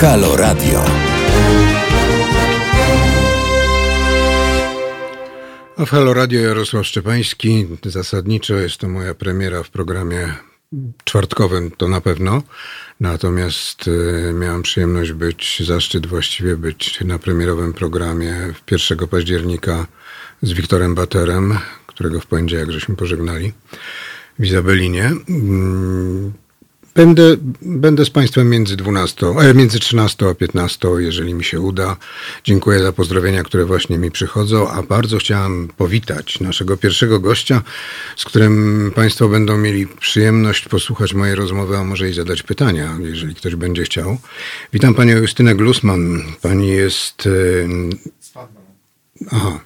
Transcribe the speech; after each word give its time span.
Halo 0.00 0.36
Radio. 0.36 0.84
A 5.76 5.84
w 5.84 5.90
Halo 5.90 6.14
Radio 6.14 6.40
Jarosław 6.40 6.86
Szczepański. 6.86 7.66
Zasadniczo 7.84 8.54
jest 8.54 8.76
to 8.76 8.88
moja 8.88 9.14
premiera 9.14 9.62
w 9.62 9.70
programie 9.70 10.34
czwartkowym, 11.04 11.70
to 11.70 11.88
na 11.88 12.00
pewno. 12.00 12.42
Natomiast 13.00 13.88
y, 13.88 14.32
miałem 14.34 14.62
przyjemność 14.62 15.12
być, 15.12 15.62
zaszczyt 15.66 16.06
właściwie 16.06 16.56
być 16.56 17.00
na 17.00 17.18
premierowym 17.18 17.72
programie 17.72 18.36
1 18.70 19.08
października 19.08 19.86
z 20.42 20.52
Wiktorem 20.52 20.94
Baterem, 20.94 21.58
którego 21.86 22.20
w 22.20 22.26
poniedziałek 22.26 22.70
żeśmy 22.70 22.96
pożegnali 22.96 23.52
w 24.38 24.44
Izabelinie. 24.44 25.12
Będę, 26.98 27.36
będę 27.62 28.04
z 28.04 28.10
Państwem 28.10 28.50
między 28.50 28.76
12, 28.76 29.26
e, 29.26 29.54
między 29.54 29.78
13 29.78 30.28
a 30.28 30.34
15, 30.34 30.88
jeżeli 30.98 31.34
mi 31.34 31.44
się 31.44 31.60
uda. 31.60 31.96
Dziękuję 32.44 32.82
za 32.82 32.92
pozdrowienia, 32.92 33.42
które 33.42 33.64
właśnie 33.64 33.98
mi 33.98 34.10
przychodzą, 34.10 34.70
a 34.70 34.82
bardzo 34.82 35.18
chciałem 35.18 35.68
powitać 35.68 36.40
naszego 36.40 36.76
pierwszego 36.76 37.20
gościa, 37.20 37.62
z 38.16 38.24
którym 38.24 38.92
Państwo 38.94 39.28
będą 39.28 39.58
mieli 39.58 39.86
przyjemność 39.86 40.68
posłuchać 40.68 41.14
mojej 41.14 41.34
rozmowy, 41.34 41.76
a 41.76 41.84
może 41.84 42.10
i 42.10 42.12
zadać 42.12 42.42
pytania, 42.42 42.98
jeżeli 43.00 43.34
ktoś 43.34 43.54
będzie 43.54 43.82
chciał. 43.82 44.18
Witam 44.72 44.94
Panią 44.94 45.16
Justynę 45.16 45.54
Glusman. 45.54 46.22
Pani 46.42 46.68
jest... 46.68 47.28
e, 48.36 48.48
Aha. 49.30 49.60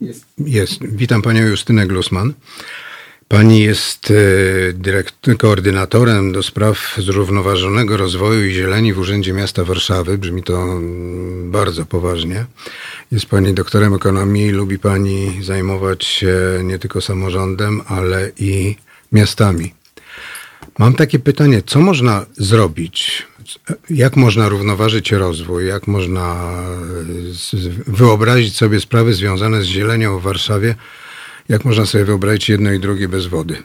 Jest. 0.00 0.24
Jest. 0.38 0.86
Witam 0.86 1.22
Panią 1.22 1.46
Justynę 1.46 1.86
Glusman. 1.86 2.34
Pani 3.28 3.60
jest 3.60 4.12
e, 5.26 5.34
koordynatorem 5.34 6.32
do 6.32 6.42
spraw 6.42 6.94
zrównoważonego 6.98 7.96
rozwoju 7.96 8.46
i 8.46 8.52
zieleni 8.52 8.92
w 8.92 8.98
Urzędzie 8.98 9.32
Miasta 9.32 9.64
Warszawy. 9.64 10.18
Brzmi 10.18 10.42
to 10.42 10.62
mm, 10.62 11.50
bardzo 11.50 11.86
poważnie. 11.86 12.46
Jest 13.12 13.26
Pani 13.26 13.54
doktorem 13.54 13.94
ekonomii. 13.94 14.50
Lubi 14.50 14.78
Pani 14.78 15.40
zajmować 15.42 16.04
się 16.04 16.36
nie 16.64 16.78
tylko 16.78 17.00
samorządem, 17.00 17.80
ale 17.86 18.30
i 18.38 18.76
miastami. 19.12 19.74
Mam 20.78 20.94
takie 20.94 21.18
pytanie, 21.18 21.62
co 21.66 21.80
można 21.80 22.26
zrobić? 22.36 23.26
Jak 23.90 24.16
można 24.16 24.48
równoważyć 24.48 25.12
rozwój? 25.12 25.66
Jak 25.66 25.86
można 25.86 26.52
e, 27.54 27.92
wyobrazić 27.92 28.56
sobie 28.56 28.80
sprawy 28.80 29.14
związane 29.14 29.62
z 29.62 29.64
zielenią 29.64 30.18
w 30.18 30.22
Warszawie? 30.22 30.74
Jak 31.48 31.64
można 31.64 31.86
sobie 31.86 32.04
wyobrazić 32.04 32.48
jedno 32.48 32.72
i 32.72 32.80
drugie 32.80 33.08
bez 33.08 33.26
wody? 33.26 33.56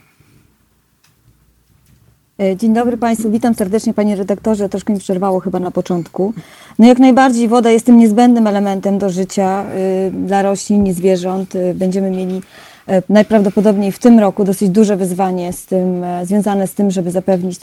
E, 2.40 2.58
Dzień 2.58 2.74
dobry 2.74 2.98
Państwu, 2.98 3.32
witam 3.32 3.56
serdecznie 3.56 3.94
Panie 3.94 4.16
redaktorze. 4.16 4.70
Troszkę 4.70 4.94
mi 4.94 5.00
przerwało 5.00 5.40
chyba 5.40 5.60
na 5.60 5.72
początku. 5.72 6.34
No 6.80 6.88
jak 6.88 7.00
najbardziej 7.00 7.48
woda 7.48 7.72
jest 7.72 7.86
tym 7.86 7.98
niezbędnym 7.98 8.48
elementem 8.48 8.98
do 8.98 9.10
życia 9.10 9.66
y, 10.08 10.12
dla 10.12 10.42
roślin 10.42 10.88
i 10.88 10.94
zwierząt. 10.94 11.56
Y, 11.56 11.74
Będziemy 11.76 12.12
mieli 12.12 12.42
e, 12.88 13.04
najprawdopodobniej 13.10 13.92
w 13.92 14.00
tym 14.00 14.20
roku 14.20 14.44
dosyć 14.44 14.70
duże 14.70 14.98
wyzwanie 14.98 15.54
z 15.54 15.66
tym, 15.66 16.04
e, 16.04 16.26
związane 16.26 16.68
z 16.68 16.74
tym, 16.74 16.92
żeby 16.92 17.12
zapewnić, 17.12 17.60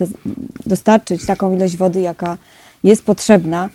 dostarczyć 0.66 1.26
taką 1.26 1.56
ilość 1.56 1.76
wody, 1.76 2.00
jaka 2.00 2.38
jest 2.84 3.04
potrzebna. 3.04 3.68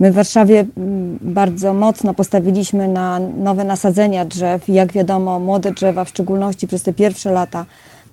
My 0.00 0.12
w 0.12 0.14
Warszawie 0.14 0.66
mm, 0.76 1.18
bardzo 1.22 1.74
mocno 1.74 2.14
postawiliśmy 2.14 2.88
na 2.88 3.18
nowe 3.18 3.64
nasadzenia 3.64 4.24
drzew. 4.24 4.68
Jak 4.68 4.92
wiadomo, 4.92 5.38
młode 5.40 5.72
drzewa, 5.72 6.04
w 6.04 6.08
szczególności 6.08 6.66
przez 6.66 6.82
te 6.82 6.92
pierwsze 6.92 7.32
lata, 7.32 7.66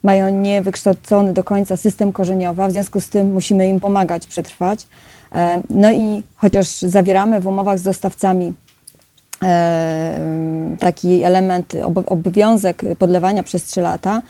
mają 0.04 0.30
niewykształcony 0.30 1.34
do 1.34 1.44
końca 1.44 1.78
system 1.78 2.12
korzeniowy, 2.14 2.68
w 2.68 2.72
związku 2.72 3.02
z 3.02 3.10
tym 3.10 3.34
musimy 3.34 3.68
im 3.70 3.80
pomagać 3.80 4.28
przetrwać. 4.28 4.88
E, 5.36 5.62
No 5.70 5.92
i 5.92 6.24
chociaż 6.36 6.68
zawieramy 6.82 7.42
w 7.42 7.48
umowach 7.48 7.80
z 7.80 7.84
dostawcami 7.84 8.54
e, 9.44 10.20
taki 10.80 11.24
element, 11.24 11.74
obo- 11.84 12.06
obowiązek 12.06 12.82
podlewania 13.00 13.44
przez 13.44 13.64
3 13.64 13.82
lata. 13.82 14.22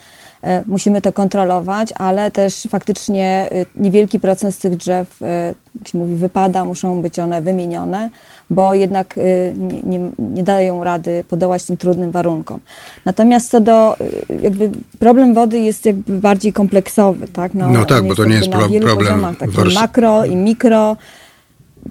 E, 0.42 0.62
Musimy 0.66 1.02
to 1.02 1.12
kontrolować, 1.12 1.92
ale 1.96 2.30
też 2.30 2.66
faktycznie 2.70 3.48
e, 3.52 3.66
niewielki 3.76 4.20
procent 4.20 4.54
z 4.54 4.58
tych 4.58 4.76
drzew, 4.76 5.22
e, 5.22 5.54
jak 5.78 5.88
się 5.88 5.98
mówi, 5.98 6.14
wypada, 6.14 6.64
muszą 6.64 7.02
być 7.02 7.18
one 7.18 7.42
wymienione, 7.42 8.10
bo 8.50 8.74
jednak 8.74 9.18
e, 9.18 9.22
nie, 9.54 9.98
nie, 9.98 10.10
nie 10.18 10.42
dają 10.42 10.84
rady 10.84 11.24
podołać 11.28 11.64
tym 11.64 11.76
trudnym 11.76 12.10
warunkom. 12.10 12.60
Natomiast 13.04 13.50
co 13.50 13.60
do, 13.60 13.96
jakby 14.42 14.70
problem 14.98 15.34
wody 15.34 15.58
jest 15.60 15.86
jakby 15.86 16.12
bardziej 16.18 16.52
kompleksowy, 16.52 17.28
tak? 17.28 17.54
No 17.54 17.84
tak, 17.84 18.08
bo 18.08 18.14
to 18.14 18.24
nie 18.24 18.34
jest 18.34 18.48
pro- 18.48 18.68
problem 18.86 18.98
poziomach, 18.98 19.34
makro 19.74 20.24
i 20.24 20.36
mikro. 20.36 20.96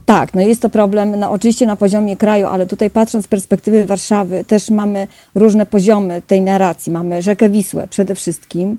Tak, 0.05 0.33
no 0.33 0.41
jest 0.41 0.61
to 0.61 0.69
problem 0.69 1.19
no 1.19 1.31
oczywiście 1.31 1.65
na 1.65 1.75
poziomie 1.75 2.17
kraju, 2.17 2.47
ale 2.47 2.65
tutaj 2.65 2.89
patrząc 2.89 3.25
z 3.25 3.27
perspektywy 3.27 3.85
Warszawy 3.85 4.45
też 4.45 4.69
mamy 4.69 5.07
różne 5.35 5.65
poziomy 5.65 6.21
tej 6.27 6.41
narracji. 6.41 6.91
Mamy 6.91 7.21
rzekę 7.21 7.49
Wisłę 7.49 7.87
przede 7.89 8.15
wszystkim. 8.15 8.77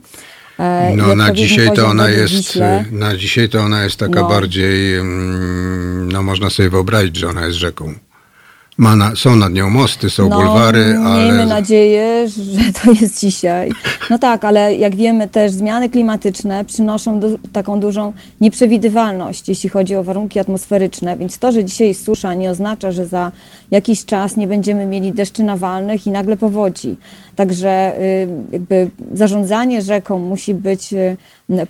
e, 0.58 0.92
No 0.96 1.16
na 1.16 1.32
dzisiaj 1.32 1.70
to 1.74 1.86
ona 1.86 2.08
jest, 2.08 2.34
Wiśle. 2.34 2.84
na 2.92 3.16
dzisiaj 3.16 3.48
to 3.48 3.60
ona 3.60 3.84
jest 3.84 3.96
taka 3.96 4.20
No. 4.20 4.28
bardziej, 4.28 4.96
mm, 4.98 6.12
no 6.12 6.22
można 6.22 6.50
sobie 6.50 6.70
wyobrazić, 6.70 7.16
że 7.16 7.28
ona 7.28 7.46
jest 7.46 7.58
rzeką. 7.58 7.94
Ma 8.78 8.96
na, 8.96 9.16
są 9.16 9.36
nad 9.36 9.52
nią 9.52 9.70
mosty, 9.70 10.10
są 10.10 10.28
bulwary, 10.28 10.84
Miejmy 10.84 11.42
ale... 11.42 11.46
nadzieję, 11.46 12.28
że 12.28 12.72
to 12.82 12.92
jest 13.00 13.20
dzisiaj. 13.20 13.70
No 14.10 14.18
tak, 14.18 14.44
ale 14.44 14.74
jak 14.74 14.96
wiemy 14.96 15.28
też 15.28 15.52
zmiany 15.52 15.88
klimatyczne 15.90 16.64
przynoszą 16.64 17.20
du- 17.20 17.38
taką 17.52 17.80
dużą 17.80 18.12
nieprzewidywalność, 18.40 19.48
jeśli 19.48 19.68
chodzi 19.68 19.96
o 19.96 20.04
warunki 20.04 20.38
atmosferyczne, 20.38 21.16
więc 21.16 21.38
to, 21.38 21.52
że 21.52 21.64
dzisiaj 21.64 21.88
jest 21.88 22.04
susza 22.04 22.34
nie 22.34 22.50
oznacza, 22.50 22.92
że 22.92 23.06
za 23.06 23.32
jakiś 23.70 24.04
czas 24.04 24.36
nie 24.36 24.46
będziemy 24.46 24.86
mieli 24.86 25.12
deszczy 25.12 25.42
nawalnych 25.42 26.06
i 26.06 26.10
nagle 26.10 26.36
powodzi. 26.36 26.96
Także 27.36 28.00
y, 28.00 28.28
jakby 28.52 28.90
zarządzanie 29.12 29.82
rzeką 29.82 30.18
musi 30.18 30.54
być 30.54 30.92
y, 30.92 31.16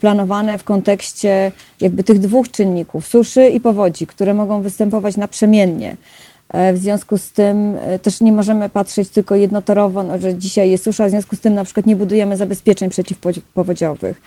planowane 0.00 0.58
w 0.58 0.64
kontekście 0.64 1.52
jakby 1.80 2.04
tych 2.04 2.18
dwóch 2.18 2.50
czynników, 2.50 3.06
suszy 3.06 3.48
i 3.48 3.60
powodzi, 3.60 4.06
które 4.06 4.34
mogą 4.34 4.62
występować 4.62 5.16
naprzemiennie. 5.16 5.96
E, 6.48 6.72
W 6.72 6.78
związku 6.78 7.18
z 7.18 7.32
tym 7.32 7.76
e, 7.80 7.98
też 7.98 8.20
nie 8.20 8.32
możemy 8.32 8.68
patrzeć 8.68 9.08
tylko 9.08 9.34
jednotorowo, 9.34 10.02
no, 10.02 10.18
że 10.18 10.34
dzisiaj 10.34 10.70
jest 10.70 10.84
susza, 10.84 11.06
w 11.06 11.10
związku 11.10 11.36
z 11.36 11.40
tym 11.40 11.54
na 11.54 11.64
przykład 11.64 11.86
nie 11.86 11.96
budujemy 11.96 12.36
zabezpieczeń 12.36 12.90
przeciwpowodziowych. 12.90 14.20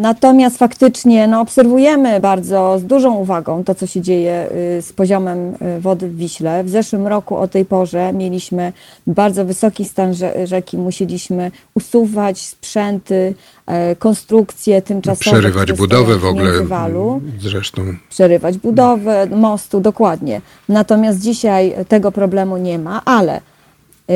Natomiast 0.00 0.58
faktycznie 0.58 1.26
no, 1.28 1.40
obserwujemy 1.40 2.20
bardzo 2.20 2.78
z 2.78 2.84
dużą 2.84 3.14
uwagą 3.14 3.64
to, 3.64 3.74
co 3.74 3.86
się 3.86 4.00
dzieje 4.00 4.48
y, 4.78 4.82
z 4.82 4.92
poziomem 4.92 5.54
y, 5.76 5.80
wody 5.80 6.08
w 6.08 6.16
Wiśle. 6.16 6.64
W 6.64 6.70
zeszłym 6.70 7.06
roku 7.06 7.36
o 7.36 7.48
tej 7.48 7.64
porze 7.64 8.12
mieliśmy 8.12 8.72
bardzo 9.06 9.44
wysoki 9.44 9.84
stan 9.84 10.12
rze- 10.12 10.46
rzeki, 10.46 10.78
musieliśmy 10.78 11.50
usuwać 11.74 12.38
sprzęty, 12.40 13.34
e, 13.66 13.96
konstrukcje 13.96 14.82
tymczasowe. 14.82 15.30
Przerywać 15.38 15.72
budowę 15.72 16.16
w 16.18 16.24
ogóle, 16.26 16.44
międzywalu 16.44 17.20
zresztą. 17.40 17.82
przerywać 18.10 18.58
budowę 18.58 19.26
mostu, 19.26 19.80
dokładnie. 19.80 20.40
Natomiast 20.68 21.20
dzisiaj 21.20 21.74
tego 21.88 22.12
problemu 22.12 22.56
nie 22.56 22.78
ma, 22.78 23.02
ale 23.04 23.40
yy, 24.08 24.14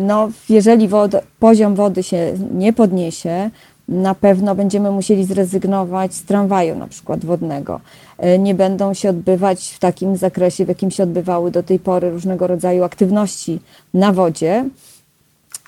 no, 0.00 0.28
jeżeli 0.48 0.88
wod- 0.88 1.20
poziom 1.38 1.74
wody 1.74 2.02
się 2.02 2.32
nie 2.54 2.72
podniesie, 2.72 3.50
na 3.88 4.14
pewno 4.14 4.54
będziemy 4.54 4.90
musieli 4.90 5.24
zrezygnować 5.24 6.14
z 6.14 6.22
tramwaju 6.24 6.76
na 6.76 6.86
przykład 6.86 7.24
wodnego. 7.24 7.80
Yy, 8.22 8.38
Nie 8.38 8.54
będą 8.54 8.94
się 8.94 9.10
odbywać 9.10 9.68
w 9.68 9.78
takim 9.78 10.16
zakresie, 10.16 10.64
w 10.64 10.68
jakim 10.68 10.90
się 10.90 11.02
odbywały 11.02 11.50
do 11.50 11.62
tej 11.62 11.78
pory 11.78 12.10
różnego 12.10 12.46
rodzaju 12.46 12.84
aktywności 12.84 13.60
na 13.94 14.12
wodzie. 14.12 14.64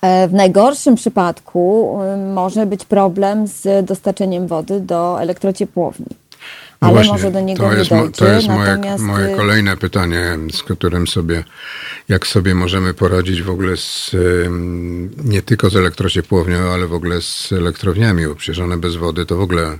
E, 0.02 0.28
W 0.28 0.32
najgorszym 0.32 0.94
przypadku 0.94 1.98
y, 2.14 2.34
może 2.34 2.66
być 2.66 2.84
problem 2.84 3.46
z 3.46 3.87
dostarczeniem 3.87 4.46
wody 4.46 4.81
do 4.81 5.22
elektrociepłowni. 5.22 6.06
No 6.82 6.88
Ale 6.88 6.94
właśnie, 6.94 7.12
może 7.12 7.30
do 7.30 7.40
niego 7.40 7.62
to 7.62 7.72
nie 7.72 7.78
jest, 7.78 7.90
dojdzie. 7.90 8.12
To 8.12 8.28
jest 8.28 8.48
moje, 8.48 8.70
natomiast 8.70 9.04
moje 9.04 9.34
y, 9.34 9.36
kolejne 9.36 9.76
pytanie, 9.76 10.38
z 10.52 10.62
którym 10.62 11.06
sobie, 11.06 11.44
jak 12.08 12.26
sobie 12.26 12.54
możemy 12.54 12.94
poradzić 12.94 13.42
w 13.42 13.50
ogóle 13.50 13.76
z, 13.76 14.16
nie 15.25 15.42
tylko 15.42 15.70
z 15.70 15.76
elektrociepłownią, 15.76 16.58
ale 16.58 16.86
w 16.86 16.94
ogóle 16.94 17.22
z 17.22 17.52
elektrowniami, 17.52 18.26
bo 18.26 18.34
przecież 18.34 18.58
one 18.58 18.76
bez 18.76 18.96
wody 18.96 19.26
to 19.26 19.36
w 19.36 19.40
ogóle 19.40 19.78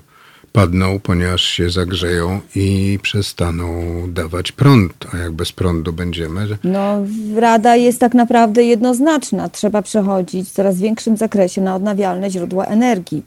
padną, 0.52 1.00
ponieważ 1.00 1.42
się 1.42 1.70
zagrzeją 1.70 2.40
i 2.54 2.98
przestaną 3.02 3.72
dawać 4.08 4.52
prąd. 4.52 4.92
A 5.14 5.16
jak 5.16 5.32
bez 5.32 5.52
prądu 5.52 5.92
będziemy, 5.92 6.58
No, 6.64 6.98
Rada 7.36 7.76
jest 7.76 8.00
tak 8.00 8.14
naprawdę 8.14 8.64
jednoznaczna. 8.64 9.48
Trzeba 9.48 9.82
przechodzić 9.82 10.48
w 10.48 10.52
coraz 10.52 10.78
większym 10.78 11.16
zakresie 11.16 11.60
na 11.60 11.74
odnawialne 11.74 12.30
źródła 12.30 12.64
energii. 12.64 13.22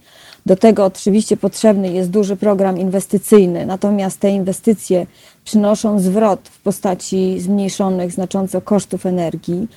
Do 0.45 0.55
tego 0.55 0.85
oczywiście 0.85 1.37
potrzebny 1.37 1.93
jest 1.93 2.09
duży 2.09 2.35
program 2.35 2.77
inwestycyjny, 2.77 3.65
natomiast 3.65 4.19
te 4.19 4.29
inwestycje 4.29 5.05
przynoszą 5.43 5.99
zwrot 5.99 6.49
w 6.49 6.61
postaci 6.61 7.39
zmniejszonych 7.39 8.11
znacząco 8.11 8.61
kosztów 8.61 9.05
energii 9.05 9.67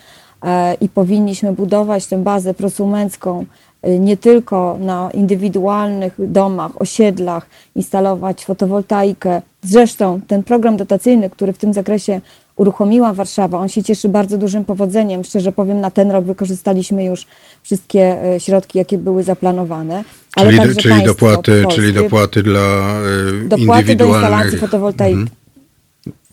e, 0.43 0.75
i 0.75 0.89
powinniśmy 0.89 1.53
budować 1.53 2.07
tę 2.07 2.23
bazę 2.23 2.55
prosumencką 2.55 3.47
y, 3.87 3.99
nie 3.99 4.17
tylko 4.17 4.77
na 4.81 5.11
indywidualnych 5.11 6.15
domach, 6.19 6.83
osiedlach 6.83 7.47
instalować 7.75 8.45
fotowoltaikę. 8.45 9.43
Zresztą 9.63 10.21
ten 10.27 10.43
program 10.43 10.77
dotacyjny, 10.77 11.31
który 11.31 11.53
w 11.53 11.59
tym 11.59 11.73
zakresie 11.73 12.21
uruchomiła 12.57 13.13
Warszawa, 13.13 13.59
on 13.59 13.69
się 13.69 13.83
cieszy 13.83 14.09
bardzo 14.09 14.39
dużym 14.39 14.65
powodzeniem. 14.65 15.25
Szczerze 15.25 15.53
powiem, 15.53 15.81
na 15.81 15.91
ten 15.91 16.11
rok 16.11 16.25
wykorzystaliśmy 16.25 17.05
już 17.05 17.27
wszystkie 17.63 18.35
y, 18.35 18.41
środki, 18.41 18.79
jakie 18.79 18.99
były 18.99 19.23
zaplanowane. 19.23 20.05
Ale 20.37 20.47
czyli, 20.47 20.59
także 20.59 20.81
czyli, 20.81 21.03
dopłaty, 21.03 21.63
Polskie, 21.63 21.81
czyli 21.83 21.93
dopłaty 21.93 22.43
dla 22.43 23.01
y, 23.45 23.49
dopłaty 23.49 23.97
do 23.97 24.05
instalacji 24.05 24.59
fotowoltaiki. 24.59 25.15
Mhm. 25.15 25.37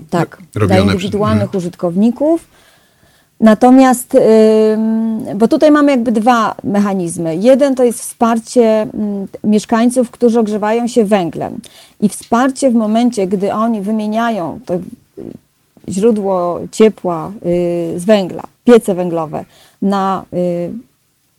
Tak, 0.10 0.38
dla 0.54 0.80
indywidualnych 0.80 1.44
mhm. 1.44 1.58
użytkowników. 1.58 2.48
Natomiast, 3.40 4.18
bo 5.36 5.48
tutaj 5.48 5.72
mamy 5.72 5.92
jakby 5.92 6.12
dwa 6.12 6.56
mechanizmy. 6.64 7.36
Jeden 7.36 7.76
to 7.76 7.84
jest 7.84 8.00
wsparcie 8.00 8.88
mieszkańców, 9.44 10.12
którzy 10.12 10.40
ogrzewają 10.40 10.88
się 10.88 11.06
węglem. 11.06 11.60
I 12.02 12.10
wsparcie 12.10 12.72
w 12.72 12.74
momencie, 12.74 13.28
gdy 13.28 13.54
oni 13.54 13.82
wymieniają 13.82 14.60
to 14.66 14.80
źródło 15.90 16.60
ciepła 16.72 17.32
y, 17.96 18.00
z 18.00 18.06
węgla, 18.06 18.44
piece 18.64 18.96
węglowe 18.96 19.46
na 19.82 20.26
y, 20.34 20.72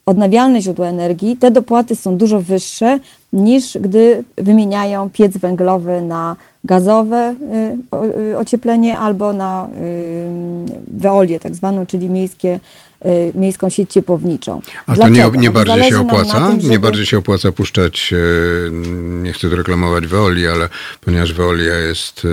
odnawialne 0.06 0.62
źródła 0.62 0.86
energii, 0.86 1.36
te 1.36 1.50
dopłaty 1.50 1.96
są 1.96 2.16
dużo 2.16 2.40
wyższe 2.40 2.98
niż 3.32 3.78
gdy 3.80 4.24
wymieniają 4.36 5.10
piec 5.10 5.36
węglowy 5.38 6.02
na 6.02 6.36
gazowe 6.64 7.34
y, 8.30 8.38
ocieplenie 8.38 8.98
albo 8.98 9.32
na 9.32 9.68
weolię 10.88 11.40
tak 11.40 11.54
zwaną, 11.54 11.86
czyli 11.86 12.10
miejskie 12.10 12.60
miejską 13.34 13.68
sieć 13.68 13.92
ciepłowniczą. 13.92 14.60
A 14.86 14.96
to 14.96 15.08
nie, 15.08 15.30
nie 15.38 15.50
bardziej 15.50 15.84
się 15.84 16.00
opłaca? 16.00 16.48
Tym, 16.48 16.60
żeby... 16.60 16.72
Nie 16.72 16.78
bardziej 16.78 17.06
się 17.06 17.18
opłaca 17.18 17.52
puszczać, 17.52 18.14
nie 19.22 19.32
chcę 19.32 19.50
tu 19.50 19.56
reklamować 19.56 20.06
Veoli, 20.06 20.46
ale 20.46 20.68
ponieważ 21.00 21.32
Veolia 21.32 21.74
jest 21.74 22.26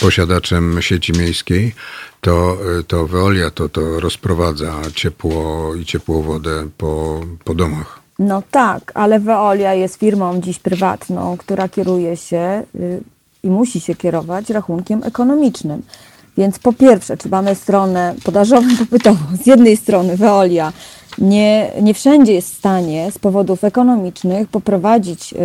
posiadaczem 0.00 0.82
sieci 0.82 1.12
miejskiej, 1.12 1.74
to, 2.20 2.58
to 2.86 3.06
Veolia 3.06 3.50
to, 3.50 3.68
to 3.68 4.00
rozprowadza 4.00 4.80
ciepło 4.94 5.74
i 5.74 5.84
ciepłą 5.84 6.22
wodę 6.22 6.68
po, 6.78 7.20
po 7.44 7.54
domach. 7.54 8.02
No 8.18 8.42
tak, 8.50 8.92
ale 8.94 9.20
Veolia 9.20 9.74
jest 9.74 9.96
firmą 9.96 10.40
dziś 10.40 10.58
prywatną, 10.58 11.36
która 11.36 11.68
kieruje 11.68 12.16
się 12.16 12.62
y, 12.74 13.00
i 13.42 13.50
musi 13.50 13.80
się 13.80 13.94
kierować 13.94 14.50
rachunkiem 14.50 15.02
ekonomicznym. 15.04 15.82
Więc 16.36 16.58
po 16.58 16.72
pierwsze, 16.72 17.16
czy 17.16 17.28
mamy 17.28 17.54
stronę 17.54 18.14
podażową 18.24 18.68
popytową. 18.84 19.36
Z 19.42 19.46
jednej 19.46 19.76
strony 19.76 20.16
Veolia 20.16 20.72
nie, 21.18 21.70
nie 21.82 21.94
wszędzie 21.94 22.32
jest 22.32 22.54
w 22.54 22.58
stanie 22.58 23.12
z 23.12 23.18
powodów 23.18 23.64
ekonomicznych 23.64 24.48
poprowadzić 24.48 25.32
y, 25.32 25.36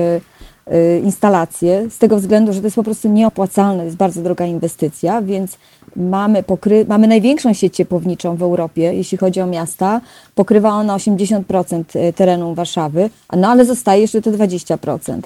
y, 0.74 1.02
instalacje, 1.04 1.90
z 1.90 1.98
tego 1.98 2.18
względu, 2.18 2.54
że 2.54 2.60
to 2.60 2.68
jest 2.68 2.76
po 2.76 2.84
prostu 2.84 3.10
nieopłacalne, 3.10 3.86
jest 3.86 3.98
bardzo 3.98 4.22
droga 4.22 4.46
inwestycja, 4.46 5.22
więc 5.22 5.58
mamy, 5.96 6.44
pokry, 6.44 6.86
mamy 6.88 7.08
największą 7.08 7.54
sieć 7.54 7.76
ciepłowniczą 7.76 8.36
w 8.36 8.42
Europie, 8.42 8.82
jeśli 8.82 9.18
chodzi 9.18 9.42
o 9.42 9.48
miasta. 9.48 10.02
Pokrywa 10.36 10.70
ona 10.70 10.98
80% 10.98 11.84
y, 12.10 12.14
terenu 12.14 12.56
Warszawy, 12.56 13.10
no 13.38 13.48
ale 13.48 13.66
zostaje 13.66 14.02
jeszcze 14.02 14.22
te 14.22 14.32
20%. 14.32 15.20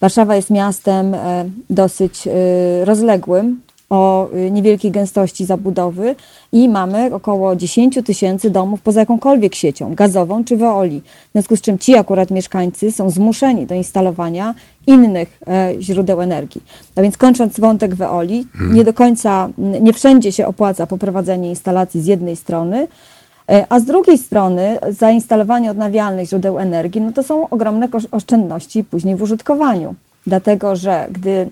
Warszawa 0.00 0.36
jest 0.36 0.50
miastem 0.50 1.16
dosyć 1.70 2.28
rozległym, 2.84 3.60
o 3.92 4.28
y, 4.34 4.50
niewielkiej 4.50 4.90
gęstości 4.90 5.44
zabudowy 5.44 6.14
i 6.52 6.68
mamy 6.68 7.14
około 7.14 7.56
10 7.56 7.98
tysięcy 8.04 8.50
domów 8.50 8.80
poza 8.80 9.00
jakąkolwiek 9.00 9.54
siecią, 9.54 9.94
gazową 9.94 10.44
czy 10.44 10.56
weoli. 10.56 11.00
W 11.00 11.32
związku 11.32 11.56
z 11.56 11.60
czym 11.60 11.78
ci 11.78 11.96
akurat 11.96 12.30
mieszkańcy 12.30 12.92
są 12.92 13.10
zmuszeni 13.10 13.66
do 13.66 13.74
instalowania 13.74 14.54
innych 14.86 15.38
e, 15.46 15.74
źródeł 15.80 16.20
energii. 16.20 16.62
A 16.96 17.02
więc 17.02 17.16
kończąc 17.16 17.60
wątek 17.60 17.94
weoli, 17.94 18.46
hmm. 18.52 18.76
nie 18.76 18.84
do 18.84 18.92
końca, 18.92 19.48
nie 19.58 19.92
wszędzie 19.92 20.32
się 20.32 20.46
opłaca 20.46 20.86
poprowadzenie 20.86 21.48
instalacji 21.48 22.02
z 22.02 22.06
jednej 22.06 22.36
strony, 22.36 22.88
e, 23.48 23.66
a 23.68 23.80
z 23.80 23.84
drugiej 23.84 24.18
strony 24.18 24.78
zainstalowanie 24.90 25.70
odnawialnych 25.70 26.28
źródeł 26.28 26.58
energii, 26.58 27.00
no 27.00 27.12
to 27.12 27.22
są 27.22 27.48
ogromne 27.48 27.88
oszczędności 28.10 28.84
później 28.84 29.16
w 29.16 29.22
użytkowaniu. 29.22 29.94
Dlatego, 30.26 30.76
że 30.76 31.06
gdy 31.10 31.48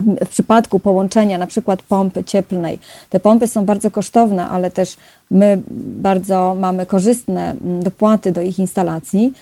w 0.00 0.28
przypadku 0.28 0.80
połączenia 0.80 1.38
na 1.38 1.46
przykład 1.46 1.82
pompy 1.82 2.24
cieplnej, 2.24 2.78
te 3.10 3.20
pompy 3.20 3.46
są 3.46 3.64
bardzo 3.64 3.90
kosztowne, 3.90 4.48
ale 4.48 4.70
też 4.70 4.96
my 5.30 5.62
bardzo 6.00 6.56
mamy 6.60 6.86
korzystne 6.86 7.50
mm, 7.50 7.82
dopłaty 7.82 8.32
do 8.32 8.42
ich 8.42 8.58
instalacji. 8.58 9.32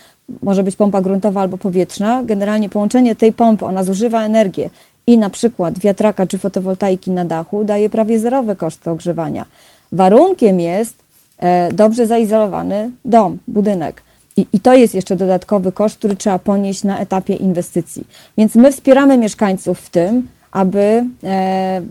Może 0.41 0.63
być 0.63 0.75
pompa 0.75 1.01
gruntowa 1.01 1.41
albo 1.41 1.57
powietrzna. 1.57 2.23
Generalnie 2.23 2.69
połączenie 2.69 3.15
tej 3.15 3.33
pompy, 3.33 3.65
ona 3.65 3.83
zużywa 3.83 4.25
energię 4.25 4.69
i 5.07 5.17
na 5.17 5.29
przykład 5.29 5.79
wiatraka 5.79 6.27
czy 6.27 6.37
fotowoltaiki 6.37 7.11
na 7.11 7.25
dachu 7.25 7.63
daje 7.63 7.89
prawie 7.89 8.19
zerowe 8.19 8.55
koszty 8.55 8.89
ogrzewania. 8.89 9.45
Warunkiem 9.91 10.59
jest 10.59 10.95
e, 11.37 11.73
dobrze 11.73 12.07
zaizolowany 12.07 12.91
dom, 13.05 13.37
budynek. 13.47 14.03
I, 14.37 14.45
I, 14.53 14.59
to 14.59 14.73
jest 14.73 14.95
jeszcze 14.95 15.15
dodatkowy 15.15 15.71
koszt, 15.71 15.97
który 15.97 16.15
trzeba 16.15 16.39
ponieść 16.39 16.83
na 16.83 16.99
etapie 16.99 17.35
inwestycji. 17.35 18.07
Więc 18.37 18.55
my 18.55 18.71
wspieramy 18.71 19.17
mieszkańców 19.17 19.79
w 19.79 19.89
tym, 19.89 20.27
aby 20.53 21.05
e, 21.23 21.81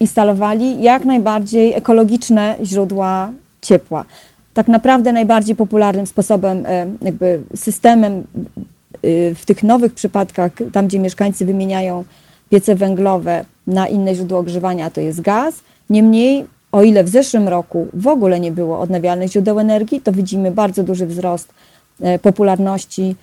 instalowali 0.00 0.82
jak 0.82 1.04
najbardziej 1.04 1.74
ekologiczne 1.74 2.56
źródła 2.64 3.30
ciepła. 3.62 4.04
Tak 4.54 4.68
naprawdę 4.68 5.12
najbardziej 5.12 5.56
popularnym 5.56 6.06
sposobem, 6.06 6.66
e, 6.66 6.86
jakby 7.02 7.40
systemem 7.56 8.12
e, 8.14 8.24
w 9.34 9.44
tych 9.46 9.62
nowych 9.62 9.94
przypadkach, 9.94 10.52
tam 10.72 10.86
gdzie 10.86 10.98
mieszkańcy 10.98 11.46
wymieniają 11.46 12.04
piece 12.50 12.74
węglowe 12.74 13.44
na 13.66 13.88
inne 13.88 14.14
źródło 14.14 14.38
ogrzewania, 14.38 14.90
to 14.90 15.00
jest 15.00 15.20
gaz. 15.20 15.54
Niemniej, 15.90 16.44
o 16.72 16.82
ile 16.82 17.04
w 17.04 17.08
zeszłym 17.08 17.48
roku 17.48 17.86
w 17.94 18.06
ogóle 18.06 18.40
nie 18.40 18.52
było 18.52 18.80
odnawialnych 18.80 19.30
źródeł 19.30 19.60
energii, 19.60 20.00
to 20.00 20.12
widzimy 20.12 20.50
bardzo 20.50 20.82
duży 20.82 21.06
wzrost 21.06 21.48
popularności 22.22 23.16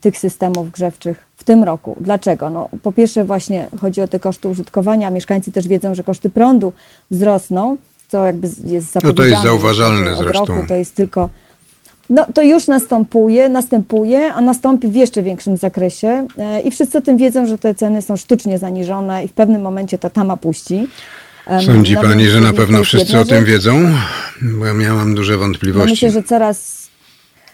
tych 0.00 0.18
systemów 0.18 0.70
grzewczych 0.70 1.29
w 1.40 1.44
tym 1.44 1.64
roku. 1.64 1.96
Dlaczego? 2.00 2.50
No, 2.50 2.68
po 2.82 2.92
pierwsze 2.92 3.24
właśnie 3.24 3.68
chodzi 3.80 4.00
o 4.00 4.08
te 4.08 4.20
koszty 4.20 4.48
użytkowania. 4.48 5.10
Mieszkańcy 5.10 5.52
też 5.52 5.68
wiedzą, 5.68 5.94
że 5.94 6.04
koszty 6.04 6.30
prądu 6.30 6.72
wzrosną, 7.10 7.76
co 8.08 8.26
jakby 8.26 8.48
jest 8.64 8.92
zapowiedziane. 8.92 9.12
No 9.12 9.14
to 9.14 9.24
jest 9.24 9.42
zauważalne 9.42 10.16
zresztą. 10.16 10.46
Roku, 10.46 10.68
to 10.68 10.74
jest 10.74 10.94
tylko... 10.94 11.28
No 12.10 12.26
to 12.34 12.42
już 12.42 12.66
następuje, 12.66 13.48
następuje, 13.48 14.32
a 14.34 14.40
nastąpi 14.40 14.88
w 14.88 14.94
jeszcze 14.94 15.22
większym 15.22 15.56
zakresie 15.56 16.26
e, 16.38 16.60
i 16.60 16.70
wszyscy 16.70 16.98
o 16.98 17.00
tym 17.00 17.16
wiedzą, 17.16 17.46
że 17.46 17.58
te 17.58 17.74
ceny 17.74 18.02
są 18.02 18.16
sztucznie 18.16 18.58
zaniżone 18.58 19.24
i 19.24 19.28
w 19.28 19.32
pewnym 19.32 19.62
momencie 19.62 19.98
ta 19.98 20.10
tama 20.10 20.36
puści. 20.36 20.88
Sądzi 21.66 21.94
no, 21.94 22.02
Pani, 22.02 22.28
że 22.28 22.40
na 22.40 22.52
pewno 22.52 22.84
wszyscy 22.84 23.18
o 23.18 23.24
tym 23.24 23.44
wiedzą? 23.44 23.92
Bo 24.42 24.66
ja 24.66 24.74
miałam 24.74 25.14
duże 25.14 25.36
wątpliwości. 25.36 25.86
No 25.86 25.92
myślę, 25.92 26.10
że 26.10 26.22
coraz 26.22 26.79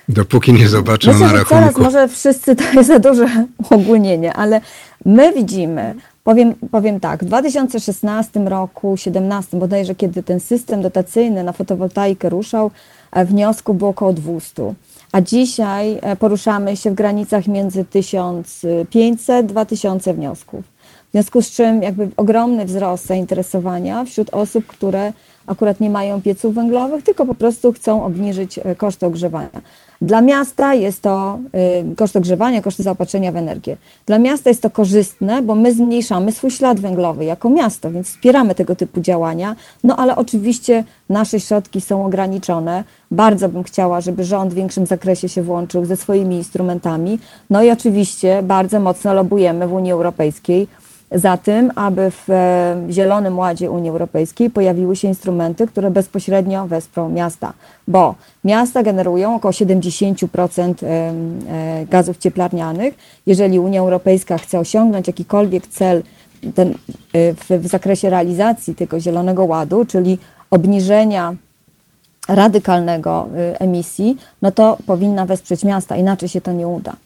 Dopóki 0.08 0.52
nie 0.52 0.68
zobaczą 0.68 1.12
Myślę, 1.12 1.26
na 1.26 1.32
rachunku. 1.32 1.54
Teraz 1.54 1.78
może 1.78 2.08
wszyscy 2.08 2.56
to 2.56 2.64
jest 2.72 2.88
za 2.88 2.98
duże 2.98 3.26
uogólnienie, 3.70 4.32
ale 4.32 4.60
my 5.04 5.32
widzimy, 5.32 5.94
powiem, 6.24 6.54
powiem 6.70 7.00
tak, 7.00 7.24
w 7.24 7.26
2016 7.26 8.40
roku, 8.40 8.88
2017 8.88 9.56
bodajże, 9.56 9.94
kiedy 9.94 10.22
ten 10.22 10.40
system 10.40 10.82
dotacyjny 10.82 11.44
na 11.44 11.52
fotowoltaikę 11.52 12.28
ruszał, 12.28 12.70
e, 13.12 13.24
wniosku 13.24 13.74
było 13.74 13.90
około 13.90 14.12
200. 14.12 14.74
A 15.12 15.20
dzisiaj 15.20 15.98
e, 16.02 16.16
poruszamy 16.16 16.76
się 16.76 16.90
w 16.90 16.94
granicach 16.94 17.46
między 17.46 17.84
1500-2000 17.84 20.14
wniosków. 20.14 20.75
Związku 21.16 21.42
z 21.42 21.50
czym 21.50 21.82
jakby 21.82 22.08
ogromny 22.16 22.64
wzrost 22.64 23.06
zainteresowania 23.06 24.04
wśród 24.04 24.30
osób, 24.34 24.66
które 24.66 25.12
akurat 25.46 25.80
nie 25.80 25.90
mają 25.90 26.22
pieców 26.22 26.54
węglowych, 26.54 27.04
tylko 27.04 27.26
po 27.26 27.34
prostu 27.34 27.72
chcą 27.72 28.04
obniżyć 28.04 28.58
e, 28.58 28.74
koszty 28.74 29.06
ogrzewania. 29.06 29.60
Dla 30.00 30.20
miasta 30.20 30.74
jest 30.74 31.02
to 31.02 31.38
y, 31.92 31.96
koszt 31.96 32.16
ogrzewania, 32.16 32.62
koszty 32.62 32.82
zaopatrzenia 32.82 33.32
w 33.32 33.36
energię. 33.36 33.76
Dla 34.06 34.18
miasta 34.18 34.50
jest 34.50 34.62
to 34.62 34.70
korzystne, 34.70 35.42
bo 35.42 35.54
my 35.54 35.74
zmniejszamy 35.74 36.32
swój 36.32 36.50
ślad 36.50 36.80
węglowy 36.80 37.24
jako 37.24 37.50
miasto, 37.50 37.90
więc 37.90 38.08
wspieramy 38.08 38.54
tego 38.54 38.76
typu 38.76 39.00
działania. 39.00 39.56
No 39.84 39.96
ale 39.96 40.16
oczywiście 40.16 40.84
nasze 41.08 41.40
środki 41.40 41.80
są 41.80 42.06
ograniczone. 42.06 42.84
Bardzo 43.10 43.48
bym 43.48 43.62
chciała, 43.62 44.00
żeby 44.00 44.24
rząd 44.24 44.52
w 44.52 44.56
większym 44.56 44.86
zakresie 44.86 45.28
się 45.28 45.42
włączył 45.42 45.84
ze 45.84 45.96
swoimi 45.96 46.36
instrumentami. 46.36 47.18
No 47.50 47.62
i 47.62 47.70
oczywiście 47.70 48.42
bardzo 48.42 48.80
mocno 48.80 49.14
lobujemy 49.14 49.68
w 49.68 49.72
Unii 49.72 49.92
Europejskiej 49.92 50.68
za 51.12 51.36
tym, 51.36 51.72
aby 51.74 52.10
w 52.10 52.30
e, 52.30 52.76
Zielonym 52.90 53.38
Ładzie 53.38 53.70
Unii 53.70 53.90
Europejskiej 53.90 54.50
pojawiły 54.50 54.96
się 54.96 55.08
instrumenty, 55.08 55.66
które 55.66 55.90
bezpośrednio 55.90 56.66
wesprą 56.66 57.08
miasta, 57.08 57.52
bo 57.88 58.14
miasta 58.44 58.82
generują 58.82 59.34
około 59.34 59.52
70% 59.52 60.74
e, 60.82 60.86
e, 60.88 61.86
gazów 61.86 62.18
cieplarnianych. 62.18 62.94
Jeżeli 63.26 63.58
Unia 63.58 63.80
Europejska 63.80 64.38
chce 64.38 64.58
osiągnąć 64.58 65.06
jakikolwiek 65.06 65.66
cel 65.66 66.02
ten, 66.54 66.74
w, 67.12 67.58
w 67.60 67.66
zakresie 67.66 68.10
realizacji 68.10 68.74
tego 68.74 69.00
Zielonego 69.00 69.44
Ładu, 69.44 69.84
czyli 69.84 70.18
obniżenia 70.50 71.34
radykalnego 72.28 73.28
emisji, 73.58 74.16
no 74.42 74.50
to 74.50 74.78
powinna 74.86 75.26
wesprzeć 75.26 75.64
miasta, 75.64 75.96
inaczej 75.96 76.28
się 76.28 76.40
to 76.40 76.52
nie 76.52 76.68
uda. 76.68 76.96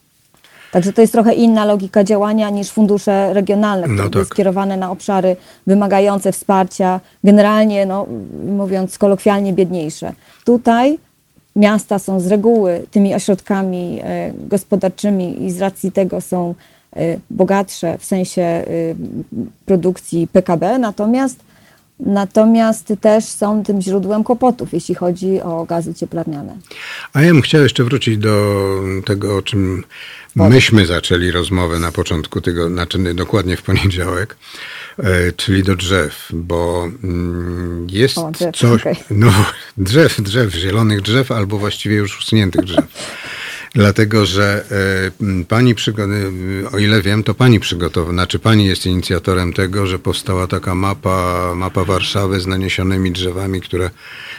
Także 0.73 0.93
to 0.93 1.00
jest 1.00 1.12
trochę 1.12 1.35
inna 1.35 1.65
logika 1.65 2.05
działania 2.05 2.50
niż 2.50 2.71
fundusze 2.71 3.35
regionalne, 3.35 3.85
które 3.87 4.05
No 4.05 4.11
tak. 4.11 4.27
skierowane 4.27 4.77
na 4.77 4.91
obszary 4.91 5.37
wymagające 5.67 6.33
wsparcia, 6.33 7.00
generalnie, 7.25 7.87
no, 7.87 8.07
mówiąc 8.47 8.99
kolokwialnie, 8.99 9.53
biedniejsze. 9.53 10.12
Tutaj 10.45 10.99
miasta 11.57 11.99
są 11.99 12.21
z 12.21 12.27
reguły 12.27 12.87
tymi 12.91 13.15
ośrodkami 13.15 14.00
e, 14.03 14.33
gospodarczymi 14.49 15.45
i 15.45 15.50
z 15.50 15.61
racji 15.61 15.93
tego 15.93 16.21
są 16.21 16.55
e, 16.97 17.19
bogatsze 17.31 17.99
w 17.99 18.05
sensie 18.05 18.43
e, 18.43 18.65
produkcji 19.67 20.29
PKB, 20.33 20.79
natomiast, 20.79 21.41
natomiast 22.00 22.93
też 23.00 23.25
są 23.25 23.62
tym 23.62 23.83
źródłem 23.83 24.25
kłopotów, 24.25 24.73
jeśli 24.73 24.95
chodzi 24.95 25.41
o 25.41 25.65
gazy 25.65 25.95
cieplarniane. 25.95 26.57
A 27.12 27.23
ja 27.23 27.33
bym 27.33 27.43
chciał 27.43 27.62
jeszcze 27.62 27.85
wrócić 27.85 28.19
do 28.19 28.57
tego, 29.07 29.37
o 29.37 29.43
czym 29.43 29.85
myśmy 30.37 30.87
zaczęli 30.87 31.31
rozmowę 31.31 31.79
na 31.79 31.93
początku 31.93 32.41
tego, 32.41 32.69
znaczy 32.69 33.15
dokładnie 33.15 33.57
w 33.57 33.63
poniedziałek, 33.63 34.37
e, 34.99 35.33
czyli 35.33 35.63
do 35.63 35.77
drzew, 35.77 36.29
bo 36.33 36.89
mm, 37.05 37.87
jest 37.91 38.19
O, 38.19 38.31
drzew, 38.31 38.57
coś, 38.57 38.81
okej. 38.81 38.97
no 39.11 39.33
drzew, 39.77 40.21
drzew, 40.21 40.55
zielonych 40.55 41.01
drzew 41.01 41.33
albo 41.33 41.59
właściwie 41.59 41.97
już 41.97 42.19
usuniętych 42.19 42.65
drzew. 42.65 42.85
Dlatego, 43.75 44.27
że 44.27 44.65
e, 45.21 45.45
pani, 45.45 45.75
o 46.73 46.79
ile 46.79 47.03
wiem, 47.03 47.25
to 47.25 47.35
pani 47.35 47.61
przygotowała, 47.61 48.13
znaczy 48.13 48.39
pani 48.39 48.67
jest 48.67 48.87
inicjatorem 48.87 49.53
tego, 49.53 49.87
że 49.87 49.99
powstała 49.99 50.47
taka 50.47 50.75
mapa, 50.75 51.53
mapa 51.57 51.85
Warszawy 51.85 52.41
z 52.41 52.47
naniesionymi 52.47 53.13
drzewami, 53.13 53.61
które, 53.61 53.91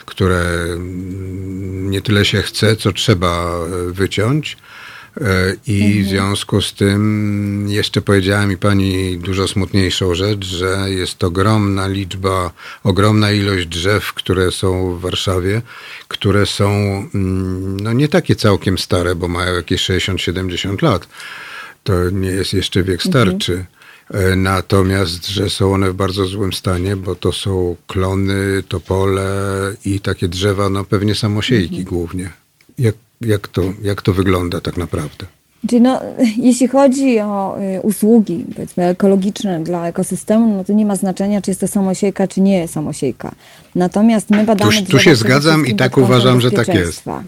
które 0.06 0.42
mm, 0.42 1.92
nie 1.92 2.02
tyle 2.02 2.26
się 2.26 2.42
chce, 2.42 2.76
co 2.76 2.92
trzeba 2.92 3.52
e, 3.56 3.92
wyciąć. 3.92 4.58
E, 5.18 5.56
I 5.68 6.04
w 6.04 6.08
związku 6.08 6.62
z 6.62 6.74
tym 6.74 7.66
jeszcze 7.70 8.02
powiedziała 8.02 8.46
mi 8.48 8.58
pani 8.58 9.18
dużo 9.18 9.48
smutniejszą 9.48 10.16
rzecz, 10.16 10.46
że 10.46 10.86
jest 10.88 11.24
ogromna 11.24 11.88
liczba, 11.88 12.52
ogromna 12.84 13.32
ilość 13.32 13.68
drzew, 13.68 14.14
które 14.14 14.52
są 14.52 14.96
w 14.96 15.02
Warszawie, 15.02 15.62
które 16.08 16.46
są 16.46 16.70
mm, 17.16 17.80
no 17.80 17.94
nie 17.94 18.08
takie 18.08 18.36
całkiem 18.36 18.78
stare, 18.78 19.16
bo 19.16 19.28
mają 19.28 19.56
jakieś 19.56 19.90
60-70 19.90 20.84
lat. 20.84 21.08
To 21.84 22.10
nie 22.10 22.30
jest 22.30 22.54
jeszcze 22.54 22.84
wiek 22.84 23.04
starczy. 23.04 23.66
E, 24.10 24.36
Natomiast, 24.36 25.28
że 25.28 25.50
są 25.50 25.74
one 25.74 25.92
w 25.92 25.94
bardzo 25.94 26.26
złym 26.26 26.54
stanie, 26.54 26.96
bo 26.96 27.16
to 27.16 27.32
są 27.32 27.76
klony, 27.88 28.64
topole 28.68 29.30
i 29.86 30.00
takie 30.00 30.28
drzewa, 30.28 30.70
no 30.70 30.84
pewnie 30.84 31.16
samosiejki 31.16 31.84
głównie. 31.84 32.30
Jak, 32.80 32.96
jak, 33.22 33.48
to, 33.48 33.62
jak 33.82 34.02
to 34.02 34.14
wygląda 34.14 34.62
tak 34.62 34.78
naprawdę? 34.78 35.26
No, 35.82 36.02
jeśli 36.38 36.68
chodzi 36.68 37.20
o 37.20 37.58
y, 37.78 37.82
usługi 37.82 38.46
powiedzmy 38.56 38.84
ekologiczne 38.86 39.64
dla 39.64 39.88
ekosystemu, 39.88 40.58
no 40.58 40.64
to 40.64 40.74
nie 40.74 40.86
ma 40.86 40.96
znaczenia, 40.96 41.42
czy 41.42 41.52
jest 41.52 41.62
to 41.62 41.68
samosiejka, 41.68 42.28
czy 42.28 42.42
nie 42.42 42.58
jest 42.58 42.74
samosiejka. 42.74 43.32
Natomiast 43.76 44.30
my 44.30 44.44
badamy 44.44 44.72
Tu, 44.72 44.92
tu 44.92 45.00
się 45.00 45.16
zgadzam 45.16 45.68
i 45.68 45.76
tak 45.76 45.98
uważam, 45.98 46.42
że 46.42 46.52
tak 46.52 46.58
jest. 46.68 46.70
bezpieczeństwa. 46.70 47.24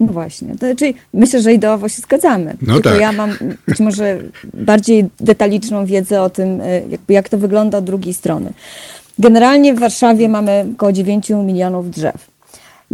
No 0.00 0.06
właśnie, 0.06 0.56
to, 0.60 0.66
czyli 0.76 0.94
myślę, 1.14 1.42
że 1.42 1.52
ideowo 1.52 1.88
się 1.88 2.02
zgadzamy. 2.02 2.56
No 2.62 2.74
Tylko 2.74 2.90
tak. 2.90 3.00
ja 3.00 3.12
mam 3.12 3.30
być 3.68 3.80
może 3.80 4.18
bardziej 4.54 5.04
detaliczną 5.20 5.86
wiedzę 5.86 6.22
o 6.22 6.30
tym, 6.30 6.60
y, 6.60 6.84
jakby 6.90 7.12
jak 7.12 7.28
to 7.28 7.38
wygląda 7.38 7.78
od 7.78 7.84
drugiej 7.84 8.14
strony. 8.14 8.52
Generalnie 9.18 9.74
w 9.74 9.78
Warszawie 9.78 10.28
mamy 10.28 10.66
około 10.74 10.92
9 10.92 11.30
milionów 11.30 11.90
drzew. 11.90 12.33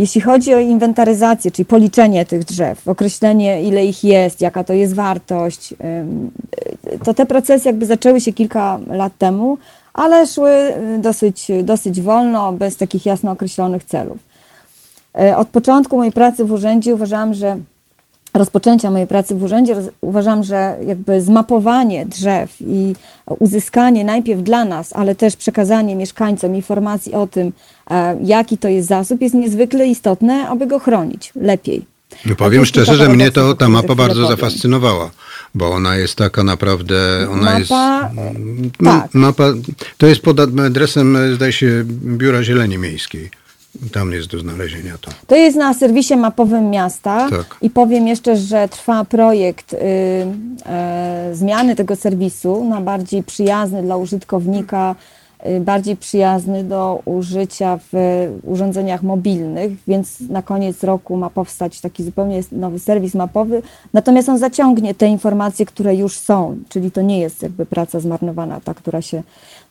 Jeśli 0.01 0.21
chodzi 0.21 0.55
o 0.55 0.59
inwentaryzację, 0.59 1.51
czyli 1.51 1.67
policzenie 1.67 2.27
tych 2.27 2.45
drzew, 2.45 2.89
określenie 2.89 3.63
ile 3.63 3.87
ich 3.87 4.05
jest, 4.05 4.41
jaka 4.41 4.65
to 4.65 4.73
jest 4.73 4.95
wartość, 4.95 5.73
y, 5.73 6.99
to 7.05 7.15
te 7.15 7.27
procesy 7.27 7.69
jakby 7.69 7.87
zaczęły 7.87 8.21
się 8.21 8.33
kilka 8.33 8.79
lat 8.87 9.13
temu, 9.19 9.59
ale 9.95 10.27
szły 10.27 10.51
y, 10.51 10.99
dosyć, 10.99 11.49
dosyć 11.63 12.01
wolno, 12.01 12.53
bez 12.53 12.77
takich 12.77 13.07
jasno 13.07 13.31
określonych 13.31 13.85
celów. 13.85 14.19
E, 15.19 15.37
Od 15.37 15.49
początku 15.49 15.97
mojej 15.97 16.13
pracy 16.13 16.45
w 16.45 16.53
urzędzie 16.53 16.95
uważałam, 16.95 17.35
że 17.35 17.59
rozpoczęcia 18.35 18.91
mojej 18.91 19.07
pracy 19.07 19.35
w 19.35 19.43
urzędzie 19.43 19.77
uważam, 20.01 20.45
że 20.45 20.77
jakby 20.87 21.23
zmapowanie 21.23 22.07
drzew 22.07 22.57
i 22.61 22.95
uzyskanie 23.39 24.05
najpierw 24.05 24.43
dla 24.43 24.65
nas, 24.65 24.93
ale 24.93 25.15
też 25.15 25.37
przekazanie 25.37 25.97
mieszkańcom 25.97 26.57
informacji 26.57 27.15
o 27.15 27.27
tym, 27.27 27.53
e, 27.91 28.17
jaki 28.25 28.59
to 28.59 28.69
jest 28.69 28.89
zasób, 28.89 29.21
jest 29.21 29.35
niezwykle 29.35 29.87
istotne, 29.87 30.49
aby 30.49 30.67
go 30.67 30.79
chronić 30.79 31.33
lepiej. 31.37 31.85
No 32.27 32.37
powiem 32.37 32.67
szczerze, 32.67 32.97
że 32.97 33.09
mnie 33.09 33.31
to 33.31 33.55
ta 33.55 33.69
mapa 33.69 33.95
bardzo 33.95 34.27
zafascynowała, 34.27 35.11
bo 35.55 35.71
ona 35.71 35.97
jest 35.97 36.15
taka 36.15 36.45
naprawdę, 36.45 37.27
ona 37.31 37.43
Mapa, 37.43 37.59
jest... 37.59 37.71
tak. 38.85 39.15
Mapa, 39.15 39.45
to 39.99 40.07
jest 40.07 40.21
pod 40.21 40.41
adresem, 40.41 41.35
zdaje 41.35 41.53
się, 41.53 41.85
Biura 41.87 42.43
Zieleni 42.43 42.79
Miejskiej. 42.79 43.31
Tam 43.93 44.13
jest 44.13 44.29
do 44.29 44.39
znalezienia 44.39 44.99
to. 45.01 45.11
To 45.27 45.37
jest 45.37 45.57
na 45.57 45.75
serwisie 45.75 46.17
mapowym 46.17 46.71
miasta 46.71 47.29
Tak. 47.31 47.57
i 47.63 47.71
powiem 47.71 48.09
jeszcze, 48.09 48.37
że 48.37 48.69
trwa 48.69 49.05
projekt 49.05 49.73
y, 49.73 49.77
e, 50.67 51.31
zmiany 51.33 51.77
tego 51.77 51.97
serwisu 51.97 52.65
na 52.65 52.81
bardziej 52.81 53.23
przyjazny 53.23 53.83
dla 53.83 53.97
użytkownika, 53.97 54.95
y, 55.47 55.61
bardziej 55.61 55.97
przyjazny 55.97 56.65
do 56.65 57.03
użycia 57.05 57.79
w 57.93 58.29
urządzeniach 58.45 59.03
mobilnych, 59.03 59.73
więc 59.89 60.21
na 60.21 60.43
koniec 60.43 60.85
roku 60.85 61.17
ma 61.17 61.31
powstać 61.31 61.81
taki 61.81 62.05
zupełnie 62.05 62.43
nowy 62.53 62.79
serwis 62.79 63.15
mapowy, 63.15 63.63
natomiast 63.93 64.29
on 64.29 64.39
zaciągnie 64.39 64.95
te 64.95 65.07
informacje, 65.07 65.67
które 65.67 65.95
już 65.95 66.19
są, 66.19 66.57
czyli 66.69 66.91
to 66.91 67.03
nie 67.03 67.21
jest 67.21 67.43
jakby 67.43 67.67
praca 67.67 68.01
zmarnowana, 68.01 68.61
ta, 68.61 68.75
która 68.75 69.03
się 69.03 69.23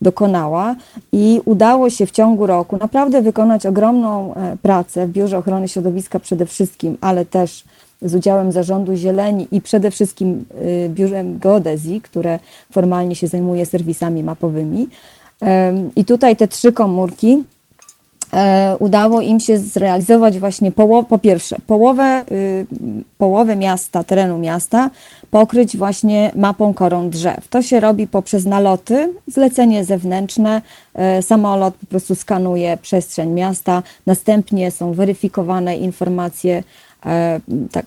dokonała 0.01 0.75
i 1.11 1.41
udało 1.45 1.89
się 1.89 2.05
w 2.05 2.11
ciągu 2.11 2.47
roku 2.47 2.77
naprawdę 2.77 3.21
wykonać 3.21 3.65
ogromną 3.65 4.33
e, 4.35 4.57
pracę 4.61 5.07
w 5.07 5.11
Biurze 5.11 5.37
Ochrony 5.37 5.67
Środowiska 5.67 6.19
przede 6.19 6.45
wszystkim, 6.45 6.97
ale 7.01 7.25
też 7.25 7.63
z 8.01 8.15
udziałem 8.15 8.51
Zarządu 8.51 8.95
Zieleni 8.95 9.47
i 9.51 9.61
przede 9.61 9.91
wszystkim 9.91 10.45
y, 10.61 10.89
Biurem 10.89 11.39
Geodezji, 11.39 12.01
które 12.01 12.39
formalnie 12.71 13.15
się 13.15 13.27
zajmuje 13.27 13.65
serwisami 13.65 14.23
mapowymi. 14.23 14.87
I 15.95 16.05
tutaj 16.05 16.35
te 16.35 16.47
trzy 16.47 16.73
komórki 16.73 17.43
udało 18.79 19.21
im 19.21 19.39
się 19.39 19.57
zrealizować 19.57 20.39
właśnie 20.39 20.71
poło- 20.71 21.03
po 21.03 21.19
pierwsze 21.19 21.55
połowę, 21.67 22.23
y, 22.31 22.65
połowę 23.17 23.55
miasta, 23.55 24.03
terenu 24.03 24.37
miasta 24.37 24.89
pokryć 25.31 25.77
właśnie 25.77 26.31
mapą 26.35 26.73
korą 26.73 27.09
drzew. 27.09 27.47
To 27.47 27.61
się 27.61 27.79
robi 27.79 28.07
poprzez 28.07 28.45
naloty, 28.45 29.13
zlecenie 29.27 29.85
zewnętrzne, 29.85 30.61
e, 30.93 31.21
samolot 31.21 31.73
po 31.73 31.85
prostu 31.85 32.15
skanuje 32.15 32.77
przestrzeń 32.77 33.29
miasta, 33.29 33.83
następnie 34.05 34.71
są 34.71 34.93
weryfikowane 34.93 35.77
informacje 35.77 36.63
e, 37.05 37.39
tak 37.71 37.85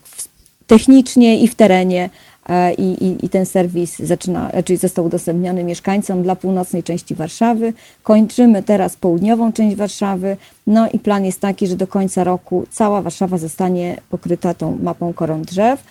technicznie 0.66 1.40
i 1.40 1.48
w 1.48 1.54
terenie 1.54 2.04
e, 2.04 2.31
i, 2.78 2.82
i, 2.82 3.26
i 3.26 3.28
ten 3.28 3.46
serwis 3.46 3.98
zaczyna, 3.98 4.50
czyli 4.64 4.76
został 4.76 5.04
udostępniony 5.04 5.64
mieszkańcom 5.64 6.22
dla 6.22 6.36
północnej 6.36 6.82
części 6.82 7.14
Warszawy. 7.14 7.72
Kończymy 8.02 8.62
teraz 8.62 8.96
południową 8.96 9.52
część 9.52 9.76
Warszawy. 9.76 10.36
No 10.66 10.88
i 10.88 10.98
plan 10.98 11.24
jest 11.24 11.40
taki, 11.40 11.66
że 11.66 11.76
do 11.76 11.86
końca 11.86 12.24
roku 12.24 12.66
cała 12.70 13.02
Warszawa 13.02 13.38
zostanie 13.38 13.96
pokryta 14.10 14.54
tą 14.54 14.78
mapą 14.82 15.12
koron 15.12 15.42
drzew. 15.42 15.84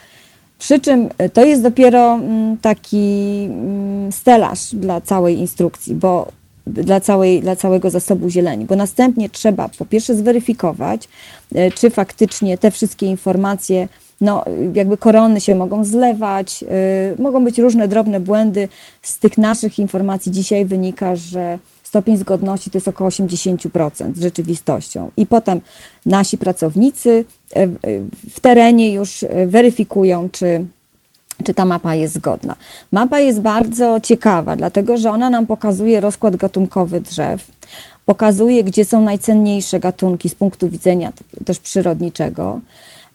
Przy 0.60 0.80
czym 0.80 1.10
e, 1.18 1.30
to 1.30 1.46
jest 1.46 1.62
dopiero 1.62 2.14
mm, 2.14 2.58
taki 2.58 3.48
mm, 3.50 4.12
stelaż 4.12 4.76
dla 4.76 5.02
całej 5.02 5.38
instrukcji, 5.38 5.96
bo 5.96 6.32
dla, 6.68 7.00
całej, 7.00 7.42
dla 7.42 7.56
całego 7.56 7.90
zasobu 7.90 8.30
zieleni, 8.30 8.66
bo 8.66 8.76
następnie 8.76 9.30
trzeba 9.30 9.70
po 9.70 9.86
pierwsze 9.86 10.16
zweryfikować, 10.16 11.08
e, 11.56 11.72
czy 11.72 11.90
faktycznie 11.90 12.58
te 12.58 12.72
wszystkie 12.72 13.06
informacje, 13.06 13.88
no 14.22 14.46
jakby 14.74 14.98
korony 14.98 15.42
się 15.42 15.56
mogą 15.56 15.84
zlewać, 15.84 16.64
y, 17.18 17.22
mogą 17.22 17.44
być 17.44 17.58
różne 17.58 17.88
drobne 17.88 18.20
błędy. 18.20 18.68
Z 19.02 19.20
tych 19.20 19.38
naszych 19.38 19.80
informacji 19.80 20.32
dzisiaj 20.32 20.66
wynika, 20.66 21.16
że 21.16 21.60
stopień 21.92 22.18
zgodności 22.18 22.72
to 22.72 22.78
jest 22.78 22.88
około 22.88 23.10
80% 23.10 24.16
z 24.16 24.22
rzeczywistością. 24.22 25.12
I 25.18 25.26
potem 25.26 25.62
nasi 26.06 26.38
pracownicy 26.38 27.26
e, 27.56 27.64
e, 27.64 27.68
w 28.30 28.40
terenie 28.40 28.94
już 28.94 29.26
weryfikują, 29.48 30.30
czy, 30.30 30.66
czy 31.46 31.54
ta 31.54 31.66
mapa 31.66 31.96
jest 31.96 32.14
zgodna. 32.14 32.56
Mapa 32.92 33.20
jest 33.20 33.42
bardzo 33.42 34.00
ciekawa, 34.00 34.56
dlatego 34.56 34.98
że 34.98 35.12
ona 35.12 35.30
nam 35.30 35.48
pokazuje 35.48 36.00
rozkład 36.00 36.36
gatunkowy 36.36 37.02
drzew, 37.02 37.52
pokazuje, 38.06 38.64
gdzie 38.64 38.86
są 38.86 39.02
najcenniejsze 39.02 39.80
gatunki 39.80 40.30
z 40.30 40.36
punktu 40.36 40.70
widzenia 40.70 41.14
też 41.46 41.60
przyrodniczego. 41.60 42.60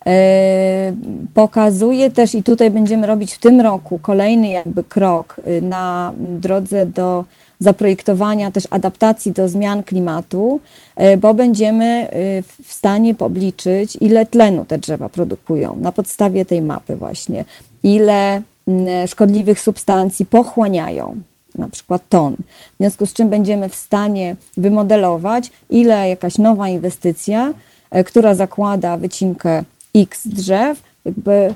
E, 0.06 0.92
Pokazuje 1.34 2.10
też, 2.10 2.34
i 2.34 2.42
tutaj 2.42 2.70
będziemy 2.70 3.06
robić 3.06 3.34
w 3.34 3.38
tym 3.38 3.60
roku 3.60 3.98
kolejny 3.98 4.48
jakby 4.48 4.84
krok 4.84 5.36
y, 5.48 5.62
na 5.62 6.12
drodze 6.18 6.86
do 6.86 7.24
zaprojektowania 7.58 8.50
też 8.50 8.64
adaptacji 8.70 9.32
do 9.32 9.48
zmian 9.48 9.82
klimatu, 9.82 10.60
e, 10.96 11.16
bo 11.16 11.34
będziemy 11.34 11.84
e, 11.84 12.08
w 12.42 12.72
stanie 12.72 13.14
obliczyć, 13.18 13.98
ile 14.00 14.26
tlenu 14.26 14.64
te 14.64 14.78
drzewa 14.78 15.08
produkują 15.08 15.76
na 15.80 15.92
podstawie 15.92 16.44
tej 16.44 16.62
mapy 16.62 16.96
właśnie, 16.96 17.44
ile 17.82 18.42
mm, 18.68 19.06
szkodliwych 19.06 19.60
substancji 19.60 20.26
pochłaniają, 20.26 21.16
na 21.54 21.68
przykład 21.68 22.02
ton. 22.08 22.36
W 22.74 22.76
związku 22.80 23.06
z 23.06 23.12
czym 23.12 23.28
będziemy 23.28 23.68
w 23.68 23.74
stanie 23.74 24.36
wymodelować, 24.56 25.50
ile 25.70 26.08
jakaś 26.08 26.38
nowa 26.38 26.68
inwestycja, 26.68 27.54
e, 27.90 28.04
która 28.04 28.34
zakłada 28.34 28.96
wycinkę 28.96 29.64
X 29.96 30.28
drzew, 30.28 30.82
jakby, 31.04 31.54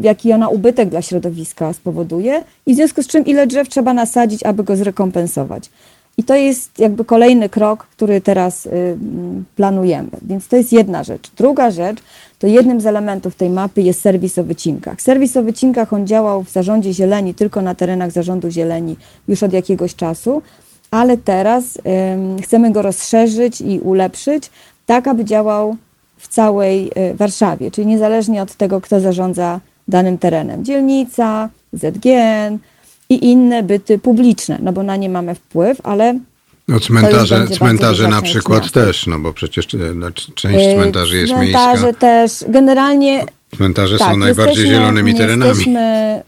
jaki 0.00 0.32
ona 0.32 0.48
ubytek 0.48 0.88
dla 0.88 1.02
środowiska 1.02 1.72
spowoduje 1.72 2.44
i 2.66 2.72
w 2.72 2.76
związku 2.76 3.02
z 3.02 3.06
czym 3.06 3.26
ile 3.26 3.46
drzew 3.46 3.68
trzeba 3.68 3.94
nasadzić, 3.94 4.42
aby 4.42 4.64
go 4.64 4.76
zrekompensować. 4.76 5.70
I 6.16 6.24
to 6.24 6.34
jest 6.34 6.78
jakby 6.78 7.04
kolejny 7.04 7.48
krok, 7.48 7.86
który 7.86 8.20
teraz 8.20 8.68
planujemy. 9.56 10.08
Więc 10.22 10.48
to 10.48 10.56
jest 10.56 10.72
jedna 10.72 11.04
rzecz. 11.04 11.30
Druga 11.36 11.70
rzecz, 11.70 11.98
to 12.38 12.46
jednym 12.46 12.80
z 12.80 12.86
elementów 12.86 13.34
tej 13.34 13.50
mapy 13.50 13.82
jest 13.82 14.00
serwis 14.00 14.38
o 14.38 14.44
wycinkach. 14.44 15.02
Serwis 15.02 15.36
o 15.36 15.42
wycinkach, 15.42 15.92
on 15.92 16.06
działał 16.06 16.42
w 16.42 16.50
zarządzie 16.50 16.92
zieleni, 16.92 17.34
tylko 17.34 17.62
na 17.62 17.74
terenach 17.74 18.10
zarządu 18.10 18.50
zieleni 18.50 18.96
już 19.28 19.42
od 19.42 19.52
jakiegoś 19.52 19.94
czasu, 19.94 20.42
ale 20.90 21.16
teraz 21.16 21.78
chcemy 22.42 22.72
go 22.72 22.82
rozszerzyć 22.82 23.60
i 23.60 23.80
ulepszyć, 23.80 24.50
tak 24.86 25.08
aby 25.08 25.24
działał 25.24 25.76
w 26.22 26.28
całej 26.28 26.90
y, 27.12 27.14
Warszawie, 27.14 27.70
czyli 27.70 27.86
niezależnie 27.86 28.42
od 28.42 28.54
tego, 28.54 28.80
kto 28.80 29.00
zarządza 29.00 29.60
danym 29.88 30.18
terenem. 30.18 30.64
Dzielnica, 30.64 31.48
ZGN 31.72 32.58
i 33.08 33.30
inne 33.30 33.62
byty 33.62 33.98
publiczne, 33.98 34.58
no 34.62 34.72
bo 34.72 34.82
na 34.82 34.96
nie 34.96 35.08
mamy 35.08 35.34
wpływ, 35.34 35.78
ale 35.82 36.18
no 36.68 36.80
cmentarze, 36.80 37.46
cmentarze 37.48 38.08
na 38.08 38.22
przykład 38.22 38.70
też, 38.70 39.06
no 39.06 39.18
bo 39.18 39.32
przecież 39.32 39.68
no, 39.94 40.10
część 40.34 40.66
y, 40.66 40.74
cmentarzy 40.74 41.16
jest 41.16 41.32
cmentarze 41.32 41.44
miejska. 41.44 41.60
Cmentarze 41.60 41.94
też, 41.94 42.44
generalnie... 42.48 43.24
Cmentarze 43.56 43.98
tak, 43.98 44.10
są 44.10 44.16
najbardziej 44.16 44.66
zielonymi 44.66 45.14
terenami. 45.14 45.48
Jesteśmy, 45.48 46.22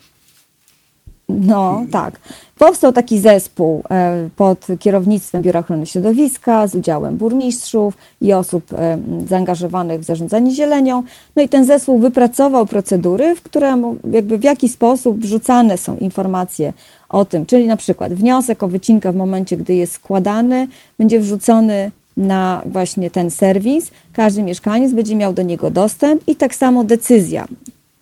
no 1.28 1.84
tak. 1.90 2.18
Powstał 2.58 2.92
taki 2.92 3.18
zespół 3.18 3.82
e, 3.90 4.28
pod 4.36 4.66
kierownictwem 4.78 5.42
Biura 5.42 5.60
Ochrony 5.60 5.86
Środowiska 5.86 6.66
z 6.66 6.74
udziałem 6.74 7.16
burmistrzów 7.16 7.94
i 8.20 8.32
osób 8.32 8.72
e, 8.72 8.98
zaangażowanych 9.28 10.00
w 10.00 10.04
zarządzanie 10.04 10.50
zielenią. 10.50 11.02
No 11.36 11.42
i 11.42 11.48
ten 11.48 11.64
zespół 11.64 11.98
wypracował 11.98 12.66
procedury, 12.66 13.36
w 13.36 13.42
które 13.42 13.76
jakby 14.12 14.38
w 14.38 14.44
jaki 14.44 14.68
sposób 14.68 15.18
wrzucane 15.18 15.78
są 15.78 15.96
informacje 15.96 16.72
o 17.08 17.24
tym, 17.24 17.46
czyli 17.46 17.66
na 17.66 17.76
przykład 17.76 18.14
wniosek 18.14 18.62
o 18.62 18.68
wycinkę 18.68 19.12
w 19.12 19.16
momencie, 19.16 19.56
gdy 19.56 19.74
jest 19.74 19.92
składany, 19.92 20.68
będzie 20.98 21.20
wrzucony 21.20 21.90
na 22.16 22.62
właśnie 22.66 23.10
ten 23.10 23.30
serwis. 23.30 23.90
Każdy 24.12 24.42
mieszkaniec 24.42 24.92
będzie 24.92 25.16
miał 25.16 25.32
do 25.32 25.42
niego 25.42 25.70
dostęp 25.70 26.22
i 26.26 26.36
tak 26.36 26.54
samo 26.54 26.84
decyzja, 26.84 27.46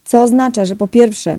co 0.04 0.22
oznacza, 0.22 0.64
że 0.64 0.76
po 0.76 0.88
pierwsze 0.88 1.36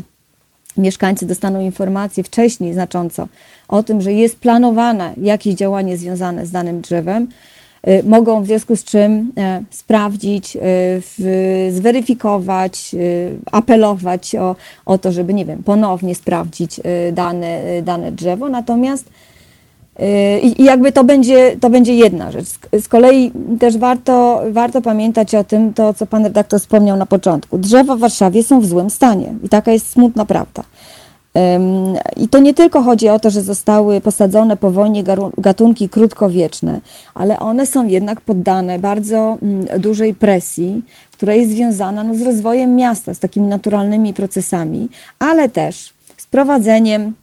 mieszkańcy 0.77 1.25
dostaną 1.25 1.61
informację 1.61 2.23
wcześniej 2.23 2.73
znacząco 2.73 3.27
o 3.67 3.83
tym, 3.83 4.01
że 4.01 4.13
jest 4.13 4.39
planowane 4.39 5.13
jakieś 5.17 5.55
działanie 5.55 5.97
związane 5.97 6.45
z 6.45 6.51
danym 6.51 6.81
drzewem, 6.81 7.27
y, 7.87 8.03
mogą 8.03 8.43
w 8.43 8.45
związku 8.45 8.75
z 8.75 8.83
czym 8.83 9.31
e, 9.37 9.63
sprawdzić, 9.69 10.57
y, 11.19 11.71
zweryfikować, 11.71 12.91
y, 12.93 13.35
apelować 13.51 14.35
o, 14.35 14.55
o 14.85 14.97
to, 14.97 15.11
żeby, 15.11 15.33
nie 15.33 15.45
wiem, 15.45 15.63
ponownie 15.63 16.15
sprawdzić 16.15 16.81
dane, 17.13 17.61
dane 17.83 18.11
drzewo. 18.11 18.49
Natomiast 18.49 19.05
i 20.43 20.63
jakby 20.63 20.91
to 20.91 21.03
będzie, 21.03 21.57
to 21.59 21.69
będzie 21.69 21.95
jedna 21.95 22.31
rzecz. 22.31 22.47
Z 22.81 22.87
kolei 22.87 23.31
też 23.59 23.77
warto, 23.77 24.41
warto 24.51 24.81
pamiętać 24.81 25.35
o 25.35 25.43
tym, 25.43 25.73
to 25.73 25.93
co 25.93 26.05
pan 26.07 26.23
redaktor 26.23 26.59
wspomniał 26.59 26.97
na 26.97 27.05
początku. 27.05 27.57
Drzewa 27.57 27.95
w 27.95 27.99
Warszawie 27.99 28.43
są 28.43 28.61
w 28.61 28.65
złym 28.65 28.89
stanie 28.89 29.33
i 29.43 29.49
taka 29.49 29.71
jest 29.71 29.89
smutna 29.89 30.25
prawda. 30.25 30.63
I 32.17 32.27
to 32.27 32.39
nie 32.39 32.53
tylko 32.53 32.81
chodzi 32.81 33.09
o 33.09 33.19
to, 33.19 33.29
że 33.29 33.41
zostały 33.41 34.01
posadzone 34.01 34.57
po 34.57 34.71
wojnie 34.71 35.03
gatunki 35.37 35.89
krótkowieczne, 35.89 36.81
ale 37.13 37.39
one 37.39 37.65
są 37.65 37.87
jednak 37.87 38.21
poddane 38.21 38.79
bardzo 38.79 39.37
mm, 39.41 39.81
dużej 39.81 40.13
presji, 40.13 40.81
która 41.11 41.33
jest 41.33 41.51
związana 41.51 42.03
no, 42.03 42.15
z 42.15 42.21
rozwojem 42.21 42.75
miasta, 42.75 43.13
z 43.13 43.19
takimi 43.19 43.47
naturalnymi 43.47 44.13
procesami, 44.13 44.89
ale 45.19 45.49
też 45.49 45.93
z 46.17 46.27
prowadzeniem 46.27 47.13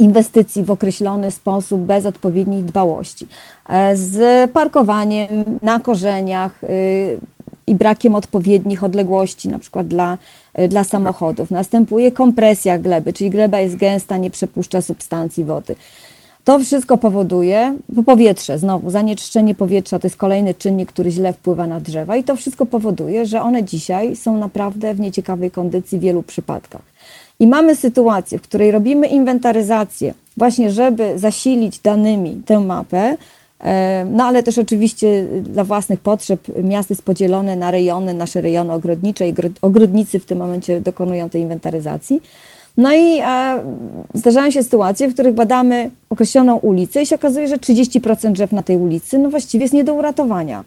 inwestycji 0.00 0.64
w 0.64 0.70
określony 0.70 1.30
sposób 1.30 1.80
bez 1.80 2.06
odpowiedniej 2.06 2.62
dbałości, 2.62 3.26
e, 3.68 3.96
z 3.96 4.50
parkowaniem 4.50 5.28
na 5.62 5.80
korzeniach 5.80 6.64
y, 6.64 7.18
i 7.66 7.74
brakiem 7.74 8.14
odpowiednich 8.14 8.84
odległości, 8.84 9.48
na 9.48 9.58
przykład 9.58 9.88
dla, 9.88 10.18
y, 10.58 10.68
dla 10.68 10.84
samochodów. 10.84 11.50
Następuje 11.50 12.12
kompresja 12.12 12.78
gleby, 12.78 13.12
czyli 13.12 13.30
gleba 13.30 13.60
jest 13.60 13.76
gęsta, 13.76 14.16
nie 14.16 14.30
przepuszcza 14.30 14.82
substancji 14.82 15.44
wody. 15.44 15.76
To 16.44 16.58
wszystko 16.58 16.98
powoduje, 16.98 17.76
bo 17.88 18.02
powietrze, 18.02 18.58
znowu, 18.58 18.90
zanieczyszczenie 18.90 19.54
powietrza 19.54 19.98
to 19.98 20.06
jest 20.06 20.16
kolejny 20.16 20.54
czynnik, 20.54 20.92
który 20.92 21.10
źle 21.10 21.32
wpływa 21.32 21.66
na 21.66 21.80
drzewa 21.80 22.16
i 22.16 22.24
to 22.24 22.36
wszystko 22.36 22.66
powoduje, 22.66 23.26
że 23.26 23.42
one 23.42 23.64
dzisiaj 23.64 24.16
są 24.16 24.36
naprawdę 24.36 24.94
w 24.94 25.00
nieciekawej 25.00 25.50
kondycji 25.50 25.98
w 25.98 26.00
wielu 26.00 26.22
przypadkach. 26.22 26.82
I 27.40 27.46
mamy 27.46 27.76
sytuację, 27.76 28.38
w 28.38 28.42
której 28.42 28.70
robimy 28.70 29.06
inwentaryzację, 29.06 30.14
właśnie 30.36 30.70
żeby 30.70 31.18
zasilić 31.18 31.78
danymi 31.78 32.42
tę 32.46 32.60
mapę, 32.60 33.16
e, 33.60 34.06
no 34.10 34.24
ale 34.24 34.42
też 34.42 34.58
oczywiście 34.58 35.26
dla 35.42 35.64
własnych 35.64 36.00
potrzeb 36.00 36.40
miasto 36.62 36.94
jest 36.94 37.02
podzielone 37.02 37.56
na 37.56 37.70
rejony, 37.70 38.14
nasze 38.14 38.40
rejony 38.40 38.72
ogrodnicze 38.72 39.28
i 39.28 39.34
ogrodnicy 39.62 40.20
w 40.20 40.24
tym 40.24 40.38
momencie 40.38 40.80
dokonują 40.80 41.30
tej 41.30 41.42
inwentaryzacji. 41.42 42.22
No 42.76 42.92
i 42.94 43.18
e, 43.18 43.60
zdarzają 44.14 44.50
się 44.50 44.62
sytuacje, 44.62 45.08
w 45.08 45.14
których 45.14 45.34
badamy 45.34 45.90
określoną 46.10 46.56
ulicę 46.56 47.02
i 47.02 47.06
się 47.06 47.14
okazuje, 47.14 47.48
że 47.48 47.56
30% 47.56 48.32
drzew 48.32 48.52
na 48.52 48.62
tej 48.62 48.76
ulicy 48.76 49.18
no 49.18 49.30
właściwie 49.30 49.64
jest 49.64 49.74
nie 49.74 49.84
do 49.84 49.94
uratowania. 49.94 50.64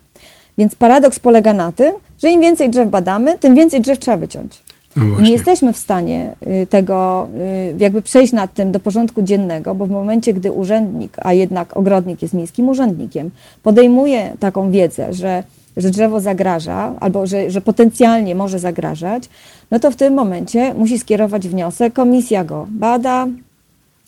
Więc 0.58 0.76
paradoks 0.76 1.20
polega 1.20 1.54
na 1.54 1.72
tym, 1.72 1.94
że 2.22 2.32
im 2.32 2.42
więcej 2.42 2.70
drzew 2.70 2.90
badamy, 2.90 3.38
tym 3.40 3.56
więcej 3.56 3.82
drzew 3.82 4.00
trzeba 4.00 4.18
wyciąć. 4.18 4.63
No 4.96 5.22
nie 5.22 5.32
jesteśmy 5.32 5.74
w 5.74 5.78
stanie 5.78 6.36
y, 6.64 6.68
tego, 6.68 7.28
y, 7.72 7.76
jakby 7.80 8.02
przejść 8.02 8.34
nad 8.34 8.54
tym 8.54 8.72
do 8.72 8.80
porządku 8.80 9.22
dziennego, 9.22 9.76
bo 9.76 9.86
w 9.86 9.90
momencie, 9.90 10.34
gdy 10.34 10.52
urzędnik, 10.52 11.18
a 11.22 11.34
jednak 11.34 11.78
ogrodnik 11.78 12.22
jest 12.22 12.34
miejskim 12.34 12.70
urzędnikiem, 12.70 13.32
podejmuje 13.64 14.34
taką 14.40 14.72
wiedzę, 14.72 15.14
że, 15.14 15.44
że 15.78 15.90
drzewo 15.90 16.20
zagraża 16.20 16.94
albo 17.00 17.28
że, 17.28 17.52
że 17.52 17.62
potencjalnie 17.62 18.36
może 18.36 18.60
zagrażać, 18.60 19.30
no 19.72 19.80
to 19.80 19.92
w 19.92 19.96
tym 19.96 20.14
momencie 20.14 20.74
musi 20.74 21.00
skierować 21.00 21.48
wniosek, 21.48 21.94
komisja 21.94 22.44
go 22.44 22.68
bada, 22.70 23.28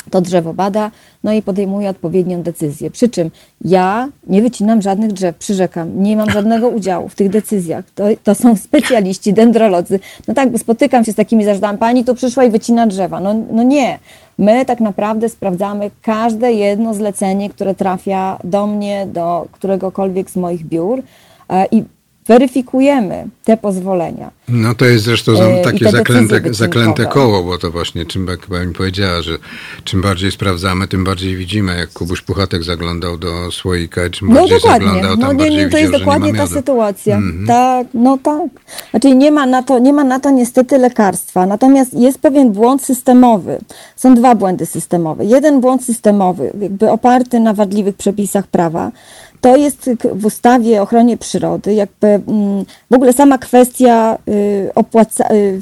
to 0.10 0.22
drzewo 0.22 0.54
bada, 0.54 0.92
no 1.24 1.34
i 1.34 1.42
podejmuje 1.42 1.90
odpowiednią 1.90 2.42
decyzję. 2.42 2.92
Przy 2.92 3.10
czym 3.10 3.32
ja 3.62 4.10
nie 4.28 4.42
wycinam 4.42 4.82
żadnych 4.82 5.14
drzew, 5.14 5.36
przyrzekam, 5.36 6.04
nie 6.04 6.18
mam 6.18 6.32
żadnego 6.32 6.70
udziału 6.70 7.10
w 7.10 7.16
tych 7.16 7.30
decyzjach. 7.30 7.86
To, 7.96 8.04
to 8.24 8.36
są 8.36 8.56
specjaliści, 8.56 9.34
dendrolodzy. 9.34 10.00
No 10.28 10.34
tak, 10.34 10.50
bo 10.50 10.58
spotykam 10.58 11.06
się 11.06 11.12
z 11.12 11.16
takimi 11.16 11.46
zarzutami, 11.46 11.78
pani 11.78 12.06
tu 12.06 12.16
przyszła 12.16 12.44
i 12.44 12.50
wycina 12.50 12.88
drzewa. 12.88 13.20
No, 13.20 13.36
no 13.52 13.64
nie. 13.64 14.00
My 14.38 14.66
tak 14.66 14.80
naprawdę 14.80 15.30
sprawdzamy 15.30 15.92
każde 16.02 16.54
jedno 16.54 16.94
zlecenie, 16.94 17.50
które 17.50 17.76
trafia 17.76 18.40
do 18.44 18.68
mnie, 18.68 19.08
do 19.14 19.48
któregokolwiek 19.52 20.30
z 20.30 20.36
moich 20.36 20.66
biur 20.66 21.02
e, 21.50 21.66
i 21.72 21.84
weryfikujemy 22.28 23.28
te 23.44 23.58
pozwolenia. 23.58 24.32
No 24.48 24.76
to 24.76 24.86
jest 24.86 25.06
zresztą 25.06 25.32
e, 25.32 25.62
takie 25.62 25.92
zaklęte, 25.92 26.42
zaklęte 26.52 27.06
koło, 27.06 27.44
bo 27.44 27.58
to 27.58 27.72
właśnie 27.72 28.06
czym 28.06 28.28
jak 28.28 28.40
pani 28.40 28.74
powiedziała, 28.74 29.22
że 29.22 29.38
czym 29.84 30.02
bardziej 30.02 30.32
sprawdzamy, 30.32 30.88
tym 30.88 31.04
bardziej 31.04 31.36
widzimy, 31.36 31.78
jak 31.78 31.94
Kubuś 31.94 32.22
Puchatek 32.22 32.64
zaglądał 32.64 33.18
do 33.18 33.52
słoika, 33.52 34.10
czym 34.10 34.28
no 34.28 34.36
bardziej 34.36 34.58
dokładnie. 34.58 34.88
zaglądał, 34.88 35.18
no, 35.18 35.34
nie, 35.34 35.50
nie, 35.50 35.70
To 35.70 35.78
jest 35.78 35.92
dokładnie 35.92 36.34
ta 36.34 36.48
sytuacja. 36.48 37.20
Tak, 37.48 37.88
no 37.94 38.18
tak. 38.24 38.50
Znaczy 38.92 39.16
nie 39.16 39.32
ma, 39.32 39.46
na 39.46 39.64
to, 39.64 39.80
nie 39.80 39.94
ma 39.94 40.04
na 40.04 40.20
to 40.20 40.30
niestety 40.30 40.78
lekarstwa, 40.78 41.46
natomiast 41.46 41.94
jest 41.94 42.20
pewien 42.20 42.52
błąd 42.52 42.84
systemowy. 42.84 43.58
Są 43.96 44.16
dwa 44.16 44.36
błędy 44.36 44.66
systemowe. 44.66 45.26
Jeden 45.26 45.62
błąd 45.62 45.84
systemowy, 45.84 46.52
jakby 46.62 46.92
oparty 46.92 47.40
na 47.40 47.54
wadliwych 47.54 47.96
przepisach 47.96 48.48
prawa, 48.48 48.92
to 49.42 49.56
jest 49.56 49.90
w 50.14 50.26
ustawie 50.26 50.80
o 50.80 50.84
ochronie 50.84 51.18
przyrody, 51.18 51.74
jakby 51.74 52.08
mm, 52.08 52.66
w 52.92 52.96
ogóle 52.96 53.14
sama 53.14 53.38
kwestia 53.38 54.18
y, 54.30 54.72
opłaca, 54.76 55.34
y, 55.34 55.62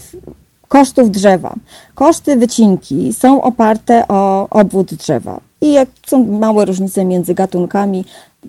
kosztów 0.68 1.12
drzewa. 1.12 1.56
Koszty 1.96 2.36
wycinki 2.36 3.14
są 3.14 3.42
oparte 3.42 4.08
o 4.08 4.48
obwód 4.50 4.94
drzewa. 4.94 5.40
I 5.62 5.74
jak 5.74 5.90
są 6.08 6.24
małe 6.24 6.66
różnice 6.66 7.06
między 7.06 7.34
gatunkami, 7.34 8.06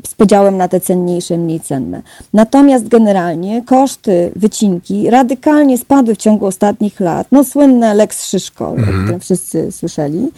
z 0.06 0.14
podziałem 0.14 0.56
na 0.56 0.68
te 0.68 0.80
cenniejsze, 0.80 1.38
mniej 1.38 1.60
cenne. 1.60 2.02
Natomiast 2.32 2.88
generalnie 2.88 3.62
koszty 3.62 4.32
wycinki 4.36 5.10
radykalnie 5.10 5.78
spadły 5.78 6.14
w 6.14 6.18
ciągu 6.18 6.46
ostatnich 6.46 7.00
lat. 7.00 7.26
No 7.32 7.44
słynne 7.44 7.94
Lex 7.94 8.26
Szyszko, 8.26 8.70
mhm. 8.70 8.98
o 8.98 9.02
którym 9.02 9.20
wszyscy 9.20 9.72
słyszeli. 9.72 10.28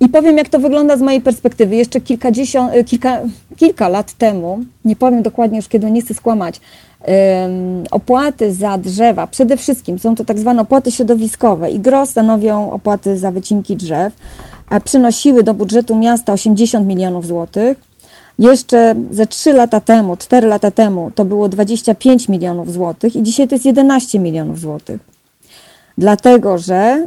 I 0.00 0.08
powiem, 0.08 0.38
jak 0.38 0.48
to 0.48 0.58
wygląda 0.58 0.96
z 0.96 1.00
mojej 1.00 1.20
perspektywy. 1.20 1.76
Jeszcze 1.76 2.00
kilkadziesiąt, 2.00 2.72
kilka, 2.86 3.20
kilka 3.56 3.88
lat 3.88 4.12
temu, 4.12 4.58
nie 4.84 4.96
powiem 4.96 5.22
dokładnie 5.22 5.56
już 5.56 5.68
kiedy, 5.68 5.90
nie 5.90 6.02
chcę 6.02 6.14
skłamać, 6.14 6.60
opłaty 7.90 8.54
za 8.54 8.78
drzewa, 8.78 9.26
przede 9.26 9.56
wszystkim 9.56 9.98
są 9.98 10.14
to 10.14 10.24
tak 10.24 10.38
zwane 10.38 10.62
opłaty 10.62 10.90
środowiskowe 10.90 11.70
i 11.70 11.80
gro 11.80 12.06
stanowią 12.06 12.70
opłaty 12.70 13.18
za 13.18 13.30
wycinki 13.30 13.76
drzew, 13.76 14.12
przynosiły 14.84 15.42
do 15.42 15.54
budżetu 15.54 15.96
miasta 15.96 16.32
80 16.32 16.86
milionów 16.86 17.26
złotych. 17.26 17.78
Jeszcze 18.38 18.94
ze 19.10 19.26
3 19.26 19.52
lata 19.52 19.80
temu, 19.80 20.16
4 20.16 20.46
lata 20.46 20.70
temu 20.70 21.10
to 21.14 21.24
było 21.24 21.48
25 21.48 22.28
milionów 22.28 22.72
złotych 22.72 23.16
i 23.16 23.22
dzisiaj 23.22 23.48
to 23.48 23.54
jest 23.54 23.64
11 23.64 24.18
milionów 24.18 24.60
złotych. 24.60 25.00
Dlatego, 25.98 26.58
że 26.58 27.06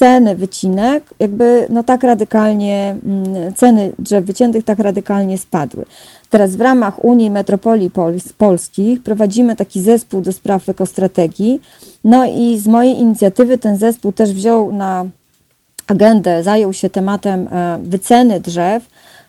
ceny 0.00 0.36
wycinek 0.36 1.04
jakby 1.18 1.66
no 1.70 1.82
tak 1.82 2.02
radykalnie, 2.02 2.96
mm, 3.06 3.54
ceny 3.54 3.92
drzew 3.98 4.24
wyciętych 4.24 4.64
tak 4.64 4.78
radykalnie 4.78 5.38
spadły. 5.38 5.84
Teraz 6.30 6.56
w 6.56 6.60
ramach 6.60 7.04
Unii 7.04 7.30
Metropolii 7.30 7.90
Polskich 8.38 9.02
prowadzimy 9.02 9.56
taki 9.56 9.80
zespół 9.80 10.20
do 10.20 10.32
spraw 10.32 10.68
ekostrategii. 10.68 11.60
No 12.04 12.24
i 12.26 12.58
z 12.58 12.66
mojej 12.66 12.98
inicjatywy 12.98 13.58
ten 13.58 13.76
zespół 13.76 14.12
też 14.12 14.32
wziął 14.32 14.72
na 14.72 15.04
agendę, 15.86 16.42
zajął 16.42 16.72
się 16.72 16.90
tematem 16.90 17.48
e, 17.48 17.78
wyceny 17.82 18.40
drzew. 18.40 18.82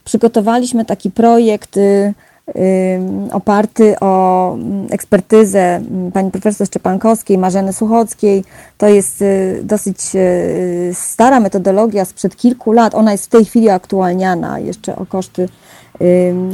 Przygotowaliśmy 0.04 0.86
taki 0.86 1.12
projekt 1.12 1.78
y, 1.78 2.14
oparty 3.32 4.00
o 4.00 4.54
mm, 4.54 4.88
ekspertyzę 4.92 5.76
mm, 5.76 6.12
pani 6.12 6.32
profesor 6.32 6.68
Szczepankowskiej, 6.68 7.38
Marzeny 7.38 7.74
Suchockiej. 7.74 8.44
To 8.78 8.88
jest 8.88 9.22
y, 9.22 9.62
dosyć 9.64 9.98
y, 10.16 10.92
stara 10.94 11.40
metodologia 11.40 12.06
sprzed 12.06 12.36
kilku 12.36 12.72
lat. 12.72 12.96
Ona 12.96 13.12
jest 13.12 13.26
w 13.26 13.30
tej 13.30 13.46
chwili 13.46 13.70
aktualniana 13.70 14.60
jeszcze 14.60 14.96
o 14.96 15.06
koszty 15.06 15.50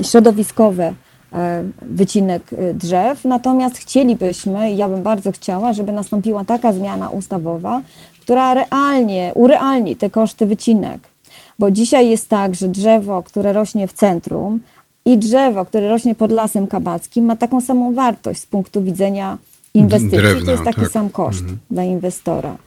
środowiskowe 0.03 0.93
e, 1.33 1.63
wycinek 1.81 2.53
y, 2.53 2.73
drzew. 2.73 3.25
Natomiast 3.25 3.77
chcielibyśmy, 3.77 4.71
ja 4.71 4.89
bym 4.89 5.03
bardzo 5.03 5.31
chciała, 5.31 5.73
żeby 5.73 5.91
nastąpiła 5.91 6.45
taka 6.45 6.73
zmiana 6.73 7.09
ustawowa, 7.09 7.81
która 8.21 8.53
realnie 8.53 9.31
urealni 9.35 9.95
te 9.95 10.09
koszty 10.09 10.45
wycinek. 10.45 10.99
Bo 11.59 11.71
dzisiaj 11.71 12.09
jest 12.09 12.29
tak, 12.29 12.55
że 12.55 12.67
drzewo, 12.67 13.23
które 13.23 13.53
rośnie 13.53 13.87
w 13.87 13.93
centrum, 13.93 14.59
i 15.07 15.17
drzewo, 15.17 15.65
które 15.65 15.89
rośnie 15.89 16.15
pod 16.15 16.31
lasem 16.31 16.67
kabackim, 16.67 17.25
ma 17.25 17.35
taką 17.35 17.61
samą 17.61 17.93
wartość 17.93 18.39
z 18.41 18.45
punktu 18.45 18.83
widzenia 18.83 19.37
inwestycji. 19.73 20.17
Drewno, 20.17 20.45
to 20.45 20.51
jest 20.51 20.63
taki 20.63 20.81
tak. 20.81 20.89
sam 20.89 21.09
koszt 21.09 21.41
mhm. 21.41 21.59
dla 21.71 21.83
inwestora. 21.83 22.57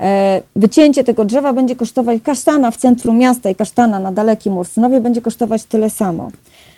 E, 0.00 0.42
wycięcie 0.56 1.04
tego 1.04 1.24
drzewa 1.24 1.52
będzie 1.52 1.76
kosztować, 1.76 2.22
kasztana 2.22 2.70
w 2.70 2.76
centrum 2.76 3.18
miasta 3.18 3.50
i 3.50 3.54
kasztana 3.54 3.98
na 3.98 4.12
dalekim 4.12 4.56
Ursynowie 4.56 5.00
będzie 5.00 5.22
kosztować 5.22 5.64
tyle 5.64 5.90
samo. 5.90 6.30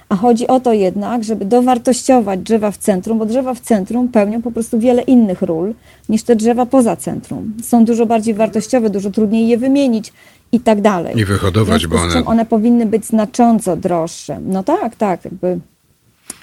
A 0.09 0.16
chodzi 0.16 0.46
o 0.46 0.61
to 0.61 0.72
jednak, 0.72 1.24
żeby 1.24 1.44
dowartościować 1.44 2.40
drzewa 2.40 2.70
w 2.70 2.78
centrum, 2.78 3.18
bo 3.18 3.26
drzewa 3.26 3.54
w 3.54 3.61
centrum 3.61 4.09
pełnią 4.09 4.42
po 4.42 4.50
prostu 4.50 4.78
wiele 4.78 5.02
innych 5.02 5.42
ról 5.42 5.74
niż 6.09 6.22
te 6.22 6.37
drzewa 6.37 6.66
poza 6.66 6.96
centrum. 6.96 7.54
Są 7.62 7.85
dużo 7.85 8.06
bardziej 8.06 8.35
wartościowe, 8.35 8.90
dużo 8.90 9.11
trudniej 9.11 9.48
je 9.48 9.59
wymienić 9.59 10.12
i 10.52 10.61
tak 10.61 10.80
dalej. 10.80 11.18
I 11.18 11.24
wyhodować, 11.24 11.87
bo 11.87 11.96
one... 11.96 12.24
one 12.24 12.46
powinny 12.46 12.87
być 12.87 13.04
znacząco 13.04 13.76
droższe. 13.76 14.40
No 14.40 14.62
tak, 14.62 14.96
tak, 14.96 15.24
jakby 15.24 15.59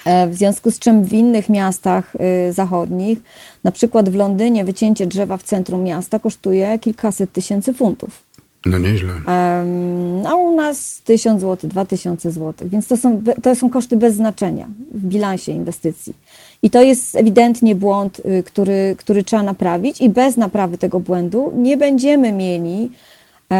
e, 0.05 0.27
w 0.27 0.35
związku 0.35 0.71
z 0.71 0.79
czym 0.79 1.03
w 1.03 1.13
innych 1.13 1.49
miastach 1.49 2.15
y, 2.49 2.53
zachodnich, 2.53 3.19
na 3.63 3.71
przykład 3.71 4.09
w 4.09 4.15
Londynie, 4.15 4.65
wycięcie 4.65 5.07
drzewa 5.07 5.37
w 5.37 5.43
centrum 5.43 5.83
miasta 5.83 6.19
kosztuje 6.19 6.79
kilkaset 6.79 7.31
tysięcy 7.31 7.73
funtów. 7.73 8.23
No 8.65 8.77
nieźle. 8.77 9.13
A 10.25 10.35
u 10.35 10.55
nas 10.55 11.01
tysiąc 11.03 11.41
zł, 11.41 11.69
dwa 11.69 11.85
tysiące 11.85 12.31
złotych, 12.31 12.69
więc 12.69 12.87
to 12.87 12.97
są, 12.97 13.21
to 13.43 13.55
są 13.55 13.69
koszty 13.69 13.97
bez 13.97 14.15
znaczenia 14.15 14.67
w 14.91 15.05
bilansie 15.05 15.51
inwestycji. 15.51 16.13
I 16.61 16.69
to 16.69 16.81
jest 16.81 17.15
ewidentnie 17.15 17.75
błąd, 17.75 18.19
y, 18.19 18.43
który, 18.43 18.95
który 18.97 19.23
trzeba 19.23 19.43
naprawić 19.43 20.01
i 20.01 20.09
bez 20.09 20.37
naprawy 20.37 20.77
tego 20.77 20.99
błędu 20.99 21.51
nie 21.55 21.77
będziemy 21.77 22.31
mieli 22.31 22.91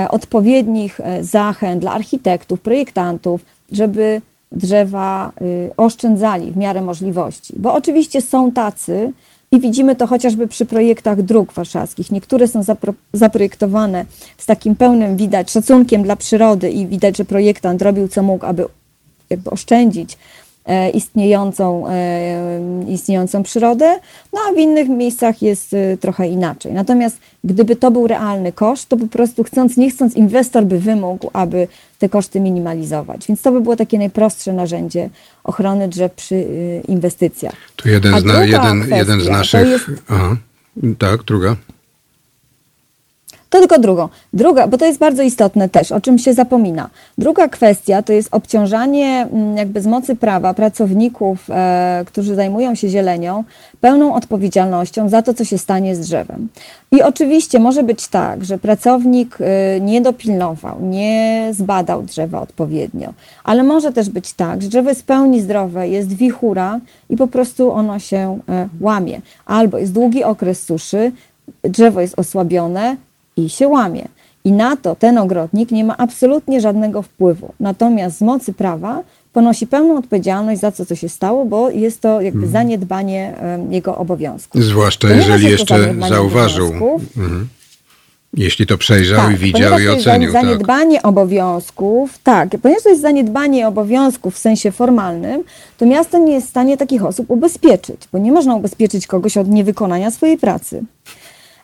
odpowiednich 0.10 1.00
e, 1.00 1.24
zachęt 1.24 1.82
dla 1.82 1.92
architektów, 1.92 2.62
projektantów, 2.62 3.46
żeby 3.72 4.22
drzewa 4.52 5.32
y, 5.42 5.72
oszczędzali 5.78 6.52
w 6.52 6.58
miarę 6.58 6.82
możliwości. 6.82 7.54
Bo 7.58 7.74
oczywiście 7.74 8.22
są 8.22 8.52
tacy, 8.52 9.14
i 9.52 9.60
widzimy 9.60 9.96
to 9.96 10.08
chociażby 10.08 10.48
przy 10.48 10.66
projektach 10.66 11.22
dróg 11.22 11.54
warszawskich. 11.54 12.12
Niektóre 12.12 12.48
są 12.48 12.64
zapro, 12.64 12.94
zaprojektowane 13.14 14.06
z 14.38 14.46
takim 14.46 14.76
pełnym 14.76 15.18
widać 15.18 15.52
szacunkiem 15.52 16.04
dla 16.04 16.16
przyrody 16.16 16.72
i 16.72 16.88
widać, 16.88 17.18
że 17.18 17.26
projektant 17.26 17.82
robił 17.82 18.08
co 18.08 18.24
mógł, 18.24 18.46
aby 18.46 18.66
jakby 19.30 19.50
oszczędzić 19.50 20.18
E, 20.18 20.18
istniejącą, 20.94 21.88
e, 21.90 22.62
istniejącą 22.88 23.44
przyrodę, 23.44 24.00
no 24.34 24.40
a 24.50 24.54
w 24.54 24.58
innych 24.58 24.90
miejscach 24.90 25.42
jest 25.42 25.74
e, 25.74 25.98
trochę 25.98 26.28
inaczej. 26.28 26.74
Natomiast 26.74 27.18
gdyby 27.44 27.76
to 27.76 27.92
był 27.92 28.08
realny 28.08 28.52
koszt, 28.52 28.90
to 28.90 28.98
po 28.98 29.08
prostu 29.08 29.44
chcąc, 29.44 29.78
nie 29.78 29.90
chcąc, 29.90 30.16
inwestor 30.16 30.64
by 30.66 30.80
wymógł, 30.80 31.30
aby 31.34 31.68
te 32.00 32.10
koszty 32.10 32.40
minimalizować. 32.40 33.28
Więc 33.28 33.42
to 33.42 33.52
by 33.52 33.62
było 33.62 33.76
takie 33.76 33.98
najprostsze 33.98 34.54
narzędzie 34.54 35.10
ochrony 35.44 35.88
drzew 35.88 36.14
przy 36.14 36.46
inwestycjach. 36.88 37.56
To 37.76 37.90
jeden, 37.90 38.20
z, 38.20 38.24
na, 38.24 38.46
jeden, 38.46 38.86
jeden 38.90 39.22
z 39.22 39.30
naszych. 39.30 39.68
Jest... 39.68 39.86
Aha. 40.10 40.36
Tak, 40.98 41.24
druga. 41.24 41.56
To 43.54 43.60
tylko 43.60 43.80
drugą. 43.80 44.10
Druga, 44.34 44.68
bo 44.68 44.78
to 44.78 44.86
jest 44.86 45.00
bardzo 45.00 45.24
istotne 45.24 45.70
też, 45.70 45.92
o 45.92 46.02
czym 46.02 46.18
się 46.18 46.34
zapomina. 46.34 46.90
Druga 47.18 47.48
kwestia 47.48 48.02
to 48.02 48.14
jest 48.14 48.30
obciążanie 48.32 49.28
mm, 49.32 49.58
jakby 49.58 49.82
z 49.82 49.88
mocy 49.88 50.16
prawa 50.16 50.54
pracowników, 50.54 51.50
e, 51.50 52.04
którzy 52.08 52.36
zajmują 52.36 52.76
się 52.76 52.90
zielenią, 52.90 53.44
pełną 53.82 54.14
odpowiedzialnością 54.14 55.10
za 55.10 55.22
to, 55.22 55.34
co 55.34 55.46
się 55.46 55.58
stanie 55.58 55.96
z 55.96 56.00
drzewem. 56.00 56.48
I 56.92 57.02
oczywiście 57.02 57.60
może 57.60 57.84
być 57.84 58.08
tak, 58.08 58.46
że 58.46 58.58
pracownik 58.58 59.38
e, 59.42 59.82
nie 59.82 60.02
dopilnował, 60.02 60.78
nie 60.82 61.50
zbadał 61.52 62.04
drzewa 62.04 62.42
odpowiednio, 62.42 63.14
ale 63.44 63.64
może 63.64 63.94
też 63.94 64.10
być 64.10 64.34
tak, 64.34 64.62
że 64.62 64.68
drzewo 64.70 64.90
jest 64.90 65.02
w 65.02 65.06
pełni 65.06 65.42
zdrowe, 65.42 65.90
jest 65.90 66.14
wichura 66.14 66.80
i 67.10 67.18
po 67.18 67.28
prostu 67.28 67.72
ono 67.72 68.00
się 68.00 68.40
e, 68.50 68.70
łamie. 68.82 69.22
Albo 69.46 69.78
jest 69.78 69.94
długi 69.94 70.24
okres 70.24 70.64
suszy, 70.64 71.12
drzewo 71.64 72.02
jest 72.02 72.20
osłabione, 72.20 72.96
i 73.38 73.50
się 73.50 73.68
łamie. 73.68 74.08
I 74.46 74.52
na 74.52 74.76
to 74.78 74.96
ten 74.96 75.18
ogrodnik 75.18 75.72
nie 75.72 75.84
ma 75.84 75.98
absolutnie 75.98 76.62
żadnego 76.62 77.02
wpływu. 77.02 77.54
Natomiast 77.60 78.18
z 78.18 78.22
mocy 78.22 78.54
prawa 78.54 79.04
ponosi 79.34 79.68
pełną 79.68 79.98
odpowiedzialność 79.98 80.62
za 80.62 80.72
to, 80.72 80.86
co 80.86 80.96
się 80.96 81.10
stało, 81.10 81.46
bo 81.46 81.70
jest 81.70 82.02
to 82.02 82.22
jakby 82.22 82.46
mhm. 82.46 82.52
zaniedbanie 82.52 83.34
jego 83.70 83.98
obowiązków. 83.98 84.64
Zwłaszcza 84.64 85.08
jeżeli 85.08 85.50
jeszcze 85.50 85.96
zauważył. 86.10 86.68
Mhm. 86.68 87.48
Jeśli 88.38 88.66
to 88.68 88.78
przejrzał 88.78 89.18
tak, 89.18 89.36
i 89.36 89.38
widział 89.38 89.80
i 89.80 89.88
ocenił. 89.88 90.32
To 90.32 90.38
jest 90.38 90.48
zaniedbanie 90.48 90.96
tak. 90.96 91.06
obowiązków, 91.06 92.18
tak, 92.24 92.50
ponieważ 92.62 92.84
to 92.84 92.90
jest 92.90 93.02
zaniedbanie 93.02 93.68
obowiązków 93.68 94.36
w 94.36 94.38
sensie 94.38 94.72
formalnym, 94.72 95.44
to 95.78 95.86
miasto 95.86 96.18
nie 96.18 96.34
jest 96.34 96.48
w 96.48 96.50
stanie 96.50 96.78
takich 96.78 97.06
osób 97.06 97.30
ubezpieczyć, 97.30 98.02
bo 98.12 98.18
nie 98.18 98.32
można 98.32 98.56
ubezpieczyć 98.56 99.08
kogoś 99.08 99.38
od 99.38 99.48
niewykonania 99.48 100.12
swojej 100.12 100.38
pracy. 100.38 100.84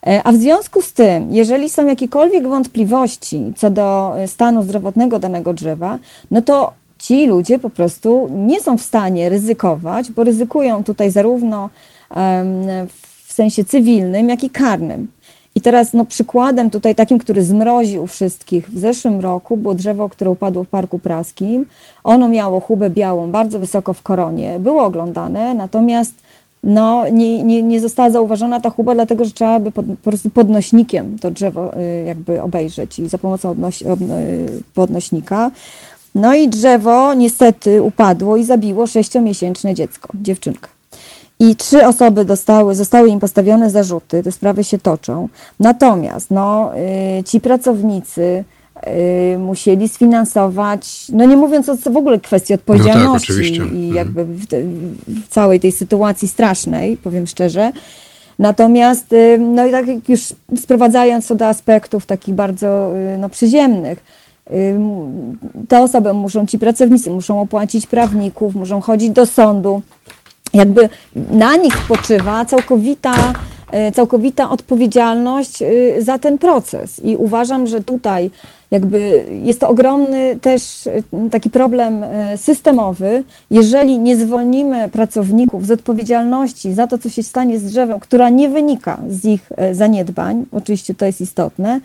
E, 0.07 0.23
a 0.23 0.31
w 0.31 0.35
związku 0.35 0.81
z 0.81 0.93
tym, 0.93 1.33
jeżeli 1.33 1.69
są 1.69 1.87
jakiekolwiek 1.87 2.47
wątpliwości 2.47 3.53
co 3.57 3.69
do 3.69 4.13
e, 4.17 4.27
stanu 4.27 4.63
zdrowotnego 4.63 5.19
danego 5.19 5.53
drzewa, 5.53 5.99
no 6.31 6.41
to 6.41 6.73
ci 6.97 7.27
ludzie 7.27 7.59
po 7.59 7.69
prostu 7.69 8.29
nie 8.31 8.61
są 8.61 8.77
w 8.77 8.81
stanie 8.81 9.29
ryzykować, 9.29 10.11
bo 10.11 10.23
ryzykują 10.23 10.83
tutaj 10.83 11.11
zarówno 11.11 11.69
w 13.25 13.33
sensie 13.33 13.65
cywilnym, 13.65 14.29
jak 14.29 14.43
i 14.43 14.49
karnym. 14.49 15.07
I 15.55 15.61
teraz 15.61 15.93
no, 15.93 16.05
przykładem 16.05 16.69
tutaj 16.69 16.95
takim, 16.95 17.19
który 17.19 17.43
zmroził 17.43 18.07
wszystkich 18.07 18.69
w 18.69 18.79
zeszłym 18.79 19.19
roku 19.19 19.57
było 19.57 19.75
drzewo, 19.75 20.09
które 20.09 20.31
upadło 20.31 20.63
w 20.63 20.67
Parku 20.67 20.99
Praskim. 20.99 21.65
Ono 22.03 22.29
miało 22.29 22.59
chubę 22.59 22.89
białą 22.89 23.31
bardzo 23.31 23.59
wysoko 23.59 23.93
w 23.93 24.01
koronie, 24.01 24.59
było 24.59 24.83
oglądane, 24.83 25.53
natomiast 25.53 26.13
no, 26.63 27.09
nie, 27.09 27.43
nie, 27.43 27.63
nie 27.63 27.79
została 27.79 28.09
zauważona 28.09 28.59
ta 28.59 28.69
chuba, 28.69 28.93
dlatego 28.95 29.25
że 29.25 29.31
trzeba 29.31 29.59
by 29.59 29.71
pod, 29.71 29.85
po 29.85 30.09
prostu 30.09 30.29
podnośnikiem 30.29 31.19
to 31.19 31.31
drzewo 31.31 31.77
y, 31.77 32.03
jakby 32.05 32.41
obejrzeć 32.41 32.99
i 32.99 33.09
za 33.09 33.17
pomocą 33.17 33.49
odnoś, 33.49 33.81
y, 33.81 33.85
podnośnika. 34.73 35.51
No 36.15 36.35
i 36.35 36.47
drzewo 36.47 37.13
niestety 37.13 37.81
upadło 37.83 38.37
i 38.37 38.43
zabiło 38.43 38.87
sześciomiesięczne 38.87 39.73
dziecko, 39.73 40.09
dziewczynkę. 40.21 40.69
I 41.39 41.55
trzy 41.55 41.85
osoby 41.85 42.25
dostały, 42.25 42.75
zostały 42.75 43.09
im 43.09 43.19
postawione 43.19 43.69
zarzuty, 43.69 44.23
te 44.23 44.31
sprawy 44.31 44.63
się 44.63 44.77
toczą. 44.77 45.29
Natomiast 45.59 46.31
no, 46.31 46.71
y, 47.19 47.23
ci 47.23 47.41
pracownicy 47.41 48.43
musieli 49.37 49.89
sfinansować, 49.89 51.05
no 51.13 51.25
nie 51.25 51.37
mówiąc 51.37 51.69
o 51.69 51.75
w 51.75 51.97
ogóle 51.97 52.19
kwestii 52.19 52.53
odpowiedzialności 52.53 53.33
no 53.33 53.37
tak, 53.37 53.73
i 53.73 53.85
mhm. 53.85 53.95
jakby 53.95 54.25
w, 54.25 54.47
te, 54.47 54.61
w, 55.07 55.27
całej 55.29 55.59
tej 55.59 55.71
sytuacji 55.71 56.27
strasznej, 56.27 56.97
powiem 56.97 57.27
szczerze. 57.27 57.71
Natomiast, 58.39 59.13
y, 59.13 59.37
no 59.37 59.67
i 59.67 59.71
tak 59.71 59.87
jak 59.87 60.09
już 60.09 60.21
sprowadzając 60.57 61.27
to 61.27 61.35
do 61.35 61.47
aspektów 61.47 62.05
takich 62.05 62.35
bardzo 62.35 62.91
y, 63.15 63.17
no, 63.17 63.29
przyziemnych, 63.29 64.03
te 65.67 65.79
osoby 65.79 66.13
muszą, 66.13 66.45
ci 66.45 66.59
pracownicy 66.59 67.11
muszą 67.11 67.41
opłacić 67.41 67.87
prawników, 67.87 68.55
muszą 68.55 68.81
chodzić 68.81 69.09
do 69.09 69.25
sądu. 69.25 69.81
Jakby 70.53 70.89
na 71.31 71.55
nich 71.55 71.75
spoczywa 71.85 72.45
całkowita, 72.45 73.13
y, 73.13 73.33
całkowita 73.95 74.49
odpowiedzialność 74.49 75.61
y, 75.61 75.95
za 75.99 76.19
ten 76.19 76.37
proces. 76.37 77.01
I 77.03 77.15
uważam, 77.15 77.67
że 77.67 77.83
tutaj 77.83 78.31
jakby 78.71 79.25
jest 79.43 79.59
to 79.59 79.69
ogromny 79.69 80.39
też 80.41 80.87
y, 80.87 81.03
taki 81.31 81.49
problem 81.49 82.05
systemowy. 82.37 83.23
Jeżeli 83.51 83.99
nie 83.99 84.17
zwolnimy 84.17 84.89
pracowników 84.89 85.65
z 85.65 85.71
odpowiedzialności 85.71 86.73
za 86.73 86.87
to, 86.87 86.97
co 86.97 87.09
się 87.09 87.23
stanie 87.23 87.59
z 87.59 87.63
drzewem, 87.63 87.99
która 87.99 88.29
nie 88.29 88.49
wynika 88.49 88.97
z 89.09 89.25
ich 89.25 89.51
zaniedbań, 89.71 90.45
oczywiście 90.51 90.95
to 90.95 91.05
jest 91.05 91.21
istotne, 91.21 91.79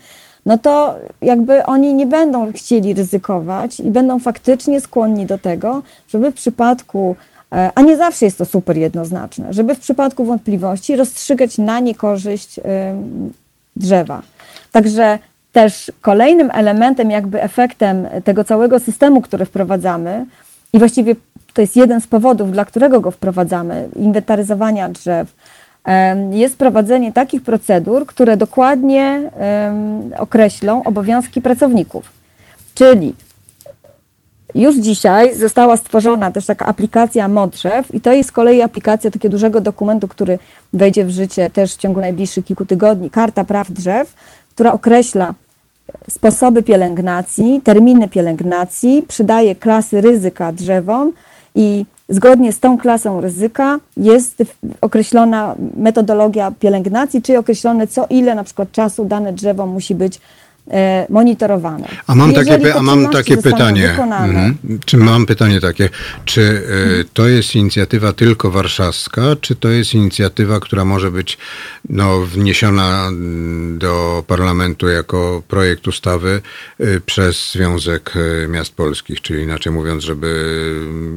no 0.45 0.57
to 0.57 0.95
jakby 1.21 1.65
oni 1.65 1.93
nie 1.93 2.05
będą 2.05 2.53
chcieli 2.53 2.93
ryzykować 2.93 3.79
i 3.79 3.91
będą 3.91 4.19
faktycznie 4.19 4.81
skłonni 4.81 5.25
do 5.25 5.37
tego, 5.37 5.81
żeby 6.07 6.31
w 6.31 6.35
przypadku, 6.35 7.15
e, 7.19 7.34
a 7.75 7.81
nie 7.81 7.97
zawsze 7.97 8.25
jest 8.25 8.37
to 8.37 8.45
super 8.45 8.77
jednoznaczne, 8.77 9.53
żeby 9.53 9.75
w 9.75 9.79
przypadku 9.79 10.25
wątpliwości 10.25 10.95
rozstrzygać 10.95 11.57
na 11.57 11.79
niekorzyść 11.79 12.59
drzewa. 13.75 14.21
Także 14.71 15.19
też 15.51 15.91
kolejnym 16.01 16.51
elementem, 16.53 17.11
jakby 17.11 17.43
efektem 17.43 18.07
tego 18.23 18.43
całego 18.43 18.79
systemu, 18.79 19.21
który 19.21 19.45
wprowadzamy, 19.45 20.25
i 20.73 20.79
właściwie 20.79 21.15
to 21.53 21.61
jest 21.61 21.75
jeden 21.75 22.01
z 22.01 22.07
powodów, 22.07 22.51
dla 22.51 22.65
którego 22.65 23.01
go 23.01 23.11
wprowadzamy, 23.11 23.89
inwentaryzowania 23.95 24.89
drzew, 24.89 25.35
jest 26.31 26.57
prowadzenie 26.57 27.13
takich 27.13 27.43
procedur, 27.43 28.05
które 28.05 28.37
dokładnie 28.37 29.31
określą 30.17 30.83
obowiązki 30.83 31.41
pracowników. 31.41 32.11
Czyli 32.73 33.15
już 34.55 34.75
dzisiaj 34.75 35.35
została 35.35 35.77
stworzona 35.77 36.31
też 36.31 36.45
taka 36.45 36.65
aplikacja 36.65 37.27
Modrzew 37.27 37.93
i 37.93 38.01
to 38.01 38.13
jest 38.13 38.29
z 38.29 38.31
kolei 38.31 38.61
aplikacja 38.61 39.11
takiego 39.11 39.31
dużego 39.31 39.61
dokumentu, 39.61 40.07
który 40.07 40.39
wejdzie 40.73 41.05
w 41.05 41.09
życie 41.09 41.49
też 41.49 41.73
w 41.73 41.77
ciągu 41.77 41.99
najbliższych 41.99 42.45
kilku 42.45 42.65
tygodni, 42.65 43.09
Karta 43.09 43.43
Praw 43.43 43.71
Drzew, 43.71 44.13
która 44.49 44.73
określa 44.73 45.33
sposoby 46.09 46.63
pielęgnacji, 46.63 47.61
terminy 47.63 48.07
pielęgnacji, 48.07 49.05
przydaje 49.07 49.55
klasy 49.55 50.01
ryzyka 50.01 50.51
drzewom 50.51 51.11
i 51.55 51.85
zgodnie 52.09 52.53
z 52.53 52.59
tą 52.59 52.77
klasą 52.77 53.21
ryzyka 53.21 53.79
jest 53.97 54.43
określona 54.81 55.55
metodologia 55.77 56.51
pielęgnacji, 56.59 57.21
czyli 57.21 57.37
określone 57.37 57.87
co 57.87 58.05
ile 58.09 58.35
na 58.35 58.43
przykład 58.43 58.71
czasu 58.71 59.05
dane 59.05 59.33
drzewo 59.33 59.65
musi 59.67 59.95
być 59.95 60.21
monitorowane. 61.09 61.87
A 62.07 62.15
mam 62.15 62.31
Jeżeli 62.31 62.49
takie, 62.49 62.75
a 62.75 62.81
mam 62.81 63.09
takie 63.09 63.37
pytanie. 63.37 63.87
wykonane, 63.87 64.25
Mhm. 64.25 64.79
Czy 64.85 64.97
mam 64.97 65.25
pytanie 65.25 65.61
takie, 65.61 65.89
czy 66.25 66.41
y, 66.41 67.05
to 67.13 67.27
jest 67.27 67.55
inicjatywa 67.55 68.13
tylko 68.13 68.51
warszawska, 68.51 69.21
czy 69.41 69.55
to 69.55 69.69
jest 69.69 69.93
inicjatywa, 69.93 70.59
która 70.59 70.85
może 70.85 71.11
być 71.11 71.37
no, 71.89 72.19
wniesiona 72.21 73.07
mm, 73.07 73.77
do 73.79 74.23
parlamentu 74.27 74.87
jako 74.87 75.43
projekt 75.47 75.87
ustawy 75.87 76.41
y, 76.79 77.01
przez 77.05 77.51
Związek 77.51 78.13
Miast 78.49 78.73
Polskich, 78.75 79.21
czyli 79.21 79.43
inaczej 79.43 79.73
mówiąc, 79.73 80.03
żeby 80.03 80.27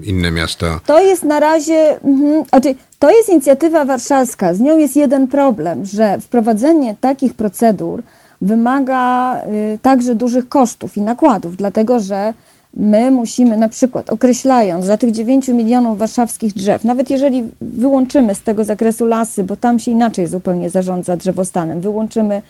y, 0.03 0.07
inne 0.07 0.31
miasta 0.31 0.81
To 0.87 1.01
jest 1.01 1.23
na 1.23 1.41
razie, 1.41 2.01
mhm, 2.05 2.45
znaczy, 2.49 2.75
to 2.99 3.11
jest 3.11 3.29
inicjatywa 3.29 3.85
warszawska. 3.85 4.55
Z 4.55 4.61
nią 4.61 4.79
jest 4.79 4.97
jeden 4.97 5.29
problem, 5.29 5.85
że 5.87 6.21
wprowadzenie 6.21 6.97
takich 7.01 7.35
procedur 7.35 8.03
wymaga 8.41 9.37
y, 9.75 9.79
także 9.83 10.15
dużych 10.15 10.49
kosztów 10.49 10.97
i 10.97 11.03
nakładów, 11.03 11.57
dlatego 11.57 12.01
że 12.01 12.35
my 12.75 13.11
musimy 13.11 13.57
na 13.57 13.69
przykład 13.69 14.11
określając 14.11 14.85
za 14.85 14.97
tych 14.97 15.11
9 15.11 15.49
milionów 15.49 15.99
warszawskich 15.99 16.53
drzew, 16.55 16.85
nawet 16.85 17.11
jeżeli 17.11 17.45
wyłączymy 17.61 18.35
z 18.35 18.43
tego 18.43 18.65
zakresu 18.65 19.07
lasy, 19.07 19.45
bo 19.45 19.57
tam 19.57 19.79
się 19.79 19.91
inaczej 19.91 20.27
zupełnie 20.27 20.71
zarządza 20.71 21.17
drzewostanem, 21.17 21.81
wyłączymy 21.81 22.43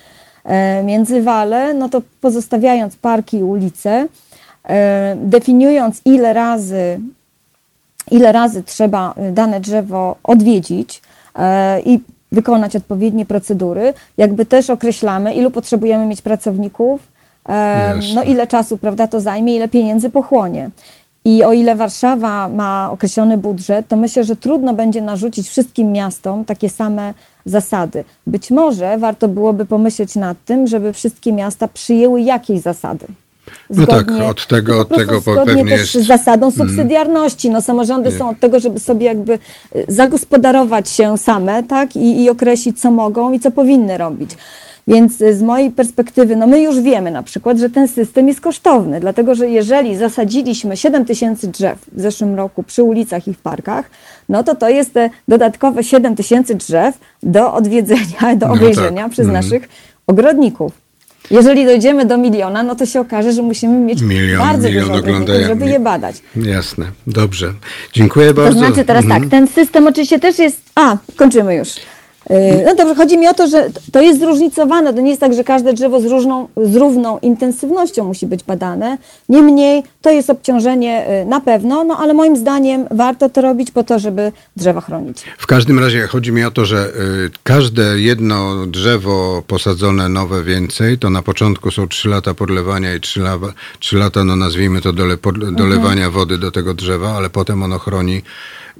e, 0.44 0.82
międzywale, 0.82 1.74
no 1.74 1.88
to 1.88 2.02
pozostawiając 2.20 2.96
parki 2.96 3.36
i 3.36 3.42
ulice, 3.42 4.08
e, 4.64 5.16
definiując 5.16 6.00
ile 6.04 6.32
razy 6.32 7.00
ile 8.10 8.32
razy 8.32 8.62
trzeba 8.62 9.14
dane 9.32 9.60
drzewo 9.60 10.16
odwiedzić 10.24 11.02
e, 11.38 11.80
i 11.80 12.00
wykonać 12.32 12.76
odpowiednie 12.76 13.26
procedury, 13.26 13.94
jakby 14.16 14.46
też 14.46 14.70
określamy, 14.70 15.34
ilu 15.34 15.50
potrzebujemy 15.50 16.06
mieć 16.06 16.22
pracowników, 16.22 17.00
no 18.14 18.22
ile 18.22 18.46
czasu, 18.46 18.78
prawda, 18.78 19.06
to 19.06 19.20
zajmie, 19.20 19.56
ile 19.56 19.68
pieniędzy 19.68 20.10
pochłonie. 20.10 20.70
I 21.24 21.44
o 21.44 21.52
ile 21.52 21.76
Warszawa 21.76 22.48
ma 22.48 22.90
określony 22.90 23.38
budżet, 23.38 23.88
to 23.88 23.96
myślę, 23.96 24.24
że 24.24 24.36
trudno 24.36 24.74
będzie 24.74 25.02
narzucić 25.02 25.48
wszystkim 25.48 25.92
miastom 25.92 26.44
takie 26.44 26.68
same 26.68 27.14
zasady. 27.44 28.04
Być 28.26 28.50
może 28.50 28.98
warto 28.98 29.28
byłoby 29.28 29.66
pomyśleć 29.66 30.16
nad 30.16 30.36
tym, 30.44 30.66
żeby 30.66 30.92
wszystkie 30.92 31.32
miasta 31.32 31.68
przyjęły 31.68 32.20
jakieś 32.20 32.60
zasady. 32.60 33.06
No 33.70 33.86
tak, 33.86 34.10
od 34.30 34.46
tego- 34.46 34.80
od 34.80 34.88
tego 34.88 35.20
zgodnie 35.20 35.44
pewnie 35.44 35.64
też 35.64 35.94
jest- 35.94 36.04
z 36.04 36.06
zasadą 36.08 36.50
subsydiarności. 36.50 37.50
No, 37.50 37.62
samorządy 37.62 38.10
są 38.12 38.28
od 38.30 38.40
tego, 38.40 38.60
żeby 38.60 38.80
sobie 38.80 39.06
jakby 39.06 39.32
y, 39.76 39.84
zagospodarować 39.88 40.88
się 40.90 41.18
same, 41.18 41.62
tak, 41.62 41.96
i, 41.96 42.22
i 42.22 42.30
określić, 42.30 42.80
co 42.80 42.90
mogą 42.90 43.32
i 43.32 43.40
co 43.40 43.50
powinny 43.50 43.98
robić. 43.98 44.30
Więc 44.88 45.20
y, 45.20 45.34
z 45.34 45.42
mojej 45.42 45.70
perspektywy, 45.70 46.36
no 46.36 46.46
my 46.46 46.60
już 46.62 46.80
wiemy 46.80 47.10
na 47.10 47.22
przykład, 47.22 47.58
że 47.58 47.70
ten 47.70 47.88
system 47.88 48.28
jest 48.28 48.40
kosztowny, 48.40 49.00
dlatego 49.00 49.34
że 49.34 49.48
jeżeli 49.48 49.96
zasadziliśmy 49.96 50.76
7 50.76 51.04
tysięcy 51.04 51.48
drzew 51.48 51.78
w 51.92 52.00
zeszłym 52.00 52.34
roku 52.34 52.62
przy 52.62 52.82
ulicach 52.82 53.28
i 53.28 53.34
w 53.34 53.38
parkach, 53.38 53.90
no 54.28 54.44
to 54.44 54.54
to 54.54 54.68
jest 54.68 54.94
te 54.94 55.10
dodatkowe 55.28 55.84
7 55.84 56.16
tysięcy 56.16 56.54
drzew 56.54 56.98
do 57.22 57.54
odwiedzenia, 57.54 58.36
do 58.36 58.46
No 58.48 58.52
obejrzenia 58.60 59.02
tak. 59.02 59.12
przez 59.12 59.26
Mhm. 59.26 59.44
naszych 59.44 59.68
ogrodników. 60.06 60.72
Jeżeli 61.30 61.64
dojdziemy 61.66 62.04
do 62.06 62.18
miliona, 62.18 62.62
no 62.62 62.74
to 62.74 62.86
się 62.86 63.00
okaże, 63.00 63.32
że 63.32 63.42
musimy 63.42 63.78
mieć 63.78 64.00
Milion, 64.02 64.38
bardzo 64.40 64.68
milion 64.68 64.84
dużo 64.88 64.98
oglądają- 64.98 65.46
żeby 65.48 65.66
je 65.66 65.80
badać. 65.80 66.16
Jasne, 66.36 66.86
dobrze. 67.06 67.52
Dziękuję 67.92 68.28
To 68.28 68.34
bardzo. 68.34 68.58
znaczy 68.58 68.84
teraz 68.84 69.04
Mhm. 69.04 69.22
tak, 69.22 69.30
ten 69.30 69.46
system 69.48 69.86
oczywiście 69.86 70.18
też 70.18 70.38
jest. 70.38 70.60
A, 70.74 70.96
kończymy 71.16 71.54
już. 71.54 71.68
Yy, 72.30 72.64
No 72.66 72.74
dobrze, 72.74 72.94
chodzi 72.94 73.18
mi 73.18 73.28
o 73.28 73.34
to, 73.34 73.46
że 73.46 73.70
to 73.92 74.00
jest 74.00 74.20
zróżnicowane. 74.20 74.94
To 74.94 75.00
nie 75.00 75.10
jest 75.10 75.20
tak, 75.20 75.34
że 75.34 75.44
każde 75.44 75.72
drzewo 75.72 76.00
z, 76.00 76.04
różną, 76.04 76.48
z 76.56 76.76
równą 76.76 77.18
intensywnością 77.18 78.04
musi 78.04 78.26
być 78.26 78.44
badane. 78.44 78.98
Niemniej 79.28 79.82
to 80.02 80.10
jest 80.10 80.30
obciążenie 80.30 81.06
yy, 81.08 81.30
na 81.30 81.40
pewno, 81.40 81.84
no 81.84 81.98
ale 81.98 82.14
moim 82.14 82.36
zdaniem 82.36 82.86
warto 82.90 83.28
to 83.28 83.40
robić 83.40 83.70
po 83.70 83.84
to, 83.84 83.98
żeby 83.98 84.32
drzewa 84.56 84.80
chronić. 84.80 85.24
W 85.38 85.46
każdym 85.46 85.78
razie 85.78 86.06
chodzi 86.06 86.32
mi 86.32 86.44
o 86.44 86.50
to, 86.50 86.66
że 86.66 86.88
y, 86.88 87.30
każde 87.42 88.00
jedno 88.00 88.66
drzewo 88.66 89.42
posadzone 89.46 90.08
nowe 90.08 90.42
więcej, 90.42 90.98
to 90.98 91.10
na 91.10 91.22
początku 91.22 91.70
są 91.70 91.88
3 91.88 92.08
lata 92.08 92.34
podlewania 92.34 92.94
i 92.94 93.00
3, 93.00 93.20
la, 93.20 93.38
3 93.78 93.96
lata, 93.96 94.24
no 94.24 94.36
nazwijmy 94.36 94.80
to 94.80 94.92
dole, 94.92 95.16
pod, 95.16 95.54
dolewania 95.54 96.10
wody 96.10 96.38
do 96.38 96.50
tego 96.50 96.74
drzewa, 96.74 97.10
ale 97.10 97.30
potem 97.30 97.62
ono 97.62 97.78
chroni 97.78 98.22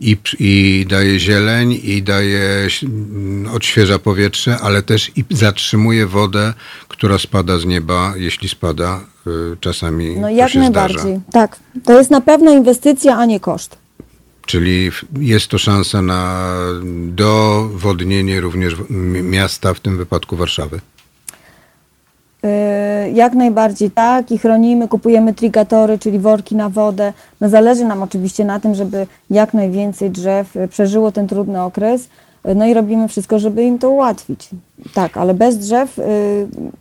i, 0.00 0.16
i 0.38 0.86
daje 0.88 1.20
zieleń, 1.20 1.80
i 1.82 2.02
daje, 2.02 2.68
mm, 2.82 3.46
odświeża 3.54 3.98
powietrze, 3.98 4.58
ale 4.58 4.82
też 4.82 5.10
i 5.16 5.24
zatrzymuje 5.30 6.06
wodę, 6.06 6.54
która 6.88 7.18
spada 7.18 7.58
z 7.58 7.64
nieba, 7.64 8.12
jeśli 8.16 8.48
spada, 8.48 9.00
y, 9.26 9.56
czasami 9.60 10.16
No 10.16 10.30
jak 10.30 10.54
najbardziej. 10.54 10.98
zdarza. 11.00 11.20
Tak. 11.32 11.58
To 11.84 11.98
jest 11.98 12.10
na 12.10 12.20
pewno 12.20 12.52
inwestycja, 12.52 13.16
a 13.18 13.24
nie 13.26 13.40
koszt. 13.40 13.78
Czyli 14.46 14.90
jest 15.20 15.48
to 15.48 15.58
szansa 15.58 16.02
na 16.02 16.48
dowodnienie 17.06 18.40
również 18.40 18.74
miasta, 19.22 19.74
w 19.74 19.80
tym 19.80 19.96
wypadku 19.96 20.36
Warszawy. 20.36 20.80
Yy, 22.42 23.10
Jak 23.12 23.34
najbardziej 23.34 23.90
tak 23.90 24.30
i 24.32 24.38
chronimy, 24.38 24.88
kupujemy 24.88 25.34
trigatory, 25.34 25.98
czyli 25.98 26.18
worki 26.18 26.56
na 26.56 26.68
wodę. 26.68 27.12
No 27.40 27.48
zależy 27.48 27.84
nam 27.84 28.02
oczywiście 28.02 28.44
na 28.44 28.60
tym, 28.60 28.74
żeby 28.74 29.06
jak 29.30 29.54
najwięcej 29.54 30.10
drzew 30.10 30.56
y, 30.56 30.68
przeżyło 30.68 31.12
ten 31.12 31.28
trudny 31.28 31.62
okres. 31.62 32.08
Y, 32.48 32.54
No 32.54 32.66
i 32.66 32.74
robimy 32.74 33.08
wszystko, 33.08 33.38
żeby 33.38 33.62
im 33.62 33.78
to 33.78 33.90
ułatwić. 33.90 34.50
Tak, 34.94 35.16
ale 35.16 35.34
bez 35.34 35.58
drzew 35.58 35.98
y, 35.98 36.02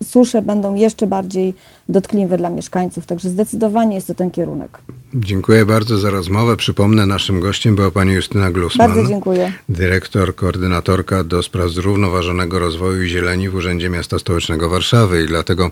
susze 0.03 0.41
będą 0.41 0.75
jeszcze 0.75 1.07
bardziej 1.07 1.53
dotkliwe 1.89 2.37
dla 2.37 2.49
mieszkańców, 2.49 3.05
także 3.05 3.29
zdecydowanie 3.29 3.95
jest 3.95 4.07
to 4.07 4.15
ten 4.15 4.31
kierunek. 4.31 4.77
Dziękuję 5.13 5.65
bardzo 5.65 5.97
za 5.97 6.09
rozmowę. 6.09 6.57
Przypomnę, 6.57 7.05
naszym 7.05 7.39
gościem 7.39 7.75
była 7.75 7.91
pani 7.91 8.13
Justyna 8.13 8.51
Glusman. 8.51 8.93
Bardzo 8.93 9.09
dziękuję. 9.09 9.53
Dyrektor, 9.69 10.35
koordynatorka 10.35 11.23
do 11.23 11.43
spraw 11.43 11.69
zrównoważonego 11.69 12.59
rozwoju 12.59 13.03
i 13.03 13.07
zieleni 13.07 13.49
w 13.49 13.55
Urzędzie 13.55 13.89
Miasta 13.89 14.19
Stołecznego 14.19 14.69
Warszawy. 14.69 15.23
I 15.23 15.27
dlatego 15.27 15.71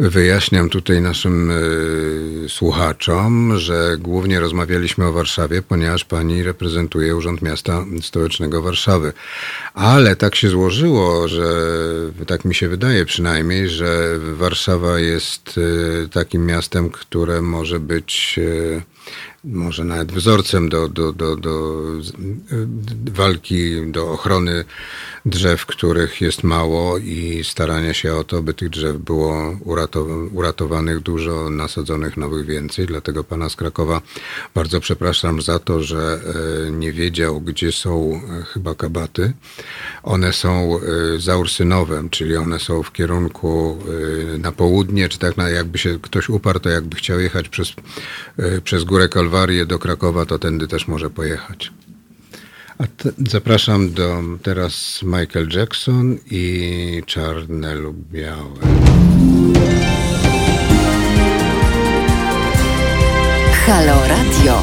wyjaśniam 0.00 0.68
tutaj 0.68 1.02
naszym 1.02 1.50
y, 1.50 2.48
słuchaczom, 2.48 3.58
że 3.58 3.96
głównie 3.98 4.40
rozmawialiśmy 4.40 5.06
o 5.06 5.12
Warszawie, 5.12 5.62
ponieważ 5.62 6.04
pani 6.04 6.42
reprezentuje 6.42 7.16
Urząd 7.16 7.42
Miasta 7.42 7.84
Stołecznego 8.02 8.62
Warszawy. 8.62 9.12
Ale 9.74 10.16
tak 10.16 10.34
się 10.34 10.48
złożyło, 10.48 11.28
że 11.28 11.55
tak 12.26 12.44
mi 12.44 12.54
się 12.54 12.68
wydaje 12.68 13.04
przynajmniej, 13.04 13.68
że 13.68 14.18
Warszawa 14.18 14.98
jest 14.98 15.58
y, 15.58 16.08
takim 16.12 16.46
miastem, 16.46 16.90
które 16.90 17.42
może 17.42 17.80
być 17.80 18.34
y, 18.38 18.82
może 19.44 19.84
nawet 19.84 20.12
wzorcem 20.12 20.68
do, 20.68 20.88
do, 20.88 21.12
do, 21.12 21.36
do 21.36 21.82
walki, 23.12 23.86
do 23.86 24.12
ochrony 24.12 24.64
drzew, 25.26 25.66
których 25.66 26.20
jest 26.20 26.42
mało 26.42 26.98
i 26.98 27.44
starania 27.44 27.94
się 27.94 28.14
o 28.14 28.24
to, 28.24 28.42
by 28.42 28.54
tych 28.54 28.68
drzew 28.70 28.96
było 28.96 29.56
uratowanych 30.32 31.00
dużo, 31.00 31.50
nasadzonych 31.50 32.16
nowych 32.16 32.46
więcej. 32.46 32.86
Dlatego 32.86 33.24
pana 33.24 33.48
z 33.48 33.56
Krakowa 33.56 34.02
bardzo 34.54 34.80
przepraszam 34.80 35.42
za 35.42 35.58
to, 35.58 35.82
że 35.82 36.20
e, 36.66 36.70
nie 36.70 36.92
wiedział, 36.92 37.40
gdzie 37.40 37.72
są 37.72 38.20
e, 38.40 38.42
chyba 38.42 38.74
kabaty. 38.74 39.32
One 40.02 40.32
są 40.32 40.78
e, 40.78 41.20
za 41.20 41.36
Ursynowem, 41.36 42.10
czyli 42.10 42.36
one 42.36 42.58
są 42.58 42.82
w 42.82 42.92
kierunku 42.92 43.78
na 44.38 44.52
południe, 44.52 45.08
czy 45.08 45.18
tak 45.18 45.36
jakby 45.54 45.78
się 45.78 45.98
ktoś 46.02 46.28
uparł, 46.28 46.60
to 46.60 46.68
jakby 46.68 46.96
chciał 46.96 47.20
jechać 47.20 47.48
przez, 47.48 47.72
przez 48.64 48.84
Górę 48.84 48.95
Kalwarię 49.08 49.66
do 49.66 49.78
Krakowa, 49.78 50.26
to 50.26 50.38
tędy 50.38 50.68
też 50.68 50.88
może 50.88 51.10
pojechać. 51.10 51.72
A 52.78 52.86
te, 52.86 53.10
zapraszam 53.26 53.92
do 53.92 54.22
teraz 54.42 55.00
Michael 55.02 55.48
Jackson 55.48 56.18
i 56.30 57.02
Czarne 57.06 57.74
lub 57.74 57.96
Białe. 57.96 58.60
Halo 63.66 64.08
Radio. 64.08 64.62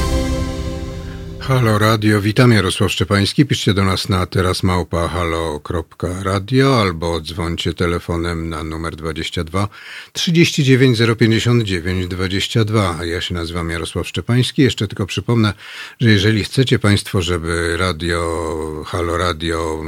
Halo 1.48 1.80
Radio, 1.80 2.22
witam 2.22 2.52
Jarosław 2.52 2.92
Szczepański. 2.92 3.46
Piszcie 3.46 3.74
do 3.74 3.84
nas 3.84 4.10
na 4.10 4.26
teraz 4.26 4.64
małpa 4.64 5.08
halo.radio 5.08 6.82
albo 6.82 7.22
dzwońcie 7.22 7.74
telefonem 7.74 8.50
na 8.50 8.64
numer 8.64 8.96
22 8.96 9.68
39 10.14 11.00
059 11.20 12.08
22. 12.08 13.06
Ja 13.06 13.22
się 13.22 13.34
nazywam 13.34 13.70
Jarosław 13.70 14.08
Szczepański. 14.08 14.62
Jeszcze 14.62 14.88
tylko 14.88 15.06
przypomnę, 15.06 15.54
że 16.00 16.10
jeżeli 16.10 16.44
chcecie 16.44 16.80
Państwo, 16.80 17.22
żeby 17.22 17.78
radio, 17.78 18.84
Halo 18.88 19.18
Radio, 19.18 19.84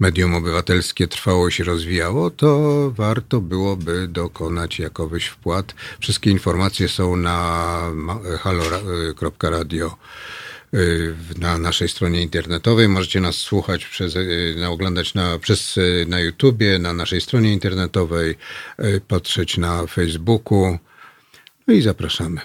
medium 0.00 0.34
obywatelskie 0.34 1.08
trwało 1.08 1.48
i 1.48 1.52
się 1.52 1.64
rozwijało, 1.64 2.30
to 2.30 2.90
warto 2.96 3.40
byłoby 3.40 4.08
dokonać 4.08 4.78
jakowyś 4.78 5.26
wpłat. 5.26 5.74
Wszystkie 6.00 6.30
informacje 6.30 6.88
są 6.88 7.16
na 7.16 7.80
halo.radio 8.40 9.96
na 11.38 11.58
naszej 11.58 11.88
stronie 11.88 12.22
internetowej. 12.22 12.88
Możecie 12.88 13.20
nas 13.20 13.36
słuchać 13.36 13.86
przez, 13.86 14.16
y, 14.16 14.54
na, 14.58 14.70
oglądać 14.70 15.14
na, 15.14 15.38
przez, 15.38 15.76
y, 15.76 16.06
na 16.08 16.20
YouTubie, 16.20 16.78
na 16.78 16.92
naszej 16.92 17.20
stronie 17.20 17.52
internetowej, 17.52 18.36
patrzeć 19.08 19.58
na 19.58 19.86
Facebooku. 19.86 20.78
No 21.66 21.74
i 21.74 21.82
zapraszamy. 21.82 22.40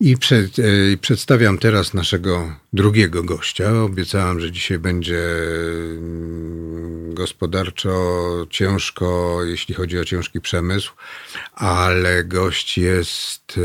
I 0.00 0.16
przed, 0.16 0.56
przedstawiam 1.00 1.58
teraz 1.58 1.94
naszego 1.94 2.52
drugiego 2.72 3.22
gościa. 3.22 3.82
Obiecałam, 3.82 4.40
że 4.40 4.52
dzisiaj 4.52 4.78
będzie 4.78 5.22
mm, 5.98 7.14
gospodarczo 7.14 8.46
ciężko, 8.50 9.38
jeśli 9.44 9.74
chodzi 9.74 9.98
o 9.98 10.04
ciężki 10.04 10.40
przemysł, 10.40 10.92
ale 11.54 12.24
gość 12.24 12.78
jest 12.78 13.60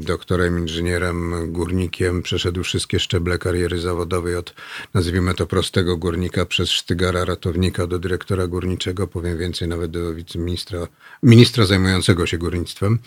doktorem, 0.00 0.58
inżynierem, 0.58 1.52
górnikiem, 1.52 2.22
przeszedł 2.22 2.62
wszystkie 2.62 3.00
szczeble 3.00 3.38
kariery 3.38 3.80
zawodowej 3.80 4.36
od, 4.36 4.54
nazwijmy 4.94 5.34
to, 5.34 5.46
prostego 5.46 5.96
górnika 5.96 6.46
przez 6.46 6.70
sztygara 6.70 7.24
ratownika 7.24 7.86
do 7.86 7.98
dyrektora 7.98 8.46
górniczego, 8.46 9.06
powiem 9.06 9.38
więcej, 9.38 9.68
nawet 9.68 9.90
do 9.90 10.14
wiceministra, 10.14 10.86
ministra 11.22 11.66
zajmującego 11.66 12.26
się 12.26 12.38
górnictwem. 12.38 12.98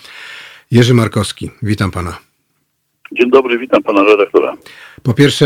Jerzy 0.71 0.93
Markowski, 0.93 1.51
witam 1.61 1.91
pana. 1.91 2.28
Dzień 3.11 3.29
dobry, 3.31 3.59
witam 3.59 3.83
pana 3.83 4.03
redaktora. 4.03 4.57
Po 5.03 5.13
pierwsze, 5.13 5.45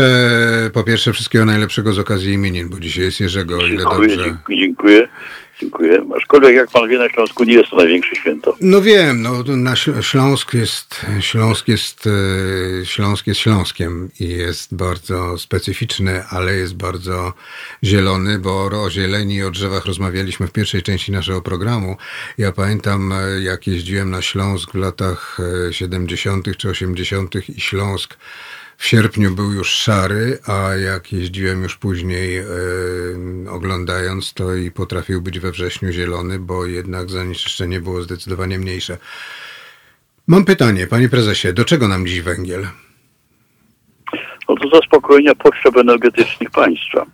po 0.72 0.84
pierwsze 0.84 1.12
wszystkiego 1.12 1.44
najlepszego 1.44 1.92
z 1.92 1.98
okazji 1.98 2.32
imienin, 2.32 2.68
bo 2.68 2.80
dzisiaj 2.80 3.04
jest 3.04 3.20
Jerzego, 3.20 3.58
o 3.58 3.66
ile 3.66 3.76
dziękuję, 3.76 4.16
dobrze. 4.16 4.36
Dziękuję. 4.48 5.08
Dziękuję. 5.60 6.04
Aczkolwiek, 6.16 6.54
jak 6.54 6.70
pan 6.70 6.88
wie, 6.88 6.98
na 6.98 7.08
Śląsku 7.08 7.44
nie 7.44 7.52
jest 7.54 7.70
to 7.70 7.76
największe 7.76 8.16
święto. 8.16 8.56
No 8.60 8.82
wiem, 8.82 9.22
no 9.22 9.42
na 9.46 9.76
Śląsk 9.76 10.54
jest, 10.54 11.06
Śląsk 11.20 11.68
jest, 11.68 12.04
e, 12.82 12.86
Śląsk 12.86 13.26
jest 13.26 13.40
Śląskiem 13.40 14.10
i 14.20 14.28
jest 14.28 14.74
bardzo 14.74 15.38
specyficzny, 15.38 16.24
ale 16.30 16.54
jest 16.54 16.74
bardzo 16.76 17.32
zielony, 17.84 18.38
bo 18.38 18.64
o 18.64 18.90
zieleni 18.90 19.34
i 19.34 19.42
o 19.42 19.50
drzewach 19.50 19.86
rozmawialiśmy 19.86 20.46
w 20.46 20.52
pierwszej 20.52 20.82
części 20.82 21.12
naszego 21.12 21.42
programu. 21.42 21.96
Ja 22.38 22.52
pamiętam, 22.52 23.12
e, 23.12 23.40
jak 23.42 23.66
jeździłem 23.66 24.10
na 24.10 24.22
Śląsk 24.22 24.72
w 24.72 24.74
latach 24.74 25.38
70. 25.70 26.48
E, 26.48 26.54
czy 26.54 26.68
80. 26.68 27.48
i 27.48 27.60
Śląsk 27.60 28.16
w 28.76 28.86
sierpniu 28.86 29.30
był 29.30 29.52
już 29.52 29.68
szary, 29.68 30.38
a 30.46 30.74
jak 30.74 31.12
jeździłem 31.12 31.62
już 31.62 31.76
później 31.76 32.38
e, 32.38 32.44
oglądając, 33.50 34.34
to 34.34 34.54
i 34.54 34.70
potrafił 34.70 35.22
być 35.22 35.40
we 35.40 35.50
wrześniu 35.50 35.92
zielony, 35.92 36.38
bo 36.38 36.66
jednak 36.66 37.10
zanieczyszczenie 37.10 37.80
było 37.80 38.02
zdecydowanie 38.02 38.58
mniejsze. 38.58 38.98
Mam 40.26 40.44
pytanie, 40.44 40.86
panie 40.86 41.08
prezesie, 41.08 41.52
do 41.52 41.64
czego 41.64 41.88
nam 41.88 42.06
dziś 42.06 42.20
węgiel? 42.20 42.66
No 44.48 44.54
do 44.54 44.68
zaspokojenia 44.68 45.34
potrzeb 45.34 45.76
energetycznych 45.76 46.50
państwa. 46.50 47.06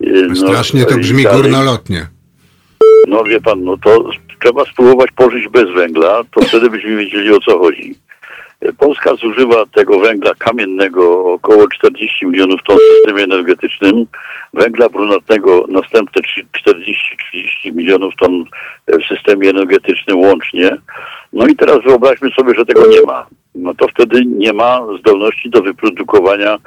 E, 0.00 0.06
no, 0.28 0.36
Strasznie 0.36 0.84
to 0.84 0.98
brzmi 0.98 1.22
dalej, 1.22 1.42
górnolotnie. 1.42 2.06
No 3.08 3.24
wie 3.24 3.40
pan, 3.40 3.64
no 3.64 3.76
to 3.76 4.10
trzeba 4.42 4.64
spróbować 4.64 5.10
pożyć 5.16 5.48
bez 5.48 5.70
węgla, 5.74 6.22
to 6.34 6.40
wtedy 6.40 6.70
byśmy 6.70 6.96
wiedzieli 6.96 7.32
o 7.32 7.40
co 7.40 7.58
chodzi. 7.58 7.94
Polska 8.78 9.14
zużywa 9.14 9.66
tego 9.66 10.00
węgla 10.00 10.34
kamiennego 10.38 11.32
około 11.32 11.68
40 11.68 12.26
milionów 12.26 12.62
ton 12.62 12.76
w 12.76 12.96
systemie 12.96 13.24
energetycznym, 13.24 14.06
węgla 14.54 14.88
brunatnego 14.88 15.64
następne 15.68 16.22
40-30 17.62 17.74
milionów 17.74 18.14
ton 18.20 18.44
w 18.88 19.06
systemie 19.08 19.50
energetycznym 19.50 20.18
łącznie. 20.18 20.76
No 21.32 21.46
i 21.46 21.56
teraz 21.56 21.78
wyobraźmy 21.84 22.30
sobie, 22.30 22.54
że 22.54 22.66
tego 22.66 22.86
nie 22.86 23.02
ma. 23.02 23.26
No 23.54 23.74
to 23.74 23.88
wtedy 23.88 24.24
nie 24.26 24.52
ma 24.52 24.80
zdolności 24.98 25.50
do 25.50 25.62
wyprodukowania 25.62 26.58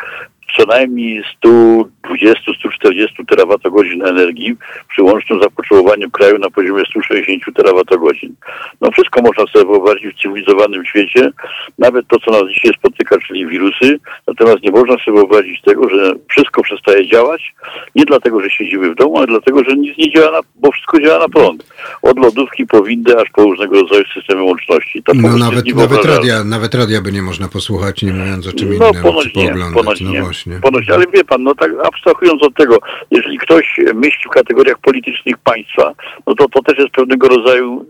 co 0.57 0.65
najmniej 0.65 1.23
120-140 1.45 3.25
terawatogodzin 3.29 4.05
energii 4.05 4.55
przy 4.89 5.03
łącznym 5.03 5.41
zapotrzebowaniu 5.41 6.11
kraju 6.11 6.39
na 6.39 6.49
poziomie 6.49 6.83
160 6.89 7.55
terawatogodzin. 7.55 8.35
No 8.81 8.91
wszystko 8.91 9.21
można 9.21 9.43
sobie 9.53 9.65
wyobrazić 9.65 10.15
w 10.15 10.21
cywilizowanym 10.21 10.85
świecie, 10.85 11.31
nawet 11.77 12.07
to, 12.07 12.19
co 12.19 12.31
nas 12.31 12.51
dzisiaj 12.53 12.73
spotyka, 12.73 13.17
czyli 13.27 13.47
wirusy, 13.47 13.99
natomiast 14.27 14.63
nie 14.63 14.71
można 14.71 14.97
sobie 14.97 15.17
wyobrazić 15.17 15.61
tego, 15.61 15.89
że 15.89 16.13
wszystko 16.29 16.61
przestaje 16.61 17.07
działać, 17.07 17.53
nie 17.95 18.05
dlatego, 18.05 18.41
że 18.41 18.49
siedzimy 18.49 18.91
w 18.91 18.95
domu, 18.95 19.17
ale 19.17 19.27
dlatego, 19.27 19.63
że 19.63 19.75
nic 19.75 19.97
nie 19.97 20.11
działa, 20.11 20.31
na, 20.31 20.39
bo 20.55 20.71
wszystko 20.71 20.99
działa 20.99 21.19
na 21.19 21.29
prąd. 21.29 21.65
Od 22.01 22.19
lodówki 22.19 22.65
po 22.65 22.83
windę, 22.83 23.21
aż 23.21 23.29
po 23.29 23.43
różnego 23.43 23.81
rodzaju 23.81 24.03
systemy 24.13 24.43
łączności. 24.43 25.03
No 25.13 25.37
nawet, 25.37 25.75
nawet, 25.75 26.05
radia, 26.05 26.43
nawet 26.43 26.75
radia 26.75 27.01
by 27.01 27.11
nie 27.11 27.21
można 27.21 27.47
posłuchać, 27.47 28.03
nie 28.03 28.13
mówiąc 28.13 28.47
o 28.47 28.53
czym 28.53 28.77
no, 28.77 28.89
innym, 28.89 29.03
ponoć 29.03 29.31
czy 29.33 29.39
nie, 29.39 29.55
ponoć 29.73 30.01
no 30.01 30.11
nie. 30.11 30.21
Właśnie. 30.21 30.44
Ponoć, 30.61 30.89
ale 30.89 31.05
wie 31.13 31.23
pan, 31.23 31.43
no 31.43 31.55
tak 31.55 31.71
abstrahując 31.83 32.43
od 32.43 32.55
tego, 32.55 32.77
jeżeli 33.11 33.37
ktoś 33.37 33.79
myśli 33.93 34.23
w 34.25 34.33
kategoriach 34.33 34.77
politycznych 34.79 35.37
państwa, 35.37 35.93
no 36.27 36.35
to 36.35 36.49
to 36.49 36.61
też 36.61 36.77
jest 36.77 36.91
pewnego 36.91 37.27
rodzaju 37.27 37.85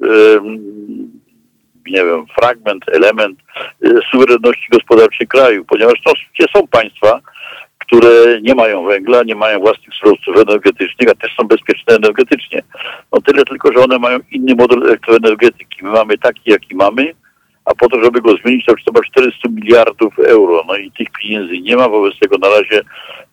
nie 1.87 2.05
wiem, 2.05 2.25
fragment, 2.39 2.89
element 2.89 3.39
e, 3.83 3.89
suwerenności 4.11 4.67
gospodarczej 4.71 5.27
kraju, 5.27 5.65
ponieważ 5.65 6.01
to 6.03 6.13
są 6.55 6.67
państwa, 6.67 7.19
które 7.77 8.41
nie 8.41 8.55
mają 8.55 8.85
węgla, 8.85 9.23
nie 9.23 9.35
mają 9.35 9.59
własnych 9.59 9.95
surowców 9.95 10.37
energetycznych, 10.37 11.09
a 11.09 11.15
też 11.15 11.35
są 11.35 11.47
bezpieczne 11.47 11.95
energetycznie. 11.95 12.61
No 13.13 13.21
tyle 13.21 13.43
tylko, 13.43 13.71
że 13.73 13.83
one 13.83 13.99
mają 13.99 14.19
inny 14.31 14.55
model 14.55 14.83
elektroenergetyki. 14.83 15.83
My 15.83 15.89
mamy 15.89 16.17
taki, 16.17 16.41
jaki 16.45 16.75
mamy, 16.75 17.13
a 17.65 17.75
po 17.75 17.89
to, 17.89 18.03
żeby 18.03 18.21
go 18.21 18.35
zmienić, 18.37 18.65
to 18.65 18.75
trzeba 18.75 19.01
400 19.01 19.49
miliardów 19.49 20.19
euro. 20.19 20.63
No 20.67 20.75
i 20.75 20.91
tych 20.91 21.07
pieniędzy 21.11 21.59
nie 21.59 21.75
ma, 21.75 21.89
wobec 21.89 22.19
tego 22.19 22.37
na 22.37 22.49
razie 22.49 22.81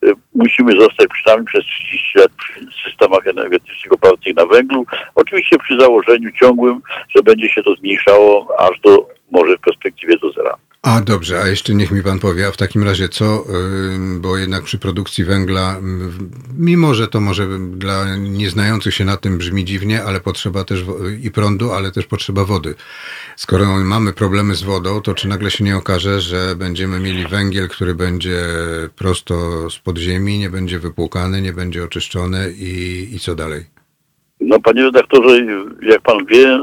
y, 0.04 0.12
musimy 0.34 0.72
zostać 0.80 1.06
przynajmniej 1.12 1.46
przez 1.46 1.64
30 1.64 2.18
lat 2.18 2.30
w 2.70 2.88
systemach 2.88 3.26
energetycznych 3.26 3.92
opartych 3.92 4.36
na 4.36 4.46
węglu. 4.46 4.86
Oczywiście 5.14 5.58
przy 5.58 5.80
założeniu 5.80 6.30
ciągłym, 6.32 6.80
że 7.16 7.22
będzie 7.22 7.48
się 7.48 7.62
to 7.62 7.74
zmniejszało 7.74 8.48
aż 8.58 8.80
do 8.80 9.08
może 9.30 9.56
w 9.56 9.60
perspektywie 9.60 10.18
do 10.18 10.32
zera. 10.32 10.56
A 10.82 11.00
dobrze, 11.00 11.42
a 11.42 11.48
jeszcze 11.48 11.74
niech 11.74 11.90
mi 11.90 12.02
pan 12.02 12.18
powie, 12.18 12.46
a 12.46 12.50
w 12.50 12.56
takim 12.56 12.82
razie 12.82 13.08
co, 13.08 13.44
bo 14.20 14.36
jednak 14.36 14.62
przy 14.64 14.78
produkcji 14.78 15.24
węgla, 15.24 15.80
mimo 16.58 16.94
że 16.94 17.08
to 17.08 17.20
może 17.20 17.58
dla 17.58 18.16
nieznających 18.16 18.94
się 18.94 19.04
na 19.04 19.16
tym 19.16 19.38
brzmi 19.38 19.64
dziwnie, 19.64 20.04
ale 20.04 20.20
potrzeba 20.20 20.64
też 20.64 20.84
i 21.22 21.30
prądu, 21.30 21.72
ale 21.72 21.92
też 21.92 22.06
potrzeba 22.06 22.44
wody. 22.44 22.74
Skoro 23.36 23.66
mamy 23.66 24.12
problemy 24.12 24.54
z 24.54 24.62
wodą, 24.62 25.00
to 25.00 25.14
czy 25.14 25.28
nagle 25.28 25.50
się 25.50 25.64
nie 25.64 25.76
okaże, 25.76 26.20
że 26.20 26.56
będziemy 26.56 27.00
mieli 27.00 27.28
węgiel, 27.28 27.68
który 27.68 27.94
będzie 27.94 28.46
prosto 28.96 29.70
z 29.70 29.78
podziemi, 29.78 30.38
nie 30.38 30.50
będzie 30.50 30.78
wypłukany, 30.78 31.42
nie 31.42 31.52
będzie 31.52 31.84
oczyszczony 31.84 32.52
i, 32.52 33.08
i 33.14 33.20
co 33.20 33.34
dalej? 33.34 33.81
No 34.44 34.60
panie 34.60 34.82
redaktorze, 34.82 35.46
jak 35.82 36.00
pan 36.00 36.24
wie, 36.26 36.60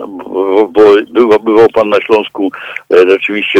bo 0.70 0.70
bywał, 1.12 1.40
bywał 1.40 1.68
pan 1.74 1.90
na 1.90 2.02
Śląsku 2.02 2.52
e, 2.94 3.10
rzeczywiście 3.10 3.60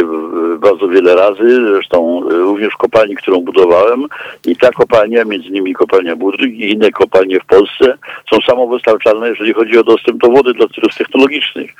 bardzo 0.60 0.88
wiele 0.88 1.16
razy, 1.16 1.66
zresztą 1.72 2.24
e, 2.30 2.34
również 2.34 2.74
w 2.74 2.78
kopalni, 2.78 3.16
którą 3.16 3.42
budowałem 3.42 4.06
i 4.46 4.56
ta 4.56 4.72
kopalnia, 4.72 5.26
między 5.26 5.48
innymi 5.48 5.74
kopalnia 5.74 6.16
Budryk 6.16 6.54
i 6.54 6.72
inne 6.72 6.92
kopalnie 6.92 7.40
w 7.40 7.46
Polsce 7.46 7.98
są 8.34 8.42
samowystarczalne, 8.48 9.30
jeżeli 9.30 9.54
chodzi 9.54 9.78
o 9.78 9.84
dostęp 9.84 10.22
do 10.22 10.30
wody 10.30 10.54
dla 10.54 10.68
celów 10.68 10.96
technologicznych, 10.98 11.72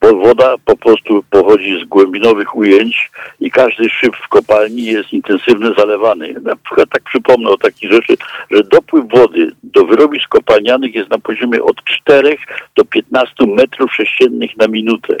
bo 0.00 0.14
woda 0.14 0.54
po 0.64 0.76
prostu 0.76 1.24
pochodzi 1.30 1.80
z 1.80 1.84
głębinowych 1.84 2.56
ujęć 2.56 3.10
i 3.40 3.50
każdy 3.50 3.88
szyb 3.88 4.16
w 4.16 4.28
kopalni 4.28 4.84
jest 4.84 5.12
intensywnie 5.12 5.70
zalewany. 5.78 6.34
Na 6.42 6.56
przykład 6.56 6.88
tak 6.90 7.02
przypomnę 7.02 7.50
o 7.50 7.58
takich 7.58 7.92
rzeczy, 7.92 8.16
że 8.50 8.62
dopływ 8.62 9.04
wody 9.08 9.52
do 9.62 9.84
wyrobisk 9.84 10.28
kopalnianych 10.28 10.94
jest 10.94 11.10
na 11.10 11.18
poziomie 11.18 11.62
od 11.62 11.85
4 11.86 12.38
do 12.76 12.84
15 12.84 13.34
metrów 13.46 13.94
sześciennych 13.94 14.56
na 14.56 14.68
minutę. 14.68 15.16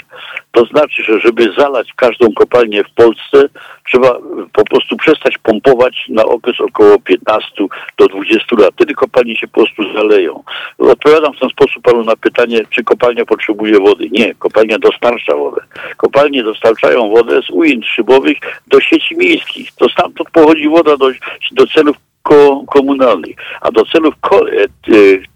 To 0.52 0.64
znaczy, 0.64 1.02
że 1.02 1.20
żeby 1.20 1.52
zalać 1.58 1.92
każdą 1.96 2.32
kopalnię 2.32 2.84
w 2.84 2.90
Polsce, 2.90 3.48
trzeba 3.90 4.18
po 4.52 4.64
prostu 4.64 4.96
przestać 4.96 5.38
pompować 5.38 6.04
na 6.08 6.24
okres 6.24 6.60
około 6.60 7.00
15 7.00 7.50
do 7.98 8.06
20 8.06 8.56
lat. 8.58 8.74
Wtedy 8.74 8.94
kopalnie 8.94 9.36
się 9.36 9.48
po 9.48 9.54
prostu 9.54 9.94
zaleją. 9.94 10.42
Odpowiadam 10.78 11.32
w 11.32 11.38
ten 11.38 11.48
sposób 11.48 11.82
panu 11.82 12.04
na 12.04 12.16
pytanie, 12.16 12.60
czy 12.70 12.84
kopalnia 12.84 13.24
potrzebuje 13.24 13.78
wody. 13.78 14.08
Nie, 14.10 14.34
kopalnia 14.34 14.78
dostarcza 14.78 15.36
wodę. 15.36 15.60
Kopalnie 15.96 16.42
dostarczają 16.42 17.10
wodę 17.10 17.42
z 17.42 17.50
ujęć 17.50 17.86
szybowych 17.86 18.36
do 18.66 18.80
sieci 18.80 19.16
miejskich. 19.16 19.72
To 19.72 19.88
stamtąd 19.88 20.30
pochodzi 20.30 20.68
woda 20.68 20.96
do, 20.96 21.10
do 21.52 21.66
celów 21.66 21.96
ko 22.26 22.62
komunalnych, 22.66 23.36
a 23.60 23.70
do 23.70 23.84
celów 23.84 24.14
ko 24.20 24.50
e, 24.50 24.66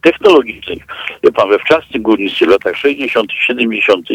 technologicznych, 0.03 0.83
wie 1.23 1.33
pan, 1.33 1.49
we 1.49 1.59
wczesnym 1.59 2.03
górnictwie 2.03 2.47
w 2.47 2.49
latach 2.49 2.77
60., 2.77 3.33
70., 3.33 4.09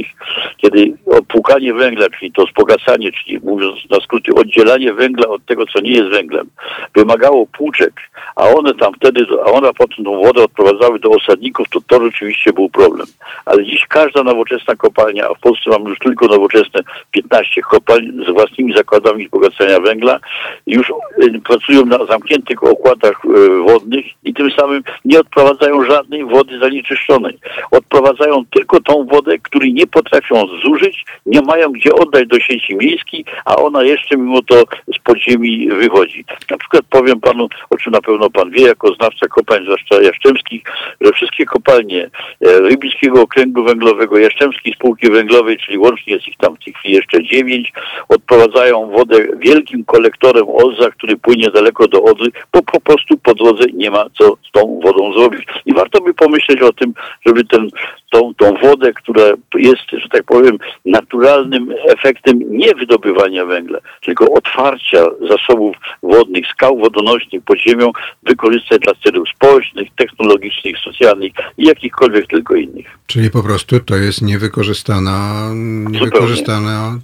kiedy 0.58 0.94
opłukanie 1.06 1.74
węgla, 1.74 2.06
czyli 2.20 2.32
to 2.32 2.46
wzbogacanie, 2.46 3.12
czyli 3.12 3.40
mówiąc 3.40 3.76
na 3.90 4.00
skrócie, 4.00 4.34
oddzielanie 4.34 4.94
węgla 4.94 5.28
od 5.28 5.46
tego, 5.46 5.66
co 5.66 5.82
nie 5.82 5.92
jest 5.92 6.10
węglem, 6.10 6.50
wymagało 6.96 7.48
płuczek, 7.48 7.94
a 8.36 8.44
one 8.44 8.74
tam 8.74 8.94
wtedy, 8.94 9.26
a 9.46 9.52
one 9.52 9.74
potem 9.74 10.06
tą 10.06 10.22
wodę 10.22 10.44
odprowadzały 10.44 11.00
do 11.00 11.10
osadników, 11.10 11.68
to 11.70 11.80
to 11.88 12.04
rzeczywiście 12.04 12.54
był 12.54 12.70
problem. 12.70 13.08
Ale 13.46 13.66
dziś 13.66 13.86
każda 13.88 14.24
nowoczesna 14.24 14.76
kopalnia, 14.76 15.28
a 15.30 15.34
w 15.34 15.40
Polsce 15.40 15.70
mamy 15.70 15.90
już 15.90 16.00
tylko 16.00 16.26
nowoczesne 16.26 16.82
15 17.12 17.62
kopalń 17.62 18.26
z 18.28 18.34
własnymi 18.34 18.74
zakładami 18.74 19.26
wzbogacania 19.26 19.80
węgla, 19.80 20.20
już 20.68 20.90
e, 20.90 21.40
pracują 21.44 21.86
na 21.86 22.06
zamkniętych 22.06 22.64
okładach 22.66 23.22
e, 23.26 23.64
wodnych 23.64 24.06
i 24.24 24.34
tym 24.34 24.52
samym 24.52 24.84
nie 25.06 25.20
odprowadzają 25.20 25.86
żadnej 25.86 26.26
wody 26.26 26.60
zanieczyszczonej. 26.60 27.38
Odprowadzają 27.72 28.46
tylko 28.46 28.80
tą 28.82 29.06
wodę, 29.06 29.38
której 29.40 29.74
nie 29.74 29.88
potrafią 29.88 30.48
zużyć, 30.64 31.06
nie 31.26 31.42
mają 31.42 31.72
gdzie 31.72 31.94
oddać 31.94 32.28
do 32.28 32.40
sieci 32.40 32.76
miejskiej, 32.76 33.26
a 33.46 33.56
ona 33.56 33.84
jeszcze 33.84 34.18
mimo 34.18 34.42
to 34.42 34.64
z 34.96 35.00
podziemi 35.04 35.70
wychodzi. 35.70 36.26
Na 36.50 36.58
przykład 36.58 36.84
powiem 36.90 37.20
panu, 37.20 37.48
o 37.70 37.78
czym 37.78 37.92
na 37.94 38.02
pewno 38.02 38.30
pan 38.30 38.52
wie, 38.52 38.62
jako 38.62 38.94
znawca 38.94 39.28
kopalń, 39.28 39.64
zwłaszcza 39.64 40.02
jaszczemskich, 40.02 40.64
że 41.02 41.12
wszystkie 41.12 41.46
kopalnie 41.46 42.10
e, 42.42 42.60
Rybickiego 42.60 43.22
Okręgu 43.22 43.64
Węglowego, 43.64 44.18
Jaszczemskiej 44.18 44.74
Spółki 44.74 45.12
Węglowej, 45.12 45.58
czyli 45.58 45.78
łącznie 45.78 46.14
jest 46.14 46.28
ich 46.28 46.38
tam 46.38 46.56
w 46.56 46.64
tej 46.64 46.74
chwili 46.74 46.96
jeszcze 46.96 47.24
dziewięć, 47.24 47.74
odprowadzają 48.10 48.90
wodę 48.90 49.18
wielkim 49.38 49.86
kolektorem 49.86 50.46
Olza, 50.50 50.92
który 50.92 51.18
płynie 51.18 51.52
daleko 51.52 51.88
do 51.88 52.04
Odry, 52.04 52.32
bo 52.56 52.62
po 52.62 52.80
prostu 52.80 53.18
po 53.18 53.34
drodze 53.34 53.64
nie 53.74 53.92
ma 53.92 54.06
co 54.18 54.38
z 54.48 54.52
tą 54.52 54.80
wodą 54.84 55.14
zrobić. 55.14 55.46
I 55.66 55.74
warto 55.74 56.02
by 56.02 56.14
pomyśleć 56.14 56.62
o 56.62 56.74
tym, 56.74 56.94
żeby 57.26 57.46
ten, 57.46 57.70
tą, 58.10 58.34
tą 58.34 58.54
wodę, 58.58 58.94
która 58.94 59.24
jest, 59.56 59.92
że 59.92 60.10
tak 60.10 60.24
powiem, 60.24 60.58
naturalnym 60.86 61.74
efektem 61.88 62.40
nie 62.58 62.76
wydobywania 62.76 63.46
węgla, 63.46 63.80
tylko 64.06 64.32
otwarcia 64.34 65.06
zasobów 65.30 65.76
wodnych, 66.04 66.48
skał 66.48 66.78
wodonośnych 66.78 67.44
pod 67.44 67.60
ziemią, 67.60 67.92
wykorzystać 68.24 68.82
dla 68.82 68.94
celów 69.04 69.30
społecznych, 69.36 69.88
technologicznych, 69.96 70.78
socjalnych 70.80 71.32
i 71.58 71.66
jakichkolwiek 71.66 72.28
tylko 72.28 72.56
innych. 72.56 72.86
Czyli 73.08 73.32
po 73.32 73.44
prostu 73.44 73.80
to 73.80 73.96
jest 73.96 74.22
niewykorzystana, 74.22 75.50
niewykorzystana 75.90 77.00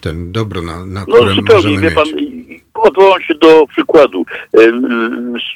ten 0.00 0.32
dobro, 0.32 0.62
na, 0.62 0.86
na 0.86 1.04
no, 1.08 1.14
którym 1.14 1.34
zupełnie, 1.34 1.62
możemy 1.62 1.80
wie 1.80 1.90
pan, 1.90 2.35
odwołam 2.86 3.22
się 3.22 3.34
do 3.34 3.66
przykładu. 3.66 4.24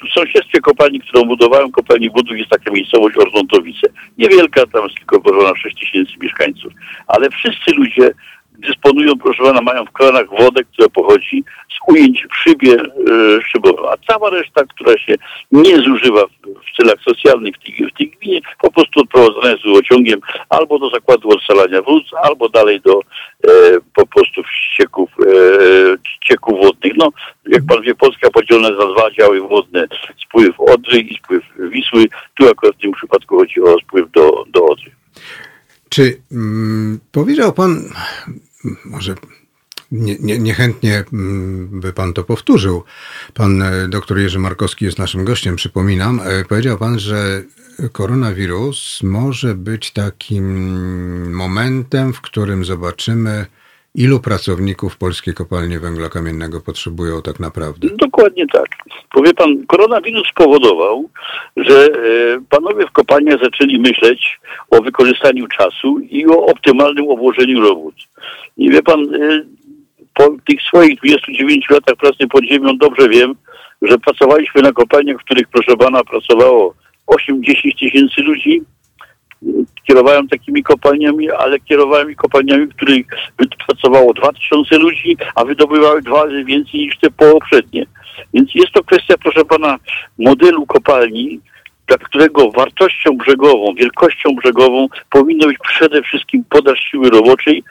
W 0.09 0.13
sąsiedztwie 0.13 0.59
kopalni, 0.59 0.99
którą 0.99 1.23
budowałem, 1.23 1.71
kopalni 1.71 2.09
Budów 2.09 2.37
jest 2.37 2.49
taka 2.49 2.71
miejscowość 2.71 3.17
Ordontowice. 3.17 3.87
Niewielka, 4.17 4.65
tam 4.65 4.83
jest 4.83 4.95
tylko 4.95 5.21
ponad 5.21 5.57
6 5.57 5.79
tysięcy 5.79 6.13
mieszkańców. 6.21 6.73
Ale 7.07 7.29
wszyscy 7.29 7.71
ludzie 7.75 8.11
dysponują, 8.59 9.13
proszę 9.23 9.43
pana, 9.43 9.61
mają 9.61 9.85
w 9.85 9.91
kranach 9.91 10.29
wodę, 10.29 10.63
która 10.63 10.89
pochodzi 10.89 11.43
z 11.69 11.91
ujęć 11.91 12.25
w 12.31 12.35
szybie 12.35 12.73
e, 12.73 13.89
a 13.91 13.97
cała 14.07 14.29
reszta, 14.29 14.63
która 14.63 14.97
się 14.97 15.15
nie 15.51 15.77
zużywa 15.77 16.21
w 16.43 16.77
celach 16.77 17.01
socjalnych 17.01 17.55
w 17.55 17.63
tej, 17.63 17.87
w 17.87 17.97
tej 17.97 18.09
gminie, 18.09 18.41
po 18.61 18.71
prostu 18.71 18.99
odprowadzana 18.99 19.51
jest 19.51 19.63
rurociągiem 19.63 20.19
albo 20.49 20.79
do 20.79 20.89
zakładu 20.89 21.29
odsalania 21.29 21.81
wód, 21.81 22.03
albo 22.23 22.49
dalej 22.49 22.81
do 22.81 22.99
e, 22.99 23.49
po 23.95 24.07
prostu 24.07 24.41
ścieków, 24.43 25.09
e, 25.19 25.97
ścieków 26.07 26.65
wodnych. 26.65 26.93
No, 26.97 27.09
jak 27.47 27.61
pan 27.67 27.81
wie, 27.81 27.95
Polska 27.95 28.29
podzielona 28.29 28.67
jest 28.67 28.79
na 28.79 28.93
dwa 28.93 29.11
działy 29.11 29.41
wodne, 29.41 29.87
spływ 30.25 30.59
Odry 30.59 30.99
i 30.99 31.17
spływ 31.17 31.43
Wisły. 31.59 32.05
Tu 32.37 32.49
akurat 32.49 32.75
w 32.75 32.81
tym 32.81 32.91
przypadku 32.91 33.37
chodzi 33.37 33.61
o 33.61 33.79
spływ 33.79 34.11
do, 34.11 34.43
do 34.47 34.65
Odry. 34.65 34.91
Czy 35.93 36.21
mm, 36.31 36.99
powiedział 37.11 37.53
pan, 37.53 37.89
może 38.85 39.15
nie, 39.91 40.15
nie, 40.19 40.39
niechętnie 40.39 41.03
mm, 41.13 41.79
by 41.79 41.93
pan 41.93 42.13
to 42.13 42.23
powtórzył. 42.23 42.83
Pan 43.33 43.61
e, 43.61 43.87
doktor 43.87 44.19
Jerzy 44.19 44.39
Markowski 44.39 44.85
jest 44.85 44.97
naszym 44.97 45.25
gościem, 45.25 45.55
przypominam. 45.55 46.21
E, 46.23 46.45
powiedział 46.45 46.77
pan, 46.77 46.99
że 46.99 47.43
koronawirus 47.91 49.03
może 49.03 49.55
być 49.55 49.91
takim 49.91 51.33
momentem, 51.33 52.13
w 52.13 52.21
którym 52.21 52.65
zobaczymy 52.65 53.45
Ilu 53.95 54.19
pracowników 54.19 54.97
polskie 54.97 55.33
kopalnie 55.33 55.79
węgla 55.79 56.09
kamiennego 56.09 56.61
potrzebują 56.61 57.21
tak 57.21 57.39
naprawdę? 57.39 57.87
Dokładnie 57.97 58.47
tak. 58.47 58.67
Powie 59.11 59.33
pan, 59.33 59.65
koronawirus 59.67 60.27
spowodował, 60.27 61.09
że 61.57 61.85
e, 61.85 61.89
panowie 62.49 62.87
w 62.87 62.91
kopalniach 62.91 63.39
zaczęli 63.43 63.79
myśleć 63.79 64.39
o 64.69 64.81
wykorzystaniu 64.81 65.47
czasu 65.47 65.99
i 65.99 66.27
o 66.27 66.45
optymalnym 66.45 67.09
obłożeniu 67.09 67.61
robót. 67.61 67.95
I 68.57 68.69
wie 68.69 68.83
pan, 68.83 69.15
e, 69.15 69.43
po 70.13 70.29
tych 70.47 70.61
swoich 70.61 70.99
29 70.99 71.69
latach 71.69 71.95
pracy 71.95 72.27
pod 72.27 72.45
ziemią 72.45 72.77
dobrze 72.77 73.09
wiem, 73.09 73.35
że 73.81 73.97
pracowaliśmy 73.97 74.61
na 74.61 74.71
kopalniach, 74.71 75.17
w 75.17 75.23
których 75.25 75.47
proszę 75.47 75.77
pana 75.77 76.03
pracowało 76.03 76.73
8-10 77.07 77.79
tysięcy 77.79 78.21
ludzi, 78.21 78.61
kierowałem 79.87 80.27
takimi 80.27 80.63
kopalniami, 80.63 81.31
ale 81.31 81.59
kierowałem 81.59 82.15
kopalniami, 82.15 82.65
w 82.65 82.75
których 82.75 83.05
pracowało 83.67 84.13
2000 84.13 84.77
ludzi, 84.77 85.17
a 85.35 85.45
wydobywały 85.45 86.01
dwa 86.01 86.25
razy 86.25 86.43
więcej 86.43 86.79
niż 86.79 86.99
te 86.99 87.11
poprzednie. 87.11 87.85
Więc 88.33 88.55
jest 88.55 88.71
to 88.71 88.83
kwestia, 88.83 89.15
proszę 89.17 89.45
pana, 89.45 89.77
modelu 90.19 90.65
kopalni, 90.65 91.39
dla 91.87 91.97
którego 91.97 92.51
wartością 92.51 93.17
brzegową, 93.17 93.73
wielkością 93.73 94.35
brzegową 94.35 94.87
powinno 95.09 95.47
być 95.47 95.57
przede 95.57 96.01
wszystkim 96.01 96.43
podaż 96.49 96.79
siły 96.79 97.09
roboczej, 97.09 97.63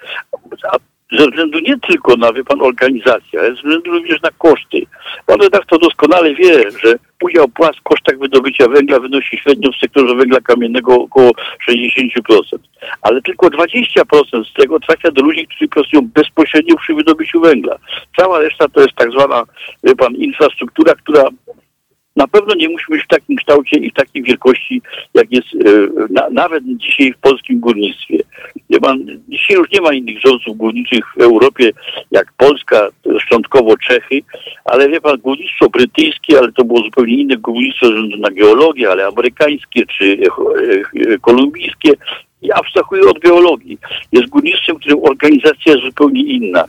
a 0.72 0.76
ze 1.12 1.26
względu 1.26 1.58
nie 1.58 1.78
tylko 1.78 2.16
na, 2.16 2.32
wie 2.32 2.44
pan, 2.44 2.62
organizację, 2.62 3.40
ale 3.40 3.48
ze 3.48 3.54
względu 3.54 3.90
również 3.90 4.22
na 4.22 4.30
koszty. 4.38 4.86
Pan 5.26 5.40
redaktor 5.40 5.80
doskonale 5.80 6.34
wie, 6.34 6.70
że 6.84 6.94
udział 7.22 7.48
płac 7.48 7.76
w 7.76 7.82
kosztach 7.82 8.18
wydobycia 8.18 8.68
węgla 8.68 9.00
wynosi 9.00 9.38
średnio 9.38 9.70
w 9.72 9.80
sektorze 9.80 10.14
węgla 10.14 10.40
kamiennego 10.40 10.94
około 10.94 11.30
60%. 11.70 12.58
Ale 13.02 13.22
tylko 13.22 13.46
20% 13.46 14.44
z 14.50 14.52
tego 14.52 14.80
trafia 14.80 15.10
do 15.10 15.22
ludzi, 15.22 15.46
którzy 15.46 15.68
pracują 15.68 16.02
bezpośrednio 16.14 16.76
przy 16.76 16.94
wydobyciu 16.94 17.40
węgla. 17.40 17.76
Cała 18.16 18.38
reszta 18.38 18.68
to 18.68 18.80
jest 18.80 18.94
tak 18.94 19.10
zwana, 19.10 19.44
wie 19.84 19.96
pan, 19.96 20.14
infrastruktura, 20.14 20.94
która 20.94 21.24
Na 22.16 22.28
pewno 22.28 22.54
nie 22.54 22.68
musi 22.68 22.84
być 22.88 23.04
w 23.04 23.08
takim 23.08 23.36
kształcie 23.36 23.76
i 23.76 23.90
w 23.90 23.94
takiej 23.94 24.22
wielkości, 24.22 24.82
jak 25.14 25.32
jest 25.32 25.48
e, 25.54 25.58
na, 26.10 26.30
nawet 26.30 26.64
dzisiaj 26.66 27.12
w 27.12 27.18
polskim 27.18 27.60
górnictwie. 27.60 28.18
Wie 28.70 28.80
pan, 28.80 29.06
dzisiaj 29.28 29.56
już 29.56 29.70
nie 29.70 29.80
ma 29.80 29.92
innych 29.92 30.18
wzorców 30.18 30.56
górniczych 30.56 31.04
w 31.16 31.20
Europie, 31.20 31.70
jak 32.10 32.32
Polska, 32.36 32.88
szczątkowo 33.18 33.76
Czechy, 33.76 34.22
ale 34.64 34.88
wie 34.88 35.00
pan, 35.00 35.18
górnictwo 35.18 35.68
brytyjskie, 35.68 36.38
ale 36.38 36.52
to 36.52 36.64
było 36.64 36.82
zupełnie 36.82 37.14
inne 37.14 37.36
górnictwo 37.36 37.86
ze 37.86 37.92
względu 37.92 38.16
na 38.16 38.30
geologię, 38.30 38.90
ale 38.90 39.06
amerykańskie 39.06 39.86
czy 39.86 40.04
e, 40.04 41.12
e, 41.12 41.18
kolumbijskie, 41.18 41.92
i 42.42 42.52
abstrahuję 42.52 43.02
od 43.02 43.18
geologii. 43.18 43.78
Jest 44.12 44.28
górnictwem, 44.28 44.76
którym 44.76 44.98
organizacja 45.02 45.72
jest 45.72 45.84
zupełnie 45.84 46.22
inna. 46.22 46.64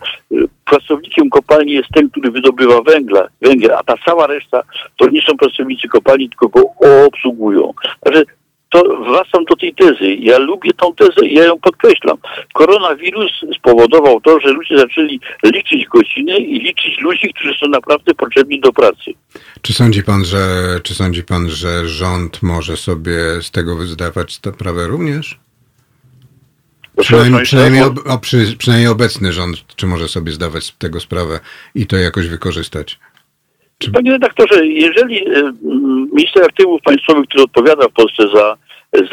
Pracownikiem 0.65 1.29
kopalni 1.29 1.71
jest 1.71 1.89
ten, 1.93 2.09
który 2.09 2.31
wydobywa 2.31 2.81
węgla, 2.81 3.27
węgiel, 3.41 3.71
a 3.71 3.83
ta 3.83 3.95
cała 4.05 4.27
reszta 4.27 4.63
to 4.97 5.09
nie 5.09 5.21
są 5.21 5.37
pracownicy 5.37 5.87
kopalni, 5.87 6.29
tylko 6.29 6.47
go 6.47 6.63
obsługują. 7.07 7.73
Także 7.99 8.23
to 8.71 8.83
wracam 9.03 9.45
do 9.45 9.55
tej 9.55 9.75
tezy. 9.75 10.15
Ja 10.15 10.37
lubię 10.37 10.71
tą 10.73 10.95
tezę 10.95 11.27
i 11.27 11.33
ja 11.33 11.43
ją 11.43 11.59
podkreślam. 11.59 12.17
Koronawirus 12.53 13.31
spowodował 13.57 14.21
to, 14.21 14.39
że 14.39 14.49
ludzie 14.49 14.77
zaczęli 14.77 15.19
liczyć 15.43 15.85
godziny 15.85 16.37
i 16.37 16.59
liczyć 16.59 16.99
ludzi, 17.01 17.33
którzy 17.33 17.53
są 17.53 17.67
naprawdę 17.67 18.13
potrzebni 18.13 18.59
do 18.59 18.73
pracy. 18.73 19.13
Czy 19.61 19.73
sądzi 19.73 20.03
pan, 20.03 20.25
że, 20.25 20.39
czy 20.83 20.93
sądzi 20.93 21.23
pan, 21.23 21.49
że 21.49 21.87
rząd 21.87 22.43
może 22.43 22.77
sobie 22.77 23.41
z 23.41 23.51
tego 23.51 23.75
wyzdawać 23.75 24.33
sprawę 24.33 24.87
również? 24.87 25.39
Przynajmniej, 26.97 27.43
przynajmniej, 27.43 27.83
ob, 27.83 27.99
o, 28.05 28.17
przy, 28.17 28.57
przynajmniej 28.57 28.91
obecny 28.91 29.33
rząd, 29.33 29.75
czy 29.75 29.87
może 29.87 30.07
sobie 30.07 30.31
zdawać 30.31 30.63
z 30.63 30.77
tego 30.77 30.99
sprawę 30.99 31.39
i 31.75 31.87
to 31.87 31.97
jakoś 31.97 32.27
wykorzystać? 32.27 32.99
Czy... 33.77 33.91
Panie 33.91 34.11
redaktorze, 34.11 34.65
jeżeli 34.65 35.27
e, 35.27 35.53
minister 36.13 36.43
aktywów 36.43 36.81
państwowych, 36.81 37.25
który 37.27 37.43
odpowiada 37.43 37.87
w 37.87 37.93
Polsce 37.93 38.23
za, 38.35 38.57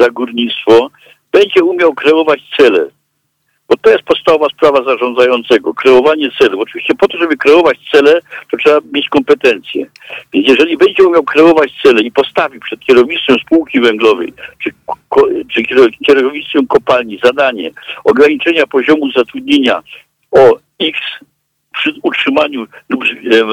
za 0.00 0.10
górnictwo, 0.10 0.90
będzie 1.32 1.64
umiał 1.64 1.94
kreować 1.94 2.40
cele, 2.56 2.90
bo 3.68 3.76
to 3.76 3.90
jest 3.90 4.02
podstawowa 4.02 4.48
sprawa 4.48 4.84
zarządzającego, 4.84 5.74
kreowanie 5.74 6.30
celów. 6.38 6.60
Oczywiście 6.60 6.94
po 6.94 7.08
to, 7.08 7.18
żeby 7.18 7.36
kreować 7.36 7.78
cele, 7.92 8.20
to 8.50 8.56
trzeba 8.56 8.80
mieć 8.92 9.08
kompetencje. 9.08 9.86
Więc 10.32 10.48
jeżeli 10.48 10.76
będzie 10.76 11.04
umiał 11.04 11.22
kreować 11.22 11.72
cele 11.82 12.02
i 12.02 12.12
postawi 12.12 12.60
przed 12.60 12.80
kierownictwem 12.80 13.36
spółki 13.38 13.80
węglowej, 13.80 14.32
czy, 14.62 14.70
czy 15.54 15.62
kierownictwem 16.06 16.66
kopalni 16.66 17.20
zadanie 17.24 17.70
ograniczenia 18.04 18.66
poziomu 18.66 19.10
zatrudnienia 19.10 19.82
o 20.30 20.58
X 20.80 21.00
przy 21.78 21.94
utrzymaniu 22.02 22.66
lub 22.88 23.04
e, 23.04 23.06
e, 23.06 23.46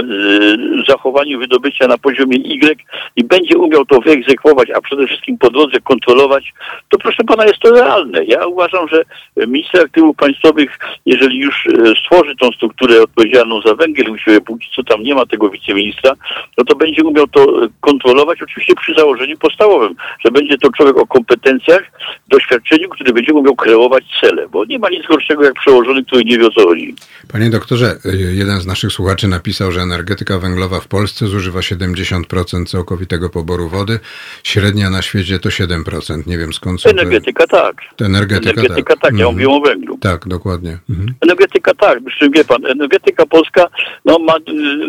zachowaniu 0.87 1.39
wydobycia 1.39 1.87
na 1.87 1.97
poziomie 1.97 2.37
Y 2.37 2.77
i 3.15 3.23
będzie 3.23 3.57
umiał 3.57 3.85
to 3.85 3.99
wyegzekwować, 3.99 4.69
a 4.69 4.81
przede 4.81 5.07
wszystkim 5.07 5.37
po 5.37 5.49
drodze 5.49 5.79
kontrolować, 5.79 6.53
to 6.89 6.97
proszę 6.97 7.23
pana 7.23 7.45
jest 7.45 7.59
to 7.59 7.71
realne. 7.71 8.25
Ja 8.25 8.47
uważam, 8.47 8.87
że 8.87 9.03
minister 9.47 9.85
aktywów 9.85 10.15
państwowych, 10.15 10.79
jeżeli 11.05 11.37
już 11.37 11.67
e, 11.67 11.93
stworzy 12.01 12.35
tą 12.35 12.51
strukturę 12.51 13.01
odpowiedzialną 13.01 13.61
za 13.61 13.75
węgiel 13.75 14.17
siebie, 14.17 14.41
póki 14.41 14.67
co 14.75 14.83
tam 14.83 15.03
nie 15.03 15.15
ma 15.15 15.25
tego 15.25 15.49
wiceministra, 15.49 16.13
no 16.57 16.63
to 16.63 16.75
będzie 16.75 17.03
umiał 17.03 17.27
to 17.27 17.67
kontrolować, 17.81 18.41
oczywiście 18.41 18.73
przy 18.75 18.93
założeniu 18.93 19.37
podstawowym, 19.37 19.95
że 20.25 20.31
będzie 20.31 20.57
to 20.57 20.71
człowiek 20.71 20.97
o 20.97 21.07
kompetencjach, 21.07 21.83
doświadczeniu, 22.27 22.89
który 22.89 23.13
będzie 23.13 23.33
umiał 23.33 23.55
kreować 23.55 24.03
cele, 24.21 24.47
bo 24.49 24.65
nie 24.65 24.79
ma 24.79 24.89
nic 24.89 25.07
gorszego 25.07 25.43
jak 25.43 25.53
przełożony, 25.53 26.05
który 26.05 26.23
nie 26.23 26.37
wie 26.37 26.47
o 26.47 26.51
co 26.51 26.67
chodzi. 26.67 26.95
Panie 27.31 27.49
doktorze, 27.49 27.95
jeden 28.17 28.61
z 28.61 28.65
naszych 28.65 28.91
słuchaczy 28.91 29.27
napisał, 29.27 29.71
że 29.71 29.81
energetyka 29.81 30.39
węglowa 30.39 30.79
w 30.79 30.87
Polsce 30.87 31.27
zużywa 31.27 31.59
70% 31.59 32.65
całkowitego 32.65 33.29
poboru 33.29 33.69
wody. 33.69 33.99
Średnia 34.43 34.89
na 34.89 35.01
świecie 35.01 35.39
to 35.39 35.49
7%. 35.49 36.27
Nie 36.27 36.37
wiem 36.37 36.53
skąd 36.53 36.81
są 36.81 36.89
Energetyka 36.89 37.47
te... 37.47 37.57
tak. 37.57 37.75
To 37.95 38.05
energetyka, 38.05 38.49
energetyka 38.49 38.93
tak. 38.93 39.01
tak. 39.01 39.11
Ja 39.11 39.27
mhm. 39.27 39.33
mówię 39.33 39.49
o 39.49 39.59
węglu. 39.59 39.97
Tak, 39.97 40.27
dokładnie. 40.27 40.77
Mhm. 40.89 41.13
Energetyka 41.21 41.73
tak. 41.73 41.99
Zresztą 42.03 42.29
wie 42.29 42.45
pan, 42.45 42.65
energetyka 42.65 43.25
polska 43.25 43.67
no, 44.05 44.19
ma 44.19 44.33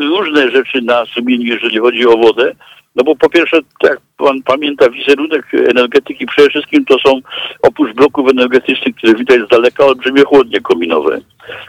różne 0.00 0.50
rzeczy 0.50 0.82
na 0.82 1.06
sumieniu, 1.06 1.54
jeżeli 1.54 1.78
chodzi 1.78 2.06
o 2.06 2.16
wodę. 2.16 2.52
No 2.96 3.04
bo 3.04 3.16
po 3.16 3.28
pierwsze, 3.28 3.60
jak 3.82 4.00
pan 4.16 4.42
pamięta, 4.42 4.90
wizerunek 4.90 5.46
energetyki 5.54 6.26
przede 6.26 6.50
wszystkim 6.50 6.84
to 6.84 6.98
są 6.98 7.20
oprócz 7.62 7.94
bloków 7.94 8.30
energetycznych, 8.30 8.96
które 8.96 9.14
widać 9.14 9.40
z 9.40 9.48
daleka, 9.48 9.84
olbrzymie 9.84 10.24
chłodnie 10.24 10.60
kominowe, 10.60 11.20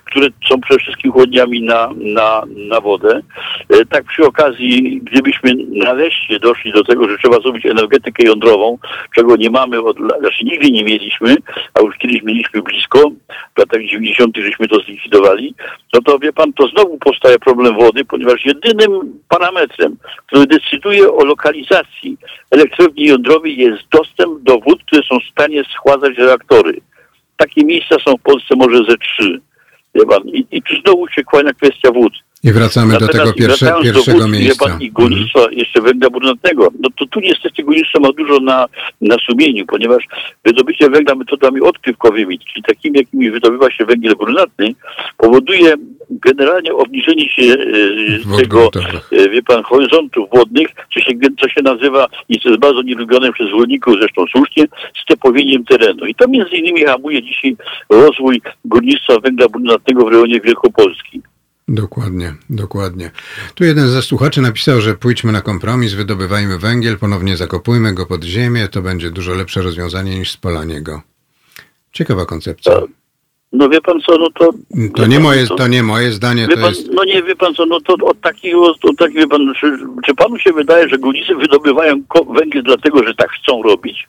które 0.05 0.27
są 0.49 0.61
przede 0.61 0.79
wszystkim 0.79 1.11
chłodniami 1.11 1.61
na, 1.61 1.89
na, 1.95 2.43
na 2.69 2.81
wodę. 2.81 3.21
E, 3.69 3.85
tak 3.85 4.03
przy 4.03 4.25
okazji, 4.25 5.01
gdybyśmy 5.03 5.51
nareszcie 5.67 6.39
doszli 6.39 6.71
do 6.71 6.83
tego, 6.83 7.09
że 7.09 7.17
trzeba 7.17 7.39
zrobić 7.39 7.65
energetykę 7.65 8.23
jądrową, 8.23 8.77
czego 9.15 9.35
nie 9.35 9.49
mamy, 9.49 9.81
od, 9.81 9.97
znaczy 9.97 10.45
nigdy 10.45 10.71
nie 10.71 10.83
mieliśmy, 10.83 11.35
a 11.73 11.81
już 11.81 11.97
kiedyś 11.97 12.23
mieliśmy 12.23 12.61
blisko, 12.61 13.11
w 13.55 13.59
latach 13.59 13.81
90. 13.81 14.37
żeśmy 14.37 14.67
to 14.67 14.79
zlikwidowali, 14.79 15.55
no 15.93 16.01
to 16.01 16.19
wie 16.19 16.33
pan, 16.33 16.53
to 16.53 16.67
znowu 16.67 16.97
powstaje 16.97 17.39
problem 17.39 17.75
wody, 17.75 18.05
ponieważ 18.05 18.45
jedynym 18.45 19.19
parametrem, 19.29 19.97
który 20.27 20.45
decyduje 20.45 21.11
o 21.11 21.25
lokalizacji 21.25 22.17
elektrowni 22.51 23.05
jądrowej 23.05 23.57
jest 23.57 23.83
dostęp 23.91 24.41
do 24.41 24.59
wód, 24.59 24.83
które 24.83 25.01
są 25.03 25.19
w 25.19 25.31
stanie 25.31 25.63
schładzać 25.63 26.17
reaktory. 26.17 26.81
Takie 27.37 27.65
miejsca 27.65 27.95
są 28.05 28.17
w 28.17 28.21
Polsce 28.21 28.55
może 28.55 28.77
ze 28.77 28.97
trzy. 28.97 29.41
I, 30.33 30.47
i 30.51 30.61
tu 30.61 30.73
znowu 30.81 31.07
się 31.07 31.23
kłania 31.23 31.53
kwestia 31.53 31.91
wód. 31.91 32.13
I 32.47 32.51
wracamy 32.51 32.93
Natomiast 32.93 33.13
do 33.13 33.19
tego 33.19 33.33
pierwsze, 33.33 33.73
pierwszego 33.83 34.19
wód, 34.19 34.31
miejsca. 34.31 34.65
Pan, 34.65 34.81
I 34.81 34.91
górnictwa 34.91 35.39
mhm. 35.39 35.57
jeszcze 35.57 35.81
węgla 35.81 36.09
brunatnego. 36.09 36.67
No 36.79 36.89
to 36.95 37.05
tu 37.05 37.19
niestety 37.19 37.63
górnictwo 37.63 37.99
ma 37.99 38.11
dużo 38.11 38.39
na, 38.39 38.65
na 39.01 39.15
sumieniu, 39.29 39.65
ponieważ 39.65 40.03
wydobycie 40.45 40.89
węgla 40.89 41.15
metodami 41.15 41.61
odkrywkowymi, 41.61 42.39
czyli 42.39 42.63
takimi, 42.63 42.97
jakimi 42.97 43.31
wydobywa 43.31 43.71
się 43.71 43.85
węgiel 43.85 44.15
brunatny, 44.15 44.75
powoduje 45.17 45.73
generalnie 46.09 46.73
obniżenie 46.73 47.29
się 47.29 47.43
e, 47.43 48.37
tego, 48.37 48.69
e, 49.11 49.29
wie 49.29 49.43
pan, 49.43 49.63
horyzontów 49.63 50.29
wodnych, 50.33 50.67
co 50.93 50.99
się, 50.99 51.11
co 51.41 51.49
się 51.49 51.61
nazywa, 51.63 52.07
i 52.29 52.39
co 52.39 52.49
jest 52.49 52.61
bardzo 52.61 52.81
nielubione 52.81 53.31
przez 53.31 53.51
rolników, 53.51 53.93
zresztą 53.99 54.25
słusznie, 54.31 54.65
stepowieniem 55.03 55.65
terenu. 55.65 56.05
I 56.05 56.15
to 56.15 56.27
między 56.27 56.55
innymi 56.55 56.83
hamuje 56.83 57.23
dzisiaj 57.23 57.55
rozwój 57.89 58.41
górnictwa 58.65 59.19
węgla 59.19 59.47
brunatnego 59.49 60.05
w 60.05 60.11
rejonie 60.11 60.41
Wielkopolski. 60.41 61.21
Dokładnie, 61.67 62.33
dokładnie. 62.49 63.11
Tu 63.55 63.63
jeden 63.63 63.87
ze 63.87 64.01
słuchaczy 64.01 64.41
napisał, 64.41 64.81
że 64.81 64.95
pójdźmy 64.95 65.31
na 65.31 65.41
kompromis, 65.41 65.93
wydobywajmy 65.93 66.57
węgiel, 66.57 66.97
ponownie 66.97 67.37
zakopujmy 67.37 67.93
go 67.93 68.05
pod 68.05 68.23
ziemię, 68.23 68.67
to 68.67 68.81
będzie 68.81 69.11
dużo 69.11 69.33
lepsze 69.33 69.61
rozwiązanie 69.61 70.19
niż 70.19 70.31
spalanie 70.31 70.81
go. 70.81 71.01
Ciekawa 71.91 72.25
koncepcja. 72.25 72.81
No 73.51 73.69
wie 73.69 73.81
pan 73.81 74.01
co, 74.01 74.17
no 74.17 74.29
to... 74.29 74.53
To 74.95 75.07
nie, 75.07 75.15
pan, 75.15 75.23
moje, 75.23 75.47
to, 75.47 75.67
nie 75.67 75.83
moje 75.83 76.11
zdanie, 76.11 76.47
to 76.47 76.57
pan, 76.57 76.69
jest... 76.69 76.89
No 76.91 77.03
nie, 77.03 77.23
wie 77.23 77.35
pan 77.35 77.53
co, 77.53 77.65
no 77.65 77.81
to 77.81 77.93
od 77.93 78.21
takiego, 78.21 78.75
od 78.83 78.97
takiego 78.97 79.27
pan, 79.27 79.53
czy, 79.59 79.77
czy 80.05 80.15
panu 80.15 80.37
się 80.37 80.53
wydaje, 80.53 80.89
że 80.89 80.97
górnicy 80.97 81.35
wydobywają 81.35 82.01
węgiel 82.35 82.63
dlatego, 82.63 83.03
że 83.03 83.15
tak 83.15 83.29
chcą 83.31 83.63
robić? 83.63 84.07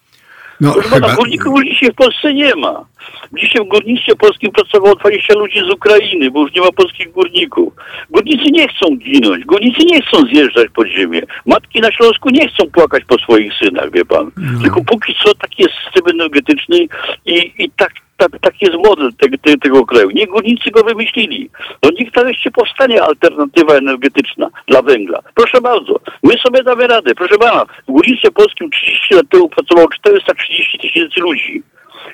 No, 0.61 0.73
Proszę 0.73 0.89
chyba... 0.89 1.15
górników 1.15 1.59
już 1.59 1.75
dzisiaj 1.75 1.91
w 1.91 1.95
Polsce 1.95 2.35
nie 2.35 2.55
ma. 2.55 2.85
Dzisiaj 3.33 3.65
w 3.65 3.69
górnictwie 3.69 4.17
polskim 4.17 4.53
pracowało 4.53 4.95
20 4.95 5.35
ludzi 5.35 5.59
z 5.59 5.71
Ukrainy, 5.71 6.31
bo 6.31 6.43
już 6.43 6.55
nie 6.55 6.61
ma 6.61 6.73
polskich 6.73 7.13
górników. 7.13 7.73
Górnicy 8.11 8.51
nie 8.51 8.69
chcą 8.69 8.97
ginąć, 8.97 9.45
górnicy 9.45 9.85
nie 9.85 10.03
chcą 10.03 10.27
zjeżdżać 10.27 10.69
pod 10.75 10.89
ziemię. 10.89 11.23
Matki 11.47 11.81
na 11.81 11.93
Śląsku 11.93 12.31
nie 12.31 12.49
chcą 12.49 12.71
płakać 12.71 13.05
po 13.05 13.19
swoich 13.19 13.53
synach, 13.55 13.93
wie 13.93 14.05
pan. 14.05 14.31
No. 14.37 14.61
Tylko 14.63 14.85
póki 14.85 15.15
co 15.25 15.35
taki 15.35 15.63
jest 15.63 15.75
system 15.85 16.21
energetyczny 16.21 16.79
i, 17.27 17.53
i 17.59 17.71
tak 17.77 17.93
tak, 18.19 18.31
tak 18.41 18.63
jest 18.63 18.75
model 18.75 19.11
te, 19.13 19.39
te, 19.39 19.57
tego 19.57 19.87
kraju. 19.87 20.11
Nie 20.11 20.27
górnicy 20.27 20.71
go 20.71 20.85
wymyślili. 20.85 21.51
No 21.83 21.91
niech 21.99 22.17
nareszcie 22.17 22.51
powstanie 22.51 23.03
alternatywa 23.03 23.75
energetyczna 23.75 24.51
dla 24.67 24.83
węgla. 24.83 25.21
Proszę 25.35 25.61
bardzo, 25.61 26.01
my 26.23 26.35
sobie 26.39 26.63
damy 26.63 26.87
radę. 26.87 27.15
Proszę 27.15 27.39
pana, 27.39 27.65
w 27.89 27.93
górnictwie 27.93 28.31
polskim 28.31 28.71
30 28.71 29.15
lat 29.15 29.27
temu 29.31 29.49
pracowało 29.49 29.89
430 29.89 30.79
tysięcy 30.79 31.21
ludzi. 31.21 31.63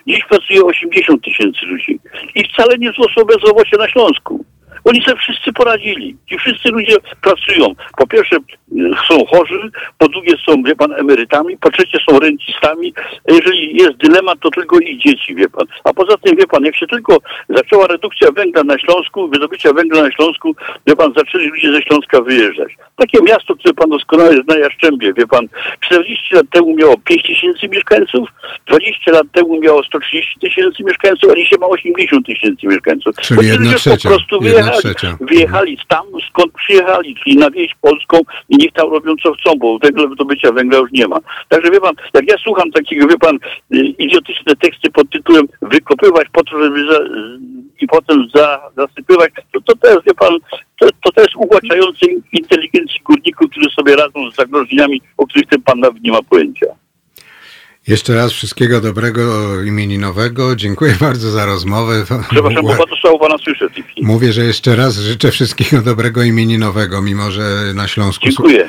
Dziś 0.06 0.24
pracuje 0.24 0.64
80 0.64 1.24
tysięcy 1.24 1.66
ludzi. 1.66 1.98
I 2.34 2.44
wcale 2.44 2.78
nie 2.78 2.92
wzrosło 2.92 3.24
bezrobocie 3.24 3.76
na 3.78 3.88
Śląsku. 3.88 4.44
Oni 4.84 5.04
sobie 5.04 5.16
wszyscy 5.16 5.52
poradzili. 5.52 6.16
Ci 6.28 6.38
wszyscy 6.38 6.68
ludzie 6.68 6.96
pracują. 7.22 7.74
Po 7.96 8.06
pierwsze 8.06 8.36
są 9.08 9.26
chorzy, 9.26 9.70
po 9.98 10.08
drugie 10.08 10.34
są, 10.46 10.62
wie 10.62 10.76
pan, 10.76 10.92
emerytami, 10.92 11.58
po 11.58 11.70
trzecie 11.70 11.98
są 12.08 12.18
rencistami. 12.18 12.94
Jeżeli 13.28 13.76
jest 13.76 13.96
dylemat, 13.96 14.38
to 14.40 14.50
tylko 14.50 14.78
ich 14.78 15.00
dzieci, 15.00 15.34
wie 15.34 15.48
pan. 15.48 15.66
A 15.84 15.92
poza 15.92 16.16
tym, 16.16 16.36
wie 16.36 16.46
pan, 16.46 16.64
jak 16.64 16.76
się 16.76 16.86
tylko 16.86 17.18
zaczęła 17.48 17.86
redukcja 17.86 18.30
węgla 18.30 18.64
na 18.64 18.78
Śląsku, 18.78 19.28
wydobycia 19.28 19.72
węgla 19.72 20.02
na 20.02 20.10
Śląsku, 20.12 20.56
wie 20.86 20.96
pan, 20.96 21.12
zaczęli 21.16 21.46
ludzie 21.46 21.72
ze 21.72 21.82
Śląska 21.82 22.20
wyjeżdżać. 22.20 22.72
Takie 22.96 23.22
miasto, 23.22 23.56
które 23.56 23.74
pan 23.74 23.90
doskonale 23.90 24.42
zna, 24.42 24.58
Jaszczębie, 24.58 25.12
wie 25.12 25.26
pan, 25.26 25.48
40 25.80 26.34
lat 26.34 26.46
temu 26.52 26.76
miało 26.76 26.98
5 26.98 27.22
tysięcy 27.22 27.68
mieszkańców, 27.68 28.28
20 28.66 29.12
lat 29.12 29.26
temu 29.32 29.60
miało 29.60 29.84
130 29.84 30.40
tysięcy 30.40 30.84
mieszkańców, 30.84 31.30
a 31.32 31.34
dzisiaj 31.34 31.58
ma 31.58 31.66
80 31.66 32.26
tysięcy 32.26 32.66
mieszkańców. 32.66 33.16
Czyli 33.20 33.48
jedna 33.48 33.74
trzecia. 33.74 34.08
Po 34.08 34.14
prostu 34.14 34.40
wyjechali 34.40 34.73
wyjechali, 34.82 35.16
wyjechali 35.20 35.78
tam, 35.88 36.06
skąd 36.28 36.52
przyjechali, 36.52 37.16
czyli 37.24 37.36
na 37.36 37.50
wieś 37.50 37.74
polską 37.80 38.20
i 38.48 38.56
niech 38.56 38.72
tam 38.72 38.90
robią 38.90 39.14
co 39.22 39.32
chcą, 39.32 39.54
bo 39.58 39.78
węgla 39.78 40.06
wydobycia 40.06 40.52
węgla 40.52 40.78
już 40.78 40.92
nie 40.92 41.08
ma. 41.08 41.18
Także 41.48 41.70
wie 41.70 41.80
pan, 41.80 41.94
jak 42.14 42.30
ja 42.30 42.36
słucham 42.38 42.70
takiego, 42.70 43.06
wie 43.06 43.18
pan, 43.18 43.38
y, 43.74 43.78
idiotyczne 43.78 44.56
teksty 44.56 44.90
pod 44.90 45.10
tytułem 45.10 45.48
wykopywać 45.62 46.28
po 46.32 46.44
to, 46.44 46.62
żeby 46.62 46.86
za, 46.92 46.98
i 47.80 47.86
potem 47.86 48.26
za, 48.34 48.60
zasypywać, 48.76 49.30
to, 49.52 49.60
to 49.60 49.76
też, 49.76 49.96
wie 50.06 50.14
pan, 50.14 50.32
to, 50.78 50.88
to 51.04 51.12
też 51.12 51.36
uwłaczające 51.36 52.06
inteligencji 52.32 53.00
górników, 53.04 53.50
którzy 53.50 53.70
sobie 53.70 53.96
radzą 53.96 54.30
z 54.30 54.34
zagrożeniami, 54.34 55.02
o 55.16 55.26
których 55.26 55.48
ten 55.48 55.62
pan 55.62 55.80
nawet 55.80 56.02
nie 56.02 56.12
ma 56.12 56.22
pojęcia. 56.22 56.66
Jeszcze 57.86 58.14
raz 58.14 58.32
wszystkiego 58.32 58.80
dobrego 58.80 59.22
imieninowego. 59.62 60.56
Dziękuję 60.56 60.96
bardzo 61.00 61.30
za 61.30 61.46
rozmowę. 61.46 62.04
Przepraszam, 62.30 62.62
bo 62.62 62.74
bardzo 62.74 62.96
słabo 62.96 63.18
pana 63.18 63.38
słyszę. 63.38 63.68
Mówię, 64.02 64.32
że 64.32 64.44
jeszcze 64.44 64.76
raz 64.76 64.96
życzę 64.96 65.30
wszystkiego 65.30 65.82
dobrego 65.82 66.22
imieninowego, 66.22 67.02
mimo 67.02 67.30
że 67.30 67.72
na 67.74 67.88
Śląsku 67.88 68.24
dziękuję. 68.26 68.68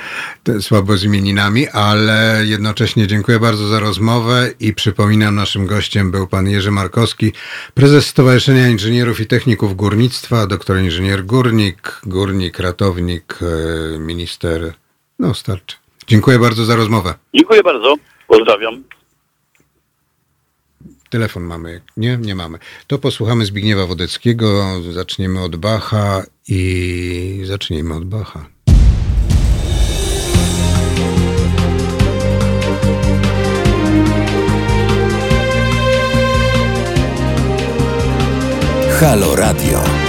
słabo 0.61 0.97
z 0.97 1.03
imieninami, 1.03 1.68
ale 1.68 2.41
jednocześnie 2.45 3.07
dziękuję 3.07 3.39
bardzo 3.39 3.68
za 3.68 3.80
rozmowę 3.80 4.49
i 4.59 4.74
przypominam, 4.74 5.36
naszym 5.36 5.66
gościem 5.68 6.11
był 6.11 6.28
pan 6.28 6.49
Jerzy 6.49 6.72
Markowski, 6.72 7.32
prezes 7.74 8.05
Stowarzyszenia 8.07 8.70
Inżynierów 8.70 9.20
i 9.20 9.26
Techników 9.26 9.76
Górnictwa, 9.76 10.47
doktor 10.47 10.80
inżynier 10.80 11.26
górnik, 11.26 12.01
górnik, 12.05 12.59
ratownik, 12.59 13.39
e, 13.41 13.99
minister. 13.99 14.74
No, 15.20 15.34
starczy. 15.34 15.76
Dziękuję 16.07 16.39
bardzo 16.39 16.66
za 16.66 16.76
rozmowę. 16.76 17.13
Dziękuję 17.34 17.63
bardzo. 17.63 17.95
Pozdrawiam. 18.28 18.84
Telefon 21.16 21.43
mamy. 21.43 21.82
Nie, 21.97 22.18
nie 22.18 22.36
mamy. 22.36 22.57
To 22.88 22.97
posłuchamy 22.97 23.45
Zbigniewa 23.45 23.86
Wodeckiego. 23.86 24.66
Zaczniemy 24.91 25.43
od 25.43 25.55
Bacha 25.55 26.24
i 26.47 27.41
zacznijmy 27.45 27.93
od 27.93 28.05
Bacha. 28.05 28.45
Halo 38.99 39.36
Radio. 39.36 40.05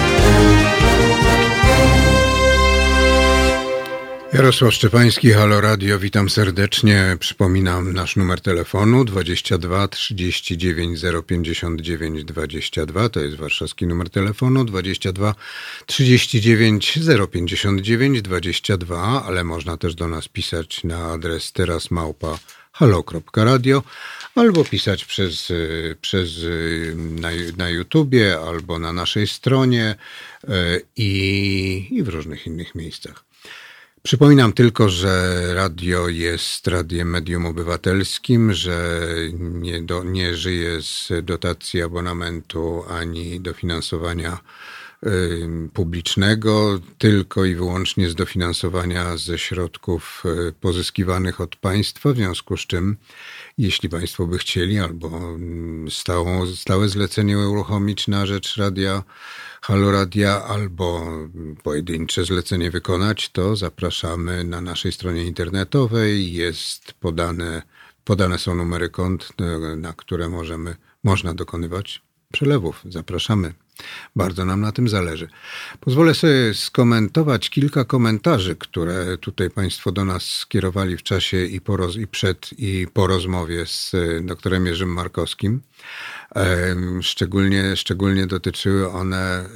Jarosław 4.37 4.75
Szczepański, 4.75 5.33
Halo 5.33 5.61
Radio, 5.61 5.99
witam 5.99 6.31
serdecznie. 6.31 7.17
Przypominam 7.21 7.93
nasz 7.93 8.17
numer 8.17 8.41
telefonu 8.41 9.05
22 9.05 9.89
39 9.89 11.01
059 11.27 12.25
22, 12.25 13.09
to 13.09 13.21
jest 13.21 13.37
warszawski 13.37 13.87
numer 13.87 14.11
telefonu 14.11 14.65
22 14.65 15.35
39 15.87 16.99
059 17.33 18.23
22, 18.23 19.25
ale 19.25 19.45
można 19.45 19.77
też 19.77 19.95
do 19.95 20.09
nas 20.09 20.29
pisać 20.29 20.85
na 20.85 21.13
adres 21.13 21.53
teraz 21.53 21.91
małpa 21.91 22.39
halo.radio 22.73 23.83
albo 24.35 24.65
pisać 24.65 25.05
przez, 25.05 25.53
przez 26.01 26.31
na, 26.97 27.29
na 27.57 27.71
YouTubie 27.71 28.39
albo 28.49 28.79
na 28.79 28.93
naszej 28.93 29.27
stronie 29.27 29.95
e, 30.49 30.81
i, 30.97 31.89
i 31.91 32.03
w 32.03 32.09
różnych 32.09 32.47
innych 32.47 32.75
miejscach. 32.75 33.26
Przypominam 34.07 34.53
tylko, 34.53 34.89
że 34.89 35.41
radio 35.55 36.09
jest 36.09 36.67
radiem 36.67 37.11
medium 37.11 37.47
obywatelskim, 37.47 38.53
że 38.53 39.01
nie, 39.39 39.83
do, 39.83 40.05
nie 40.05 40.37
żyje 40.37 40.83
z 40.83 41.13
dotacji 41.23 41.83
abonamentu 41.83 42.85
ani 42.89 43.41
dofinansowania 43.41 44.39
y, 45.07 45.09
publicznego, 45.75 46.81
tylko 46.99 47.45
i 47.45 47.55
wyłącznie 47.55 48.11
z 48.11 48.15
dofinansowania 48.15 49.17
ze 49.17 49.39
środków 49.39 50.23
y, 50.49 50.53
pozyskiwanych 50.53 51.41
od 51.41 51.57
państwa, 51.57 52.13
w 52.13 52.17
związku 52.17 52.57
z 52.57 52.61
czym 52.61 52.97
jeśli 53.59 53.89
Państwo 53.89 54.27
by 54.27 54.39
chcieli, 54.39 54.79
albo 54.79 55.09
mm, 55.09 55.91
stałą, 55.91 56.47
stałe 56.47 56.89
zlecenie 56.89 57.39
uruchomić 57.39 58.09
na 58.09 58.27
rzecz 58.27 58.57
radia 58.57 59.03
Haloradia 59.63 60.45
albo 60.45 61.07
pojedyncze 61.63 62.25
zlecenie 62.25 62.71
wykonać, 62.71 63.29
to 63.29 63.57
zapraszamy 63.57 64.45
na 64.45 64.61
naszej 64.61 64.93
stronie 64.93 65.25
internetowej. 65.25 66.33
Jest 66.33 66.93
podane, 66.93 67.63
podane 68.05 68.39
są 68.39 68.55
numery 68.55 68.89
kont, 68.89 69.33
na 69.77 69.93
które 69.93 70.29
możemy, 70.29 70.77
można 71.05 71.35
dokonywać 71.35 72.03
przelewów. 72.33 72.83
Zapraszamy. 72.89 73.55
Bardzo 74.17 74.45
nam 74.45 74.61
na 74.61 74.73
tym 74.73 74.89
zależy. 74.89 75.29
Pozwolę 75.81 76.15
sobie 76.15 76.55
skomentować 76.55 77.51
kilka 77.51 77.85
komentarzy, 77.85 78.57
które 78.57 79.19
tutaj 79.19 79.51
Państwo 79.51 79.93
do 79.93 80.05
nas 80.05 80.23
skierowali 80.23 80.97
w 80.97 81.03
czasie 81.03 81.45
i, 81.45 81.61
po 81.61 81.77
roz, 81.77 81.97
i 81.97 82.07
przed 82.07 82.51
i 82.59 82.87
po 82.93 83.07
rozmowie 83.07 83.67
z 83.67 83.93
doktorem 84.23 84.67
Jerzym 84.67 84.93
Markowskim. 84.93 85.61
Szczególnie, 87.03 87.77
szczególnie 87.77 88.27
dotyczyły 88.27 88.91
one 88.91 89.49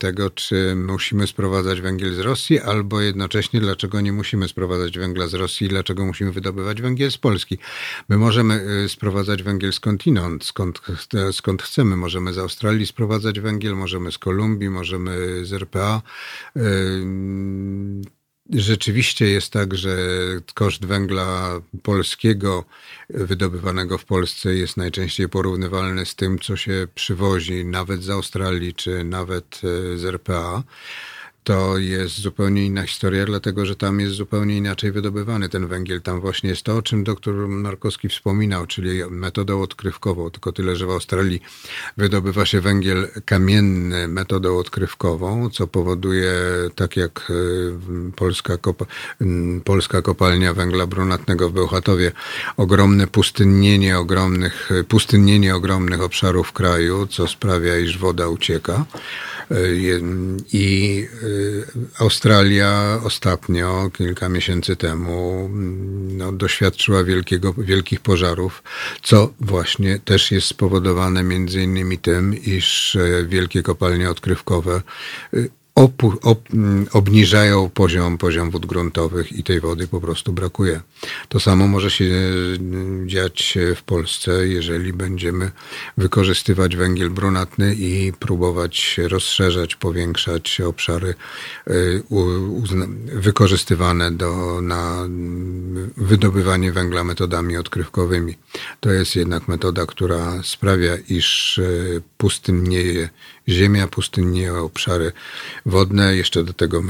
tego, 0.00 0.30
czy 0.30 0.74
musimy 0.76 1.26
sprowadzać 1.26 1.80
węgiel 1.80 2.14
z 2.14 2.18
Rosji, 2.18 2.60
albo 2.60 3.00
jednocześnie 3.00 3.60
dlaczego 3.60 4.00
nie 4.00 4.12
musimy 4.12 4.48
sprowadzać 4.48 4.98
węgla 4.98 5.26
z 5.26 5.34
Rosji, 5.34 5.68
dlaczego 5.68 6.06
musimy 6.06 6.32
wydobywać 6.32 6.82
węgiel 6.82 7.10
z 7.10 7.18
Polski. 7.18 7.58
My 8.08 8.18
możemy 8.18 8.66
y, 8.84 8.88
sprowadzać 8.88 9.42
węgiel 9.42 9.72
skądinąd, 9.72 10.44
skąd, 10.44 10.80
skąd 11.32 11.62
chcemy. 11.62 11.96
Możemy 11.96 12.32
z 12.32 12.38
Australii 12.38 12.86
sprowadzać 12.86 13.40
węgiel, 13.40 13.76
możemy 13.76 14.12
z 14.12 14.18
Kolumbii, 14.18 14.70
możemy 14.70 15.44
z 15.44 15.52
RPA. 15.52 16.02
Rzeczywiście 18.50 19.26
jest 19.26 19.52
tak, 19.52 19.74
że 19.74 19.96
koszt 20.54 20.84
węgla 20.84 21.60
polskiego 21.82 22.64
wydobywanego 23.08 23.98
w 23.98 24.04
Polsce 24.04 24.54
jest 24.54 24.76
najczęściej 24.76 25.28
porównywalny 25.28 26.06
z 26.06 26.14
tym, 26.14 26.38
co 26.38 26.56
się 26.56 26.88
przywozi 26.94 27.64
nawet 27.64 28.02
z 28.02 28.10
Australii 28.10 28.74
czy 28.74 29.04
nawet 29.04 29.60
e, 29.94 29.98
z 29.98 30.04
RPA 30.04 30.62
to 31.46 31.78
jest 31.78 32.20
zupełnie 32.20 32.66
inna 32.66 32.82
historia, 32.82 33.26
dlatego 33.26 33.66
że 33.66 33.76
tam 33.76 34.00
jest 34.00 34.14
zupełnie 34.14 34.56
inaczej 34.56 34.92
wydobywany 34.92 35.48
ten 35.48 35.66
węgiel. 35.66 36.02
Tam 36.02 36.20
właśnie 36.20 36.50
jest 36.50 36.62
to, 36.62 36.76
o 36.76 36.82
czym 36.82 37.04
doktor 37.04 37.34
Markowski 37.48 38.08
wspominał, 38.08 38.66
czyli 38.66 39.00
metodą 39.10 39.62
odkrywkową. 39.62 40.30
Tylko 40.30 40.52
tyle, 40.52 40.76
że 40.76 40.86
w 40.86 40.90
Australii 40.90 41.40
wydobywa 41.96 42.46
się 42.46 42.60
węgiel 42.60 43.08
kamienny 43.24 44.08
metodą 44.08 44.58
odkrywkową, 44.58 45.50
co 45.50 45.66
powoduje, 45.66 46.32
tak 46.74 46.96
jak 46.96 47.30
y, 47.30 48.12
polska, 48.16 48.58
polska 49.64 50.02
kopalnia 50.02 50.54
węgla 50.54 50.86
brunatnego 50.86 51.48
w 51.48 51.52
Bełchatowie, 51.52 52.12
ogromne 52.56 53.06
pustynnienie 53.06 53.98
ogromnych, 53.98 54.70
pustynnienie 54.88 55.54
ogromnych 55.54 56.02
obszarów 56.02 56.52
kraju, 56.52 57.06
co 57.06 57.28
sprawia, 57.28 57.78
iż 57.78 57.98
woda 57.98 58.28
ucieka. 58.28 58.84
Y, 59.50 60.00
I 60.52 61.08
y, 61.22 61.35
Australia 61.98 63.00
ostatnio, 63.04 63.90
kilka 63.90 64.28
miesięcy 64.28 64.76
temu, 64.76 65.50
no, 66.16 66.32
doświadczyła 66.32 67.04
wielkiego, 67.04 67.54
wielkich 67.58 68.00
pożarów, 68.00 68.62
co 69.02 69.32
właśnie 69.40 69.98
też 69.98 70.30
jest 70.30 70.46
spowodowane 70.46 71.22
między 71.22 71.62
innymi 71.62 71.98
tym, 71.98 72.34
iż 72.42 72.96
e, 72.96 73.24
wielkie 73.26 73.62
kopalnie 73.62 74.10
odkrywkowe 74.10 74.82
y, 75.34 75.48
obniżają 76.92 77.70
poziom, 77.70 78.18
poziom 78.18 78.50
wód 78.50 78.66
gruntowych 78.66 79.32
i 79.32 79.44
tej 79.44 79.60
wody 79.60 79.88
po 79.88 80.00
prostu 80.00 80.32
brakuje. 80.32 80.80
To 81.28 81.40
samo 81.40 81.66
może 81.66 81.90
się 81.90 82.10
dziać 83.06 83.58
w 83.76 83.82
Polsce, 83.82 84.48
jeżeli 84.48 84.92
będziemy 84.92 85.50
wykorzystywać 85.96 86.76
węgiel 86.76 87.10
brunatny 87.10 87.74
i 87.74 88.12
próbować 88.12 89.00
rozszerzać, 89.08 89.76
powiększać 89.76 90.60
obszary 90.60 91.14
y, 91.70 92.02
wykorzystywane 93.06 94.12
do, 94.12 94.60
na 94.62 95.08
wydobywanie 95.96 96.72
węgla 96.72 97.04
metodami 97.04 97.56
odkrywkowymi. 97.56 98.34
To 98.80 98.92
jest 98.92 99.16
jednak 99.16 99.48
metoda, 99.48 99.86
która 99.86 100.42
sprawia, 100.42 100.96
iż 101.08 101.58
y, 101.58 102.02
pustynnieje 102.18 103.08
ziemia, 103.48 103.86
pustynnieje 103.86 104.54
obszary 104.54 105.12
wodne. 105.66 106.16
Jeszcze 106.16 106.44
do 106.44 106.52
tego 106.52 106.82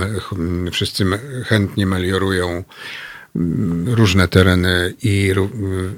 wszyscy 0.73 1.05
chętnie 1.45 1.87
meliorują 1.87 2.65
różne 3.87 4.29
tereny 4.29 4.95
i 5.03 5.33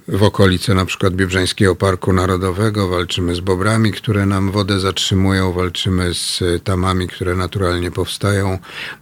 w 0.08 0.22
okolice 0.22 0.74
na 0.74 0.84
przykład 0.84 1.14
Biebrzańskiego 1.14 1.76
Parku 1.76 2.12
Narodowego. 2.12 2.88
Walczymy 2.88 3.34
z 3.34 3.40
bobrami, 3.40 3.92
które 3.92 4.26
nam 4.26 4.50
wodę 4.50 4.80
zatrzymują, 4.80 5.52
walczymy 5.52 6.14
z 6.14 6.42
tamami, 6.64 7.08
które 7.08 7.36
naturalnie 7.36 7.90
powstają. 7.90 8.58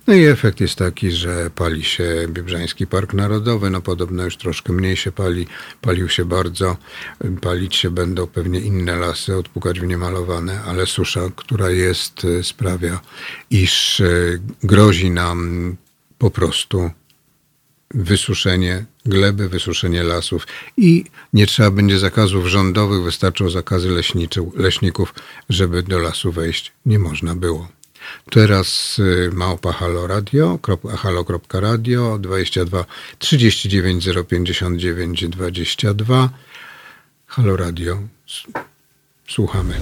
No 0.07 0.14
i 0.14 0.24
efekt 0.24 0.61
jest 0.61 0.76
taki, 0.76 1.11
że 1.11 1.51
pali 1.51 1.84
się 1.84 2.26
Biebrzański 2.28 2.87
Park 2.87 3.14
Narodowy. 3.14 3.70
No 3.70 3.80
podobno 3.80 4.24
już 4.24 4.37
troszkę 4.37 4.72
mniej 4.72 4.97
się 4.97 5.12
pali, 5.12 5.47
palił 5.80 6.09
się 6.09 6.24
bardzo. 6.24 6.76
Palić 7.41 7.76
się 7.76 7.91
będą 7.91 8.26
pewnie 8.26 8.61
inne 8.61 8.97
lasy, 8.97 9.37
odpukać 9.37 9.80
w 9.80 9.87
niemalowane, 9.87 10.61
ale 10.66 10.87
susza, 10.87 11.20
która 11.37 11.70
jest, 11.70 12.26
sprawia, 12.43 13.01
iż 13.51 14.01
e, 14.01 14.39
grozi 14.62 15.11
nam 15.11 15.76
po 16.18 16.30
prostu 16.30 16.91
wysuszenie 17.95 18.84
gleby, 19.07 19.49
wysuszenie 19.49 20.03
lasów 20.03 20.47
i 20.76 21.05
nie 21.32 21.47
trzeba 21.47 21.70
będzie 21.70 21.99
zakazów 21.99 22.47
rządowych, 22.47 23.03
wystarczą 23.03 23.51
zakazy 23.51 23.89
leśników, 24.55 25.14
żeby 25.49 25.82
do 25.82 25.99
lasu 25.99 26.32
wejść 26.32 26.72
nie 26.87 26.99
można 26.99 27.34
było. 27.34 27.68
Teraz 28.30 28.99
y, 28.99 29.30
małpa 29.32 29.72
halo 29.72 30.07
radio, 30.07 30.59
halo.radio 30.99 32.18
22 32.18 32.84
39 33.18 34.09
059 34.28 35.28
22 35.28 36.30
Halo 37.26 37.57
Radio. 37.57 37.99
Słuchamy. 39.28 39.74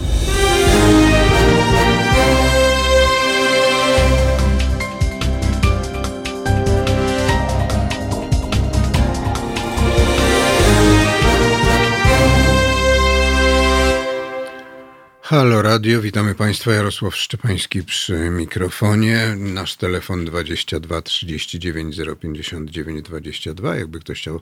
Halo 15.35 15.63
Radio, 15.63 16.01
witamy 16.01 16.35
Państwa. 16.35 16.73
Jarosław 16.73 17.17
Szczepański 17.17 17.83
przy 17.83 18.31
mikrofonie. 18.31 19.35
Nasz 19.37 19.77
telefon 19.77 20.25
22 20.25 21.03
39 21.03 21.97
059 22.21 23.03
22. 23.03 23.77
Jakby 23.77 24.01
ktoś 24.01 24.21
chciał 24.21 24.41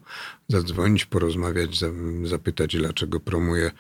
zadzwonić, 0.49 1.05
porozmawiać, 1.05 1.81
zapytać, 2.25 2.77
dlaczego 2.77 3.21
promuje 3.21 3.71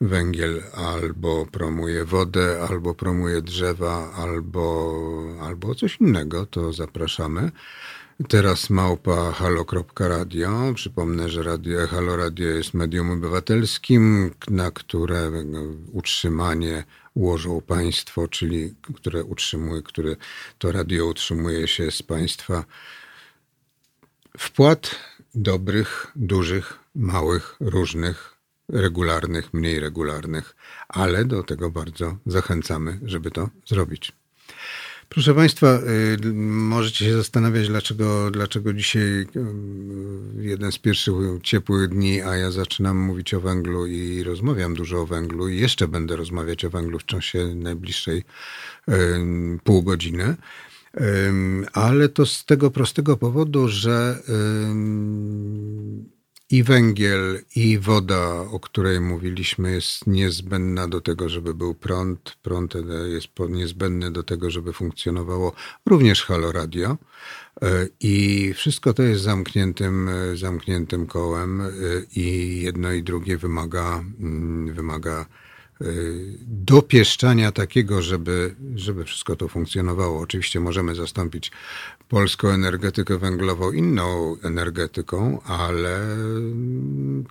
węgiel, 0.00 0.62
albo 0.74 1.46
promuje 1.46 2.04
wodę, 2.04 2.66
albo 2.68 2.94
promuje 2.94 3.42
drzewa, 3.42 4.12
albo, 4.16 4.94
albo 5.42 5.74
coś 5.74 5.96
innego, 6.00 6.46
to 6.46 6.72
zapraszamy. 6.72 7.50
Teraz 8.28 8.70
małpa 8.70 9.32
halo.radio. 9.32 10.72
Przypomnę, 10.74 11.28
że 11.28 11.42
radio, 11.42 11.86
Halo 11.86 12.16
Radio 12.16 12.48
jest 12.48 12.74
medium 12.74 13.10
obywatelskim, 13.10 14.30
na 14.50 14.70
które 14.70 15.30
utrzymanie 15.92 16.84
ułożą 17.14 17.60
państwo, 17.60 18.28
czyli 18.28 18.74
które 18.94 19.24
utrzymuje, 19.24 19.82
które 19.82 20.16
to 20.58 20.72
radio 20.72 21.06
utrzymuje 21.06 21.68
się 21.68 21.90
z 21.90 22.02
państwa 22.02 22.64
wpłat 24.38 24.94
dobrych, 25.34 26.06
dużych, 26.16 26.78
małych, 26.94 27.56
różnych, 27.60 28.36
regularnych, 28.68 29.54
mniej 29.54 29.80
regularnych, 29.80 30.56
ale 30.88 31.24
do 31.24 31.42
tego 31.42 31.70
bardzo 31.70 32.16
zachęcamy, 32.26 33.00
żeby 33.02 33.30
to 33.30 33.48
zrobić. 33.66 34.21
Proszę 35.12 35.34
Państwa, 35.34 35.78
y, 36.24 36.32
możecie 36.34 37.04
się 37.04 37.16
zastanawiać, 37.16 37.68
dlaczego, 37.68 38.30
dlaczego 38.30 38.72
dzisiaj 38.72 39.02
y, 39.02 39.26
jeden 40.38 40.72
z 40.72 40.78
pierwszych 40.78 41.14
ciepłych 41.42 41.88
dni, 41.88 42.22
a 42.22 42.36
ja 42.36 42.50
zaczynam 42.50 42.96
mówić 42.96 43.34
o 43.34 43.40
węglu 43.40 43.86
i 43.86 44.22
rozmawiam 44.22 44.74
dużo 44.74 45.00
o 45.00 45.06
węglu 45.06 45.48
i 45.48 45.60
jeszcze 45.60 45.88
będę 45.88 46.16
rozmawiać 46.16 46.64
o 46.64 46.70
węglu 46.70 46.98
w 46.98 47.04
czasie 47.04 47.54
najbliższej 47.54 48.18
y, 48.18 48.92
pół 49.64 49.82
godziny. 49.82 50.36
Ale 51.72 52.08
to 52.08 52.26
z 52.26 52.44
tego 52.44 52.70
prostego 52.70 53.16
powodu, 53.16 53.68
że 53.68 54.22
i 56.52 56.62
węgiel, 56.62 57.40
i 57.56 57.78
woda, 57.78 58.40
o 58.40 58.60
której 58.60 59.00
mówiliśmy, 59.00 59.72
jest 59.72 60.06
niezbędna 60.06 60.88
do 60.88 61.00
tego, 61.00 61.28
żeby 61.28 61.54
był 61.54 61.74
prąd. 61.74 62.36
Prąd 62.42 62.74
jest 63.08 63.28
niezbędny 63.48 64.10
do 64.10 64.22
tego, 64.22 64.50
żeby 64.50 64.72
funkcjonowało 64.72 65.52
również 65.86 66.22
halo 66.22 66.52
radio. 66.52 66.96
E, 67.62 67.88
I 68.00 68.52
wszystko 68.54 68.94
to 68.94 69.02
jest 69.02 69.22
zamkniętym, 69.22 70.10
zamkniętym 70.34 71.06
kołem 71.06 71.60
e, 71.60 71.70
i 72.16 72.60
jedno 72.62 72.92
i 72.92 73.02
drugie 73.02 73.38
wymaga, 73.38 74.04
mm, 74.20 74.74
wymaga 74.74 75.26
dopieszczania 76.46 77.52
takiego, 77.52 78.02
żeby, 78.02 78.54
żeby 78.74 79.04
wszystko 79.04 79.36
to 79.36 79.48
funkcjonowało. 79.48 80.20
Oczywiście 80.20 80.60
możemy 80.60 80.94
zastąpić 80.94 81.50
polską 82.12 82.48
energetykę 82.48 83.18
węglową 83.18 83.72
inną 83.72 84.36
energetyką, 84.42 85.40
ale 85.44 86.00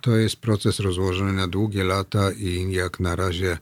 to 0.02 0.16
jest 0.16 0.36
proces 0.36 0.80
rozłożony 0.80 1.32
na 1.32 1.48
długie 1.48 1.84
lata 1.84 2.32
i 2.32 2.72
jak 2.72 3.00
na 3.00 3.16
razie 3.16 3.58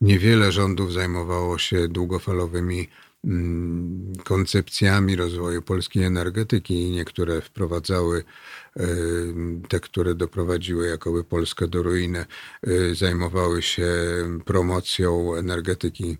niewiele 0.00 0.52
rządów 0.52 0.92
zajmowało 0.92 1.58
się 1.58 1.88
długofalowymi 1.88 2.88
mm, 3.24 4.12
koncepcjami 4.24 5.16
rozwoju 5.16 5.62
polskiej 5.62 6.04
energetyki 6.04 6.74
i 6.74 6.90
niektóre 6.90 7.40
wprowadzały 7.40 8.24
te, 9.68 9.80
które 9.80 10.14
doprowadziły 10.14 10.86
jakoby 10.86 11.24
Polskę 11.24 11.68
do 11.68 11.82
ruiny, 11.82 12.26
y, 12.66 12.94
zajmowały 12.94 13.62
się 13.62 13.88
promocją 14.44 15.34
energetyki 15.34 16.16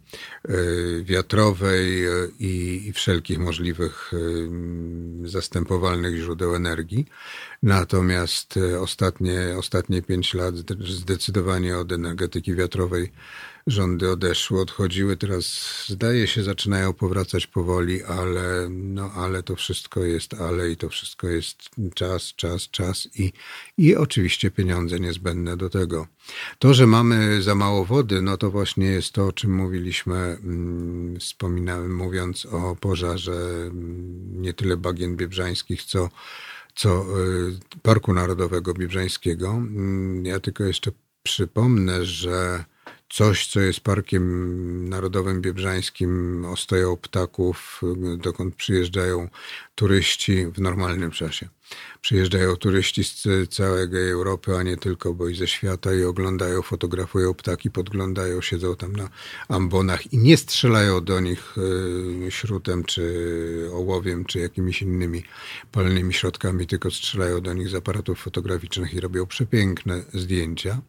y, 0.50 1.03
wiatrowej 1.05 2.07
y, 2.07 2.30
i 2.38 2.92
wszelkich 2.94 3.38
możliwych 3.38 4.12
zastępowalnych 5.24 6.16
źródeł 6.16 6.55
energii. 6.55 7.07
Natomiast 7.62 8.59
ostatnie, 8.80 9.55
ostatnie 9.59 10.03
pięć 10.03 10.34
lat 10.34 10.55
zdecydowanie 10.88 11.78
od 11.78 11.92
energetyki 11.92 12.55
wiatrowej 12.55 13.12
rządy 13.67 14.11
odeszły, 14.11 14.61
odchodziły, 14.61 15.17
teraz 15.17 15.45
zdaje 15.89 16.27
się 16.27 16.43
zaczynają 16.43 16.93
powracać 16.93 17.47
powoli, 17.47 18.03
ale, 18.03 18.69
no, 18.71 19.11
ale 19.13 19.43
to 19.43 19.57
wszystko 19.57 20.05
jest 20.05 20.35
ale 20.35 20.71
i 20.71 20.77
to 20.77 20.89
wszystko 20.89 21.29
jest 21.29 21.59
czas, 21.95 22.33
czas, 22.37 22.71
czas 22.71 23.09
i, 23.19 23.33
i 23.79 23.97
oczywiście 23.97 24.51
pieniądze 24.51 25.01
niezbędne 25.01 25.57
do 25.57 25.71
tego. 25.71 26.07
To, 26.59 26.75
że 26.75 26.87
mamy 26.87 27.43
za 27.43 27.55
mało 27.55 27.85
wody, 27.85 28.23
no 28.23 28.37
to 28.37 28.51
właśnie 28.51 28.87
jest 28.87 29.13
to, 29.13 29.27
o 29.27 29.33
czym 29.33 29.55
mówiliśmy, 29.55 30.17
mm, 30.17 31.21
wspominałem 31.21 31.97
mówiąc 31.97 32.47
o 32.47 32.77
pożarze 32.77 33.33
mm, 33.33 34.43
nie 34.43 34.55
tyle 34.55 34.77
bagien 34.77 35.17
biebrzańskich, 35.17 35.83
co 35.83 36.09
co 36.75 37.05
y, 37.21 37.81
Parku 37.83 38.15
Narodowego 38.15 38.75
Biebrzańskiego. 38.75 39.49
Mm, 39.49 40.27
ja 40.27 40.41
tylko 40.41 40.65
jeszcze 40.65 40.91
przypomnę, 41.23 42.05
że 42.05 42.65
coś, 43.13 43.47
co 43.47 43.61
jest 43.61 43.81
Parkiem 43.81 44.89
Narodowym 44.89 45.43
Biebrzańskim, 45.43 46.45
ostoją 46.45 46.97
ptaków, 46.97 47.81
dokąd 48.17 48.55
przyjeżdżają 48.55 49.29
turyści 49.75 50.47
w 50.47 50.61
normalnym 50.61 51.11
czasie. 51.11 51.49
Przyjeżdżają 52.01 52.57
turyści 52.57 53.05
z 53.05 53.25
całej 53.51 54.11
Europy, 54.11 54.57
a 54.57 54.62
nie 54.62 54.77
tylko, 54.77 55.14
bo 55.14 55.29
i 55.29 55.35
ze 55.35 55.47
świata 55.47 55.95
i 55.95 56.05
oglądają, 56.05 56.62
fotografują 56.62 57.35
ptaki, 57.35 57.70
podglądają, 57.70 58.41
siedzą 58.41 58.77
tam 58.77 58.93
na 58.93 59.09
ambonach 59.49 60.12
i 60.12 60.18
nie 60.18 60.37
strzelają 60.37 61.05
do 61.05 61.20
nich 61.20 61.55
e, 62.27 62.31
śrutem, 62.31 62.85
czy 62.85 63.70
ołowiem, 63.73 64.25
czy 64.25 64.39
jakimiś 64.39 64.83
innymi 64.83 65.25
palnymi 65.73 66.14
środkami, 66.14 66.66
tylko 66.66 66.91
strzelają 66.91 67.41
do 67.41 67.53
nich 67.53 67.68
z 67.68 67.75
aparatów 67.75 68.18
fotograficznych 68.18 68.95
i 68.95 69.01
robią 69.01 69.27
przepiękne 69.27 70.03
zdjęcia. 70.14 70.81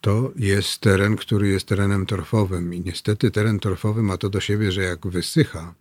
To 0.00 0.32
jest 0.36 0.78
teren, 0.78 1.16
który 1.16 1.48
jest 1.48 1.66
terenem 1.66 2.06
torfowym 2.06 2.74
i 2.74 2.80
niestety 2.80 3.30
teren 3.30 3.60
torfowy 3.60 4.02
ma 4.02 4.16
to 4.16 4.28
do 4.30 4.40
siebie, 4.40 4.72
że 4.72 4.82
jak 4.82 5.06
wysycha, 5.06 5.74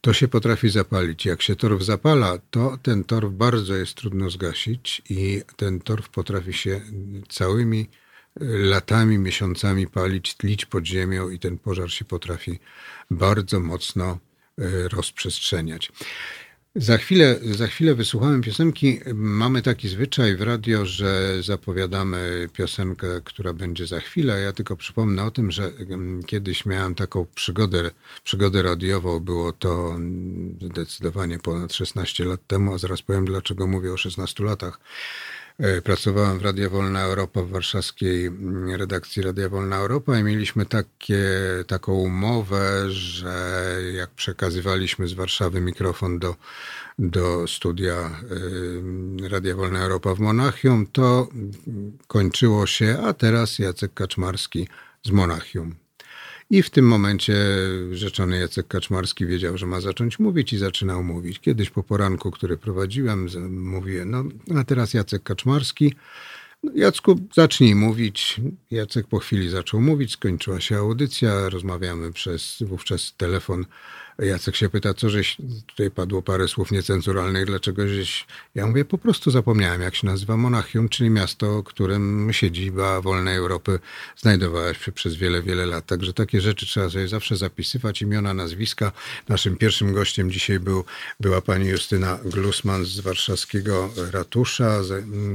to 0.00 0.12
się 0.12 0.28
potrafi 0.28 0.68
zapalić. 0.68 1.26
Jak 1.26 1.42
się 1.42 1.56
torf 1.56 1.82
zapala, 1.82 2.38
to 2.50 2.78
ten 2.82 3.04
torf 3.04 3.32
bardzo 3.32 3.74
jest 3.74 3.94
trudno 3.94 4.30
zgasić 4.30 5.02
i 5.10 5.42
ten 5.56 5.80
torf 5.80 6.08
potrafi 6.08 6.52
się 6.52 6.80
całymi 7.28 7.80
e, 8.40 8.44
latami, 8.44 9.18
miesiącami 9.18 9.86
palić, 9.86 10.34
tlić 10.34 10.66
pod 10.66 10.86
ziemią 10.86 11.28
i 11.28 11.38
ten 11.38 11.58
pożar 11.58 11.90
się 11.90 12.04
potrafi 12.04 12.58
bardzo 13.10 13.60
mocno 13.60 14.18
e, 14.58 14.88
rozprzestrzeniać. 14.88 15.92
Za 16.74 16.98
chwilę, 16.98 17.38
za 17.42 17.66
chwilę 17.66 17.94
wysłuchałem 17.94 18.42
piosenki. 18.42 19.00
Mamy 19.14 19.62
taki 19.62 19.88
zwyczaj 19.88 20.36
w 20.36 20.42
radio, 20.42 20.86
że 20.86 21.42
zapowiadamy 21.42 22.48
piosenkę, 22.52 23.20
która 23.24 23.52
będzie 23.52 23.86
za 23.86 24.00
chwilę. 24.00 24.40
Ja 24.40 24.52
tylko 24.52 24.76
przypomnę 24.76 25.24
o 25.24 25.30
tym, 25.30 25.50
że 25.50 25.72
kiedyś 26.26 26.66
miałem 26.66 26.94
taką 26.94 27.26
przygodę, 27.34 27.90
przygodę 28.24 28.62
radiową. 28.62 29.20
Było 29.20 29.52
to 29.52 29.96
zdecydowanie 30.60 31.38
ponad 31.38 31.72
16 31.72 32.24
lat 32.24 32.46
temu, 32.46 32.74
a 32.74 32.78
zaraz 32.78 33.02
powiem, 33.02 33.24
dlaczego 33.24 33.66
mówię 33.66 33.92
o 33.92 33.96
16 33.96 34.44
latach. 34.44 34.80
E, 35.60 35.82
pracowałem 35.82 36.38
w 36.38 36.42
Radio 36.42 36.70
Wolna 36.70 37.02
Europa 37.02 37.42
w 37.42 37.48
warszawskiej 37.48 38.26
mm, 38.26 38.74
redakcji 38.74 39.22
Radia 39.22 39.48
Wolna 39.48 39.76
Europa 39.76 40.18
i 40.18 40.22
mieliśmy 40.22 40.66
takie, 40.66 41.28
taką 41.66 41.92
umowę, 41.92 42.90
że 42.90 43.76
jak 43.94 44.10
przekazywaliśmy 44.10 45.08
z 45.08 45.12
Warszawy 45.12 45.60
mikrofon 45.60 46.18
do, 46.18 46.36
do 46.98 47.46
studia 47.46 48.20
y, 49.24 49.28
Radia 49.28 49.56
Wolna 49.56 49.82
Europa 49.82 50.14
w 50.14 50.20
Monachium, 50.20 50.86
to 50.86 51.28
kończyło 52.06 52.66
się, 52.66 52.98
a 53.04 53.12
teraz 53.12 53.58
Jacek 53.58 53.94
Kaczmarski 53.94 54.68
z 55.02 55.10
Monachium. 55.10 55.79
I 56.50 56.62
w 56.62 56.70
tym 56.70 56.88
momencie 56.88 57.34
rzeczony 57.92 58.38
Jacek 58.38 58.68
Kaczmarski 58.68 59.26
wiedział, 59.26 59.58
że 59.58 59.66
ma 59.66 59.80
zacząć 59.80 60.18
mówić 60.18 60.52
i 60.52 60.58
zaczynał 60.58 61.04
mówić. 61.04 61.40
Kiedyś 61.40 61.70
po 61.70 61.82
poranku, 61.82 62.30
który 62.30 62.56
prowadziłem, 62.56 63.28
mówiłem, 63.50 64.10
no 64.10 64.60
a 64.60 64.64
teraz 64.64 64.94
Jacek 64.94 65.22
Kaczmarski. 65.22 65.94
No, 66.62 66.72
Jacku, 66.74 67.20
zacznij 67.34 67.74
mówić. 67.74 68.40
Jacek 68.70 69.06
po 69.06 69.18
chwili 69.18 69.48
zaczął 69.48 69.80
mówić, 69.80 70.12
skończyła 70.12 70.60
się 70.60 70.76
audycja, 70.78 71.48
rozmawiamy 71.48 72.12
przez 72.12 72.56
wówczas 72.60 73.14
telefon 73.16 73.64
Jacek 74.20 74.56
się 74.56 74.68
pyta, 74.68 74.94
co 74.94 75.10
żeś, 75.10 75.36
tutaj 75.66 75.90
padło 75.90 76.22
parę 76.22 76.48
słów 76.48 76.70
niecenzuralnych, 76.70 77.46
dlaczego 77.46 77.88
żeś, 77.88 78.26
ja 78.54 78.66
mówię, 78.66 78.84
po 78.84 78.98
prostu 78.98 79.30
zapomniałem, 79.30 79.80
jak 79.80 79.94
się 79.94 80.06
nazywa 80.06 80.36
Monachium, 80.36 80.88
czyli 80.88 81.10
miasto, 81.10 81.62
którym 81.62 82.28
siedziba 82.32 83.00
wolnej 83.00 83.36
Europy 83.36 83.78
znajdowała 84.16 84.74
się 84.74 84.92
przez 84.92 85.14
wiele, 85.14 85.42
wiele 85.42 85.66
lat. 85.66 85.86
Także 85.86 86.12
takie 86.12 86.40
rzeczy 86.40 86.66
trzeba 86.66 86.90
sobie 86.90 87.08
zawsze 87.08 87.36
zapisywać, 87.36 88.02
imiona, 88.02 88.34
nazwiska. 88.34 88.92
Naszym 89.28 89.56
pierwszym 89.56 89.92
gościem 89.92 90.30
dzisiaj 90.30 90.60
był, 90.60 90.84
była 91.20 91.40
pani 91.40 91.68
Justyna 91.68 92.18
Glusman 92.24 92.84
z 92.84 93.00
warszawskiego 93.00 93.90
ratusza, 94.12 94.80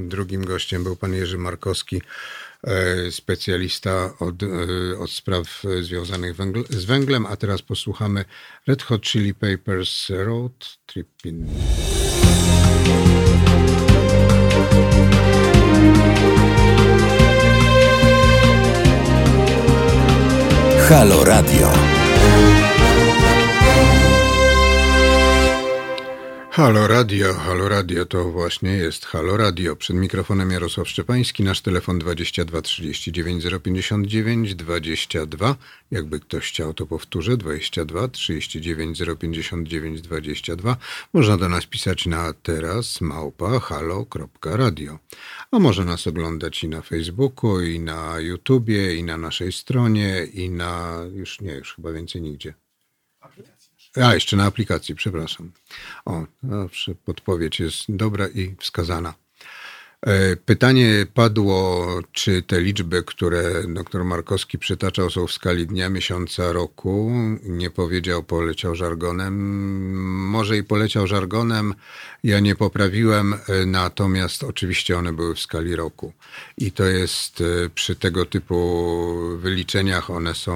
drugim 0.08 0.46
gościem 0.46 0.84
był 0.84 0.96
pan 0.96 1.14
Jerzy 1.14 1.38
Markowski, 1.38 2.02
specjalista 3.12 4.14
od, 4.20 4.44
e, 4.44 4.48
od 5.00 5.12
spraw 5.12 5.64
związanych 5.82 6.36
z 6.70 6.86
węglem, 6.86 7.26
a 7.26 7.36
teraz 7.36 7.62
posłuchamy 7.62 8.26
Red 8.68 8.84
Hot 8.84 9.02
Chili 9.02 9.34
Peppers 9.34 10.10
Road 10.10 10.78
Tripping. 10.86 11.50
Halo 20.90 21.24
Radio. 21.24 21.72
Halo 26.56 26.88
Radio, 26.88 27.34
Halo 27.34 27.70
Radio 27.70 28.06
to 28.06 28.32
właśnie 28.32 28.70
jest 28.70 29.06
Halo 29.06 29.38
Radio. 29.38 29.76
Przed 29.76 29.96
mikrofonem 29.96 30.52
Jarosław 30.52 30.90
Szczepański, 30.90 31.44
nasz 31.44 31.62
telefon 31.62 32.00
22 32.00 32.62
39 32.62 33.46
059 33.64 34.56
22. 34.56 35.56
Jakby 35.92 36.20
ktoś 36.20 36.50
chciał, 36.50 36.74
to 36.74 36.86
powtórzę 36.86 37.38
22 37.38 38.08
39 38.08 39.04
059 39.20 40.02
22. 40.02 40.78
Można 41.14 41.38
do 41.38 41.50
nas 41.50 41.66
pisać 41.66 42.06
na 42.06 42.34
teraz 42.34 43.02
małpa 43.02 43.60
halo.radio. 43.60 45.00
A 45.52 45.60
może 45.60 45.86
nas 45.86 46.08
oglądać 46.08 46.64
i 46.64 46.70
na 46.70 46.82
Facebooku, 46.82 47.62
i 47.62 47.80
na 47.80 48.20
YouTubie, 48.20 48.96
i 48.96 49.04
na 49.04 49.18
naszej 49.18 49.52
stronie, 49.52 50.28
i 50.34 50.50
na 50.50 51.02
już 51.14 51.42
nie, 51.42 51.54
już 51.54 51.76
chyba 51.76 51.92
więcej 51.92 52.22
nigdzie. 52.22 52.65
A, 54.04 54.14
jeszcze 54.14 54.38
na 54.38 54.46
aplikacji, 54.46 54.96
przepraszam. 54.96 55.52
O, 56.06 56.26
zawsze 56.44 56.96
podpowiedź 56.96 57.60
jest 57.60 57.84
dobra 57.90 58.28
i 58.28 58.56
wskazana. 58.60 59.14
E, 60.06 60.36
pytanie 60.36 61.06
padło, 61.14 61.88
czy 62.12 62.42
te 62.42 62.62
liczby, 62.62 63.04
które 63.04 63.64
dr 63.68 64.06
Markowski 64.06 64.60
przytaczał, 64.60 65.10
są 65.10 65.28
w 65.28 65.32
skali 65.32 65.68
dnia, 65.68 65.90
miesiąca, 65.90 66.52
roku. 66.52 67.12
Nie 67.44 67.70
powiedział, 67.70 68.24
poleciał 68.24 68.76
żargonem. 68.76 69.34
Może 70.30 70.58
i 70.58 70.64
poleciał 70.64 71.08
żargonem, 71.08 71.74
ja 72.24 72.40
nie 72.40 72.56
poprawiłem, 72.56 73.34
e, 73.34 73.66
natomiast 73.66 74.44
oczywiście 74.44 74.98
one 74.98 75.14
były 75.14 75.36
w 75.36 75.40
skali 75.40 75.76
roku. 75.76 76.14
I 76.58 76.72
to 76.72 76.84
jest 76.84 77.42
e, 77.42 77.70
przy 77.70 77.96
tego 77.96 78.26
typu 78.26 78.58
wyliczeniach, 79.38 80.10
one 80.10 80.36
są 80.36 80.56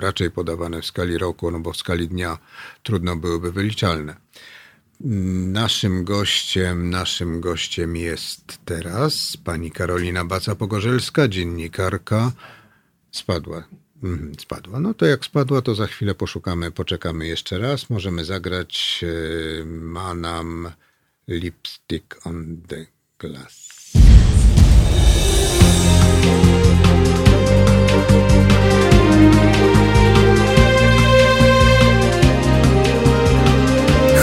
raczej 0.00 0.30
podawane 0.30 0.82
w 0.82 0.86
skali 0.86 1.18
roku, 1.18 1.50
no 1.50 1.60
bo 1.60 1.72
w 1.72 1.76
skali 1.76 2.08
dnia 2.08 2.38
trudno 2.82 3.16
byłyby 3.16 3.52
wyliczalne. 3.52 4.16
Naszym 5.00 6.04
gościem, 6.04 6.90
naszym 6.90 7.40
gościem 7.40 7.96
jest 7.96 8.58
teraz 8.64 9.36
pani 9.36 9.70
Karolina 9.70 10.24
Baca-Pogorzelska, 10.24 11.28
dziennikarka. 11.28 12.32
Spadła. 13.10 13.64
Mhm, 14.02 14.32
spadła. 14.40 14.80
No 14.80 14.94
to 14.94 15.06
jak 15.06 15.24
spadła, 15.24 15.62
to 15.62 15.74
za 15.74 15.86
chwilę 15.86 16.14
poszukamy, 16.14 16.70
poczekamy 16.70 17.26
jeszcze 17.26 17.58
raz. 17.58 17.90
Możemy 17.90 18.24
zagrać 18.24 19.04
e, 19.04 19.64
Manam 19.64 20.70
Lipstick 21.28 22.26
on 22.26 22.62
the 22.68 22.86
Glass. 23.18 23.68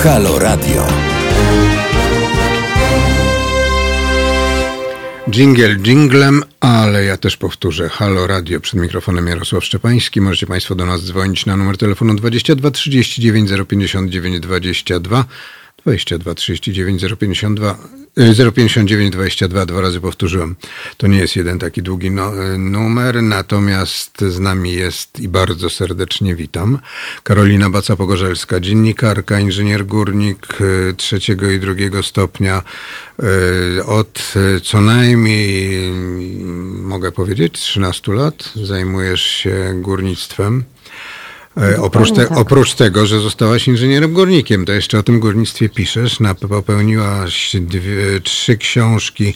Halo 0.06 0.40
Radio. 0.40 0.88
Jingle 5.30 5.76
jinglem, 5.76 6.44
ale 6.60 7.04
ja 7.04 7.18
też 7.18 7.38
powtórzę. 7.38 7.90
Halo 7.90 8.28
Radio 8.28 8.60
przed 8.60 8.82
mikrofonem 8.82 9.28
Jarosław 9.28 9.64
Szczepański. 9.64 10.22
Możecie 10.22 10.48
Państwo 10.48 10.76
do 10.76 10.86
nas 10.86 11.06
dzwonić 11.06 11.46
na 11.46 11.58
numer 11.58 11.78
telefonu 11.78 12.16
22 12.16 12.72
39 12.72 13.52
059 13.68 14.40
22 14.40 15.26
22 15.86 16.36
39 16.36 17.06
052 17.20 17.78
059 18.18 19.14
22 19.14 19.66
dwa 19.66 19.82
razy 19.82 20.02
powtórzyłem. 20.02 20.56
To 20.98 21.08
nie 21.08 21.18
jest 21.18 21.36
jeden 21.36 21.60
taki 21.60 21.82
długi 21.82 22.12
no, 22.12 22.46
y, 22.54 22.58
numer, 22.58 23.24
natomiast 23.24 24.22
z 24.22 24.40
nami 24.40 24.74
jest 24.74 25.20
i 25.20 25.28
bardzo 25.28 25.70
serdecznie 25.70 26.36
witam 26.36 26.80
Karolina 27.24 27.70
Baca-Pogorzelska, 27.70 28.60
dziennikarka, 28.60 29.40
inżynier 29.40 29.86
górnik 29.86 30.62
y, 30.62 30.94
trzeciego 30.98 31.52
i 31.52 31.60
drugiego 31.60 32.04
stopnia. 32.04 32.64
Y, 33.80 33.86
od 33.86 34.34
co 34.64 34.82
najmniej, 34.82 35.92
mogę 36.82 37.12
powiedzieć, 37.12 37.54
13 37.54 38.14
lat 38.14 38.52
zajmujesz 38.64 39.22
się 39.22 39.82
górnictwem. 39.82 40.64
E, 41.62 41.82
oprócz, 41.82 42.12
te, 42.12 42.28
tak. 42.28 42.38
oprócz 42.38 42.74
tego, 42.74 43.06
że 43.06 43.20
zostałaś 43.20 43.68
inżynierem 43.68 44.14
górnikiem, 44.14 44.66
to 44.66 44.74
jeszcze 44.74 45.00
o 45.00 45.04
tym 45.04 45.20
górnictwie 45.20 45.70
piszesz. 45.70 46.20
Na, 46.20 46.36
popełniłaś 46.36 47.56
dwie, 47.62 48.22
trzy 48.24 48.58
książki. 48.58 49.34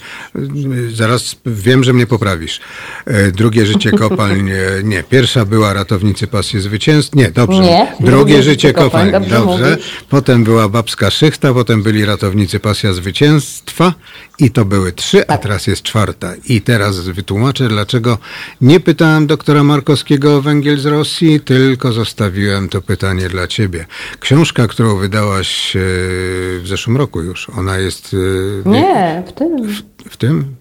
Zaraz 0.93 1.35
wiem, 1.45 1.83
że 1.83 1.93
mnie 1.93 2.07
poprawisz. 2.07 2.59
E, 3.05 3.31
drugie 3.31 3.65
życie 3.65 3.91
kopalń. 3.91 4.49
Nie, 4.83 5.03
pierwsza 5.03 5.45
była 5.45 5.73
Ratownicy 5.73 6.27
Pasje 6.27 6.61
Zwycięstw. 6.61 7.15
Nie, 7.15 7.31
dobrze. 7.31 7.61
Nie, 7.61 7.95
Drugie 7.99 8.43
życie 8.43 8.73
kopalń. 8.73 9.11
Dobrze. 9.11 9.29
dobrze. 9.29 9.77
Potem 10.09 10.43
była 10.43 10.69
Babska 10.69 11.11
Szychta, 11.11 11.53
potem 11.53 11.83
byli 11.83 12.05
Ratownicy 12.05 12.59
Pasja 12.59 12.93
Zwycięstwa 12.93 13.93
i 14.39 14.51
to 14.51 14.65
były 14.65 14.91
trzy, 14.91 15.21
a 15.21 15.25
tak. 15.25 15.41
teraz 15.41 15.67
jest 15.67 15.83
czwarta. 15.83 16.33
I 16.45 16.61
teraz 16.61 16.99
wytłumaczę, 16.99 17.67
dlaczego 17.67 18.17
nie 18.61 18.79
pytałem 18.79 19.27
doktora 19.27 19.63
Markowskiego 19.63 20.37
o 20.37 20.41
węgiel 20.41 20.79
z 20.79 20.85
Rosji, 20.85 21.39
tylko 21.39 21.91
zostawiłem 22.09 22.69
to 22.69 22.81
pytanie 22.81 23.29
dla 23.29 23.47
ciebie. 23.47 23.85
Książka, 24.19 24.67
którą 24.67 24.95
wydałaś 24.95 25.75
e, 25.75 25.79
w 26.59 26.63
zeszłym 26.65 26.97
roku 26.97 27.21
już, 27.21 27.49
ona 27.49 27.77
jest... 27.77 28.15
E, 28.65 28.69
nie, 28.69 29.23
w 29.27 29.31
tym. 29.31 29.63
W, 29.63 29.81
w 30.09 30.17
tym? 30.17 30.55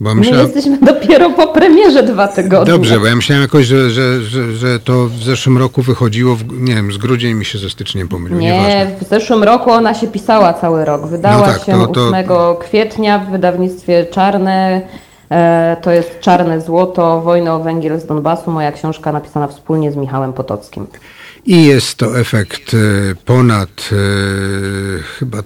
Bo 0.00 0.14
myślałem... 0.14 0.46
My 0.46 0.52
jesteśmy 0.54 0.78
dopiero 0.86 1.30
po 1.30 1.46
premierze 1.46 2.02
dwa 2.02 2.28
tygodnie. 2.28 2.72
Dobrze, 2.72 3.00
bo 3.00 3.06
ja 3.06 3.16
myślałem 3.16 3.42
jakoś, 3.42 3.66
że, 3.66 3.90
że, 3.90 4.22
że, 4.22 4.52
że 4.52 4.80
to 4.80 5.06
w 5.06 5.22
zeszłym 5.22 5.58
roku 5.58 5.82
wychodziło, 5.82 6.36
w, 6.36 6.60
nie 6.60 6.74
wiem, 6.74 6.92
z 6.92 6.98
grudzień 6.98 7.34
mi 7.34 7.44
się 7.44 7.58
ze 7.58 7.70
styczniem 7.70 8.08
pomyliło. 8.08 8.40
Nie, 8.40 8.52
Nieważne. 8.52 9.06
w 9.06 9.08
zeszłym 9.08 9.42
roku 9.42 9.70
ona 9.70 9.94
się 9.94 10.06
pisała 10.06 10.54
cały 10.54 10.84
rok. 10.84 11.06
Wydała 11.06 11.46
no 11.46 11.52
tak, 11.52 11.64
się 11.64 11.72
to, 11.72 11.86
to... 11.86 12.08
8 12.08 12.26
kwietnia 12.60 13.18
w 13.18 13.30
wydawnictwie 13.30 14.06
Czarne. 14.06 14.82
E, 15.30 15.76
to 15.82 15.90
jest 15.90 16.20
Czarne 16.20 16.60
Złoto, 16.60 17.20
Wojna 17.20 17.54
o 17.54 17.60
węgiel 17.60 18.00
z 18.00 18.06
Donbasu, 18.06 18.50
moja 18.50 18.72
książka 18.72 19.12
napisana 19.12 19.48
wspólnie 19.48 19.92
z 19.92 19.96
Michałem 19.96 20.32
Potockim. 20.32 20.86
I 21.46 21.64
jest 21.64 21.94
to 21.94 22.20
efekt 22.20 22.74
e, 22.74 23.14
ponad 23.24 23.90
e, 23.92 25.02
chyba 25.02 25.42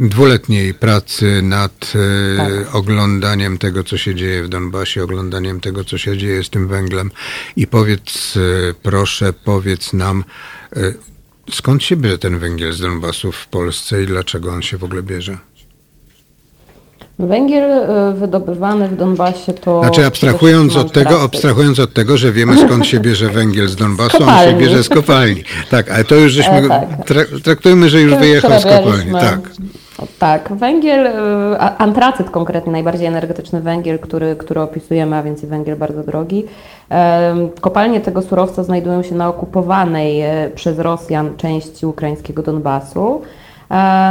dwuletniej 0.00 0.74
pracy 0.74 1.42
nad 1.42 1.92
e, 1.94 2.36
tak. 2.36 2.74
oglądaniem 2.74 3.58
tego, 3.58 3.84
co 3.84 3.98
się 3.98 4.14
dzieje 4.14 4.42
w 4.42 4.48
Donbasie, 4.48 5.02
oglądaniem 5.02 5.60
tego, 5.60 5.84
co 5.84 5.98
się 5.98 6.18
dzieje 6.18 6.44
z 6.44 6.50
tym 6.50 6.68
węglem. 6.68 7.10
I 7.56 7.66
powiedz, 7.66 8.38
proszę, 8.82 9.32
powiedz 9.32 9.92
nam, 9.92 10.24
skąd 11.50 11.82
się 11.82 11.96
bierze 11.96 12.18
ten 12.18 12.38
węgiel 12.38 12.72
z 12.72 12.80
Donbasu 12.80 13.32
w 13.32 13.46
Polsce 13.46 14.02
i 14.02 14.06
dlaczego 14.06 14.52
on 14.52 14.62
się 14.62 14.78
w 14.78 14.84
ogóle 14.84 15.02
bierze? 15.02 15.38
Węgiel 17.26 17.70
e, 17.70 18.12
wydobywany 18.12 18.88
w 18.88 18.96
Donbasie 18.96 19.52
to. 19.52 19.80
Znaczy, 19.80 20.06
abstrahując 20.06 20.76
od, 20.76 20.92
tego, 20.92 21.22
abstrahując 21.22 21.78
od 21.78 21.94
tego, 21.94 22.16
że 22.16 22.32
wiemy 22.32 22.58
skąd 22.66 22.86
się 22.86 23.00
bierze 23.00 23.28
węgiel 23.38 23.68
z 23.68 23.76
Donbasu, 23.76 24.24
on 24.24 24.44
się 24.44 24.54
bierze 24.54 24.84
z 24.84 24.88
kopalni. 24.88 25.44
Tak, 25.70 25.90
ale 25.90 26.04
to 26.04 26.14
już 26.14 26.32
żeśmy. 26.32 26.58
E, 26.58 26.68
tak. 26.68 26.88
Traktujmy, 27.44 27.88
że 27.88 28.00
już 28.00 28.14
wyjechał 28.14 28.60
z 28.60 28.64
kopalni. 28.64 29.12
Tak. 29.12 29.40
Tak, 30.18 30.52
węgiel, 30.52 31.06
e, 31.06 31.58
antracyt 31.78 32.30
konkretnie, 32.30 32.72
najbardziej 32.72 33.06
energetyczny 33.06 33.60
węgiel, 33.60 33.98
który, 33.98 34.36
który 34.36 34.60
opisujemy, 34.60 35.16
a 35.16 35.22
więc 35.22 35.42
i 35.42 35.46
węgiel 35.46 35.76
bardzo 35.76 36.02
drogi. 36.02 36.44
Kopalnie 37.60 38.00
tego 38.00 38.22
surowca 38.22 38.64
znajdują 38.64 39.02
się 39.02 39.14
na 39.14 39.28
okupowanej 39.28 40.22
przez 40.54 40.78
Rosjan 40.78 41.36
części 41.36 41.86
ukraińskiego 41.86 42.42
Donbasu. 42.42 43.22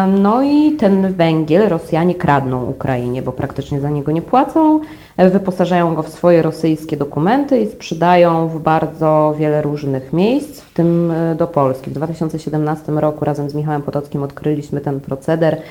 No 0.08 0.44
i 0.44 0.72
ten 0.72 1.14
węgiel 1.14 1.70
Rosjanie 1.70 2.16
kradną 2.16 2.66
Ukrainie, 2.66 3.22
bo 3.22 3.32
praktycznie 3.32 3.82
za 3.82 3.90
niego 3.90 4.12
nie 4.12 4.22
płacą, 4.22 4.80
wyposażają 5.18 5.96
go 5.96 6.04
w 6.04 6.10
swoje 6.10 6.42
rosyjskie 6.42 6.98
dokumenty 6.98 7.60
i 7.60 7.68
sprzedają 7.68 8.48
w 8.48 8.60
bardzo 8.60 9.36
wiele 9.40 9.62
różnych 9.62 10.14
miejsc, 10.14 10.62
w 10.62 10.74
tym 10.74 11.12
e, 11.12 11.36
do 11.36 11.48
Polski. 11.48 11.90
W 11.90 11.94
2017 11.94 12.92
roku 12.92 13.26
razem 13.26 13.50
z 13.50 13.56
Michałem 13.56 13.82
Potockim 13.82 14.24
odkryliśmy 14.24 14.82
ten 14.82 15.00
proceder 15.00 15.62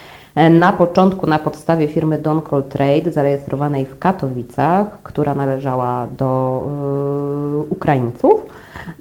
na 0.51 0.72
początku 0.72 1.26
na 1.26 1.39
podstawie 1.39 1.89
firmy 1.89 2.18
Doncol 2.18 2.62
Trade 2.62 3.12
zarejestrowanej 3.12 3.87
w 3.87 3.99
Katowicach, 3.99 5.03
która 5.03 5.35
należała 5.35 6.07
do 6.18 6.62
y, 7.64 7.72
Ukraińców. 7.72 8.43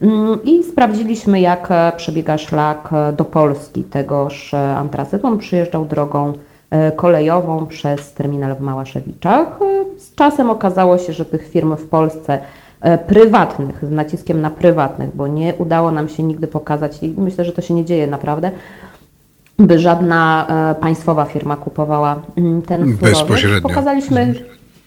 Mm, 0.02 0.44
I 0.44 0.64
sprawdziliśmy, 0.64 1.42
jak 1.42 1.68
e, 1.72 1.92
przebiega 1.98 2.38
szlak 2.38 2.90
e, 2.94 3.14
do 3.14 3.26
Polski 3.26 3.84
tegoż 3.84 4.54
e, 4.54 4.78
antracytu. 4.78 5.28
On 5.28 5.38
przyjeżdżał 5.38 5.86
drogą 5.86 6.34
kolejową 6.96 7.66
przez 7.66 8.14
terminal 8.14 8.56
w 8.56 8.62
Małaszewiczach. 8.62 9.60
Z 9.98 10.16
czasem 10.16 10.50
okazało 10.50 10.98
się, 10.98 11.14
że 11.14 11.26
tych 11.26 11.48
firm 11.50 11.76
w 11.76 11.88
Polsce 11.88 12.40
prywatnych, 13.08 13.86
z 13.86 13.92
naciskiem 13.92 14.42
na 14.42 14.50
prywatnych, 14.50 15.16
bo 15.16 15.28
nie 15.28 15.54
udało 15.56 15.92
nam 15.92 16.10
się 16.10 16.24
nigdy 16.24 16.48
pokazać 16.48 17.04
i 17.04 17.14
myślę, 17.18 17.46
że 17.46 17.52
to 17.52 17.62
się 17.62 17.74
nie 17.74 17.86
dzieje 17.86 18.08
naprawdę, 18.08 18.52
by 19.60 19.80
żadna 19.80 20.48
państwowa 20.82 21.26
firma 21.26 21.56
kupowała 21.56 22.22
mm, 22.38 22.62
ten 22.62 22.80
surowiec. 22.80 23.02
Bezpośrednio. 23.02 23.70
Pokazaliśmy 23.70 24.34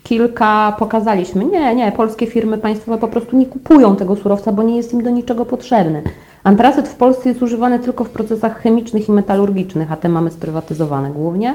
kilka 0.02 0.76
pokazaliśmy. 0.78 1.44
Nie, 1.44 1.74
nie, 1.74 1.92
polskie 1.92 2.26
firmy 2.26 2.58
państwowe 2.58 2.98
po 2.98 3.08
prostu 3.08 3.36
nie 3.36 3.46
kupują 3.46 3.96
tego 3.96 4.16
surowca, 4.16 4.52
bo 4.52 4.62
nie 4.62 4.76
jest 4.76 4.92
im 4.92 5.02
do 5.02 5.10
niczego 5.10 5.46
potrzebny. 5.46 6.02
Antracyt 6.44 6.88
w 6.88 6.94
Polsce 6.94 7.28
jest 7.28 7.42
używany 7.42 7.78
tylko 7.78 8.04
w 8.04 8.10
procesach 8.10 8.62
chemicznych 8.62 9.08
i 9.08 9.12
metalurgicznych, 9.12 9.92
a 9.92 9.96
te 9.96 10.08
mamy 10.08 10.30
sprywatyzowane 10.30 11.10
głównie. 11.10 11.54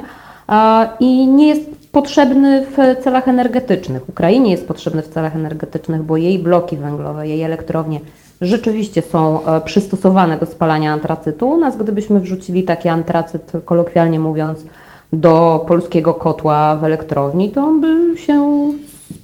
I 0.99 1.28
nie 1.28 1.47
jest 1.47 1.91
potrzebny 1.91 2.66
w 2.66 3.03
celach 3.03 3.28
energetycznych. 3.28 4.09
Ukrainie 4.09 4.51
jest 4.51 4.68
potrzebny 4.68 5.01
w 5.01 5.07
celach 5.07 5.36
energetycznych, 5.36 6.03
bo 6.03 6.18
jej 6.18 6.39
bloki 6.39 6.78
węglowe, 6.78 7.28
jej 7.28 7.41
elektrownie 7.41 7.99
rzeczywiście 8.45 9.01
są 9.01 9.45
e, 9.45 9.61
przystosowane 9.61 10.37
do 10.37 10.45
spalania 10.45 10.93
antracytu. 10.93 11.49
U 11.49 11.57
nas, 11.57 11.77
gdybyśmy 11.77 12.19
wrzucili 12.19 12.63
taki 12.63 12.89
antracyt, 12.89 13.51
kolokwialnie 13.65 14.19
mówiąc, 14.19 14.65
do 15.13 15.65
polskiego 15.67 16.13
kotła 16.13 16.75
w 16.75 16.83
elektrowni, 16.83 17.51
to 17.51 17.61
on 17.61 17.81
by 17.81 18.17
się 18.17 18.69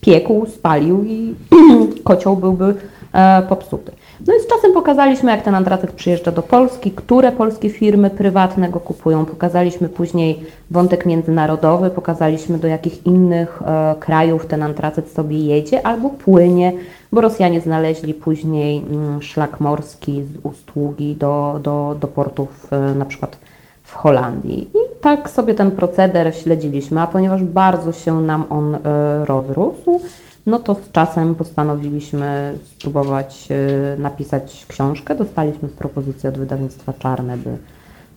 piekł, 0.01 0.45
spalił 0.45 1.03
i 1.03 1.35
kocioł 2.03 2.37
byłby 2.37 2.75
e, 3.13 3.41
popsuty. 3.49 3.91
No 4.27 4.33
i 4.35 4.39
z 4.39 4.47
czasem 4.47 4.73
pokazaliśmy, 4.73 5.31
jak 5.31 5.41
ten 5.41 5.55
antracyt 5.55 5.91
przyjeżdża 5.91 6.31
do 6.31 6.41
Polski, 6.41 6.91
które 6.91 7.31
polskie 7.31 7.69
firmy 7.69 8.09
prywatne 8.09 8.69
go 8.69 8.79
kupują. 8.79 9.25
Pokazaliśmy 9.25 9.89
później 9.89 10.43
wątek 10.71 11.05
międzynarodowy, 11.05 11.89
pokazaliśmy 11.89 12.57
do 12.57 12.67
jakich 12.67 13.05
innych 13.05 13.61
e, 13.65 13.95
krajów 13.99 14.45
ten 14.45 14.63
antracyt 14.63 15.11
sobie 15.11 15.37
jedzie 15.37 15.85
albo 15.85 16.09
płynie, 16.09 16.73
bo 17.11 17.21
Rosjanie 17.21 17.61
znaleźli 17.61 18.13
później 18.13 18.77
mm, 18.77 19.21
szlak 19.21 19.59
morski 19.59 20.23
z 20.23 20.45
Ustługi 20.45 21.15
do, 21.15 21.59
do, 21.63 21.95
do 21.99 22.07
portów 22.07 22.67
e, 22.71 22.95
na 22.95 23.05
przykład 23.05 23.37
w 23.83 23.93
Holandii. 23.93 24.69
I 24.73 25.01
tak 25.01 25.29
sobie 25.29 25.53
ten 25.53 25.71
proceder 25.71 26.35
śledziliśmy, 26.35 27.01
a 27.01 27.07
ponieważ 27.07 27.43
bardzo 27.43 27.91
się 27.91 28.21
nam 28.21 28.43
on 28.49 28.75
e, 28.75 28.79
rozrósł, 29.25 30.01
no 30.45 30.59
to 30.59 30.75
z 30.75 30.91
czasem 30.91 31.35
postanowiliśmy 31.35 32.57
spróbować 32.77 33.47
e, 33.51 33.97
napisać 33.99 34.65
książkę. 34.67 35.15
Dostaliśmy 35.15 35.69
propozycję 35.69 36.29
od 36.29 36.37
wydawnictwa 36.37 36.93
Czarne, 36.93 37.37
by, 37.37 37.57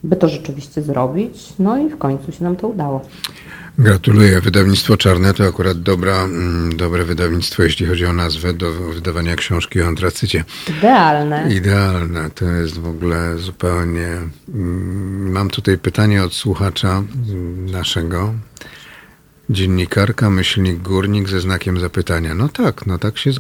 by 0.05 0.17
to 0.17 0.29
rzeczywiście 0.29 0.83
zrobić. 0.83 1.53
No 1.59 1.79
i 1.79 1.89
w 1.89 1.99
końcu 1.99 2.33
się 2.33 2.45
nam 2.45 2.57
to 2.57 2.69
udało. 2.69 3.01
Gratuluję. 3.79 4.41
Wydawnictwo 4.41 4.97
Czarne 4.97 5.35
to 5.35 5.45
akurat 5.45 5.83
dobra, 5.83 6.25
mm, 6.25 6.77
dobre 6.77 7.05
wydawnictwo, 7.05 7.63
jeśli 7.63 7.87
chodzi 7.87 8.07
o 8.07 8.13
nazwę 8.13 8.53
do 8.53 8.73
wydawania 8.73 9.37
książki 9.37 9.83
o 9.83 9.87
antracycie. 9.87 10.45
Idealne. 10.79 11.55
Idealne. 11.55 12.31
To 12.31 12.45
jest 12.45 12.79
w 12.79 12.87
ogóle 12.87 13.39
zupełnie... 13.39 14.09
Mm, 14.55 15.33
mam 15.33 15.51
tutaj 15.51 15.79
pytanie 15.79 16.25
od 16.25 16.33
słuchacza 16.33 16.89
mm, 16.89 17.71
naszego. 17.71 18.35
Dziennikarka, 19.51 20.31
myślnik 20.31 20.83
górnik 20.83 21.29
ze 21.29 21.41
znakiem 21.41 21.81
zapytania. 21.81 22.35
No 22.35 22.49
tak, 22.49 22.87
no 22.87 22.99
tak 22.99 23.19
się 23.19 23.31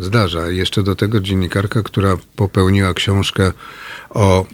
zdarza. 0.00 0.48
Jeszcze 0.48 0.82
do 0.82 0.96
tego 0.96 1.20
dziennikarka, 1.20 1.82
która 1.82 2.16
popełniła 2.36 2.94
książkę 2.94 3.52
o 4.10 4.46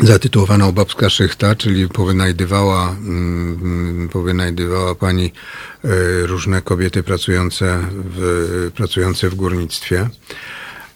zatytułowaną 0.00 0.72
Babska 0.72 1.10
Szychta, 1.10 1.54
czyli 1.54 1.88
powynajdywała, 1.88 2.90
mm, 2.90 4.08
powynajdywała 4.12 4.94
pani 4.94 5.32
e, 5.84 5.88
różne 6.26 6.62
kobiety 6.62 7.02
pracujące 7.02 7.78
w, 7.92 8.70
pracujące 8.74 9.30
w 9.30 9.34
górnictwie. 9.34 10.08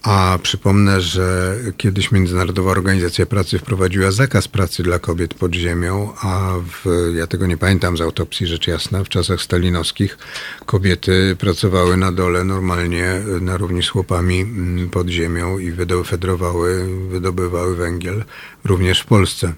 A 0.02 0.38
przypomnę, 0.42 1.00
że 1.00 1.56
kiedyś 1.76 2.12
Międzynarodowa 2.12 2.70
Organizacja 2.70 3.26
Pracy 3.26 3.58
wprowadziła 3.58 4.10
zakaz 4.10 4.48
pracy 4.48 4.82
dla 4.82 4.98
kobiet 4.98 5.34
pod 5.34 5.54
ziemią, 5.54 6.12
a 6.22 6.54
w, 6.84 7.12
ja 7.14 7.26
tego 7.26 7.46
nie 7.46 7.56
pamiętam 7.56 7.96
z 7.96 8.00
autopsji, 8.00 8.46
rzecz 8.46 8.66
jasna, 8.66 9.04
w 9.04 9.08
czasach 9.08 9.40
stalinowskich 9.40 10.18
kobiety 10.66 11.36
pracowały 11.38 11.96
na 11.96 12.12
dole 12.12 12.44
normalnie 12.44 13.20
na 13.40 13.56
równi 13.56 13.82
z 13.82 13.88
chłopami 13.88 14.40
mm, 14.40 14.90
pod 14.90 15.08
ziemią 15.08 15.58
i 15.58 15.70
wydofedrowały, 15.70 16.86
wydobywały 17.08 17.76
węgiel 17.76 18.24
również 18.64 19.00
w 19.00 19.06
Polsce. 19.06 19.52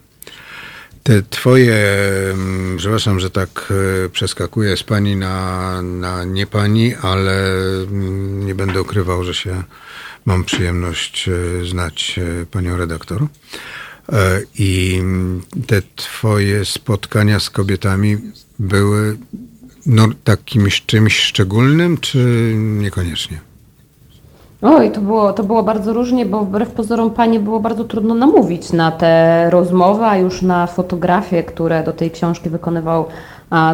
Te 1.03 1.23
twoje, 1.23 1.77
mm, 2.33 2.77
przepraszam, 2.77 3.21
że 3.21 3.31
tak 3.31 3.73
e, 4.05 4.09
przeskakuję 4.09 4.77
z 4.77 4.83
pani 4.83 5.17
na, 5.17 5.83
na 5.83 6.25
nie 6.25 6.47
pani, 6.47 6.95
ale 7.03 7.63
mm, 7.83 8.47
nie 8.47 8.55
będę 8.55 8.83
ukrywał, 8.83 9.25
że 9.25 9.35
się 9.35 9.63
Mam 10.25 10.45
przyjemność 10.45 11.29
e, 11.29 11.65
znać 11.65 12.21
e, 12.43 12.47
panią 12.47 12.77
redaktor. 12.77 13.23
E, 13.23 13.27
I 14.59 15.03
te 15.67 15.83
twoje 15.97 16.65
spotkania 16.65 17.41
z 17.41 17.51
kobietami 17.51 18.17
były 18.59 19.19
no, 19.87 20.09
takimś 20.25 20.83
czymś 20.87 21.19
szczególnym, 21.19 21.99
czy 21.99 22.53
niekoniecznie? 22.57 23.41
Oj, 24.63 24.93
to 24.93 25.01
było, 25.01 25.33
to 25.33 25.45
było 25.45 25.63
bardzo 25.63 25.93
różnie, 25.93 26.27
bo 26.27 26.45
wbrew 26.45 26.71
pozorom 26.71 27.11
Panie 27.11 27.41
było 27.41 27.61
bardzo 27.61 27.85
trudno 27.85 28.15
namówić 28.15 28.73
na 28.73 28.93
te 28.93 29.47
rozmowy, 29.51 30.05
a 30.05 30.17
już 30.17 30.43
na 30.43 30.67
fotografie, 30.67 31.43
które 31.43 31.85
do 31.85 31.93
tej 31.93 32.11
książki 32.11 32.51
wykonywał 32.51 33.07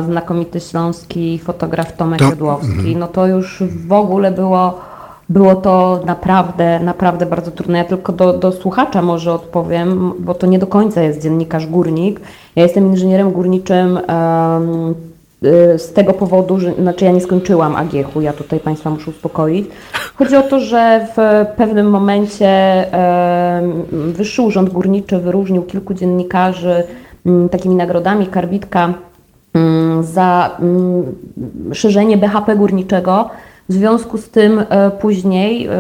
znakomity 0.07 0.61
śląski 0.61 1.39
fotograf 1.39 1.97
Tomek 1.97 2.19
to, 2.19 2.25
Jodłowski. 2.31 2.89
Mm. 2.89 2.99
No 2.99 3.09
to 3.09 3.27
już 3.27 3.63
w 3.87 3.93
ogóle 3.93 4.31
było 4.31 4.81
było 5.29 5.55
to 5.55 6.01
naprawdę, 6.05 6.81
naprawdę 6.81 7.27
bardzo 7.27 7.51
trudne. 7.51 7.79
Ja 7.79 7.85
tylko 7.85 8.13
do, 8.13 8.33
do 8.33 8.53
słuchacza 8.53 9.03
może 9.03 9.33
odpowiem, 9.33 10.13
bo 10.19 10.35
to 10.35 10.47
nie 10.47 10.59
do 10.59 10.67
końca 10.67 11.03
jest 11.03 11.23
dziennikarz 11.23 11.67
górnik. 11.67 12.21
Ja 12.57 12.63
jestem 12.63 12.87
inżynierem 12.87 13.33
górniczym 13.33 13.95
um, 14.09 14.95
z 15.79 15.93
tego 15.93 16.13
powodu, 16.13 16.61
że 16.61 16.75
znaczy 16.75 17.05
ja 17.05 17.13
nie 17.13 17.21
skończyłam 17.21 17.77
AGH-u, 17.77 18.21
ja 18.21 18.33
tutaj 18.33 18.61
Państwa 18.61 18.91
muszę 18.91 19.11
uspokoić. 19.11 19.67
Chodzi 20.17 20.37
o 20.37 20.43
to, 20.43 20.61
że 20.61 21.07
w 21.17 21.47
pewnym 21.57 21.91
momencie 21.91 22.85
Wyższy 23.93 24.43
Urząd 24.43 24.71
Górniczy 24.71 25.19
wyróżnił 25.19 25.63
kilku 25.63 25.95
dziennikarzy 25.95 26.85
um, 27.25 27.49
takimi 27.49 27.75
nagrodami 27.75 28.27
Karbitka 28.27 28.95
za 30.01 30.57
szerzenie 31.73 32.17
BHP 32.17 32.57
górniczego 32.57 33.31
W 33.69 33.73
związku 33.73 34.19
z 34.19 34.29
tym 34.29 34.65
e, 34.69 34.91
później 34.91 35.67
e, 35.67 35.71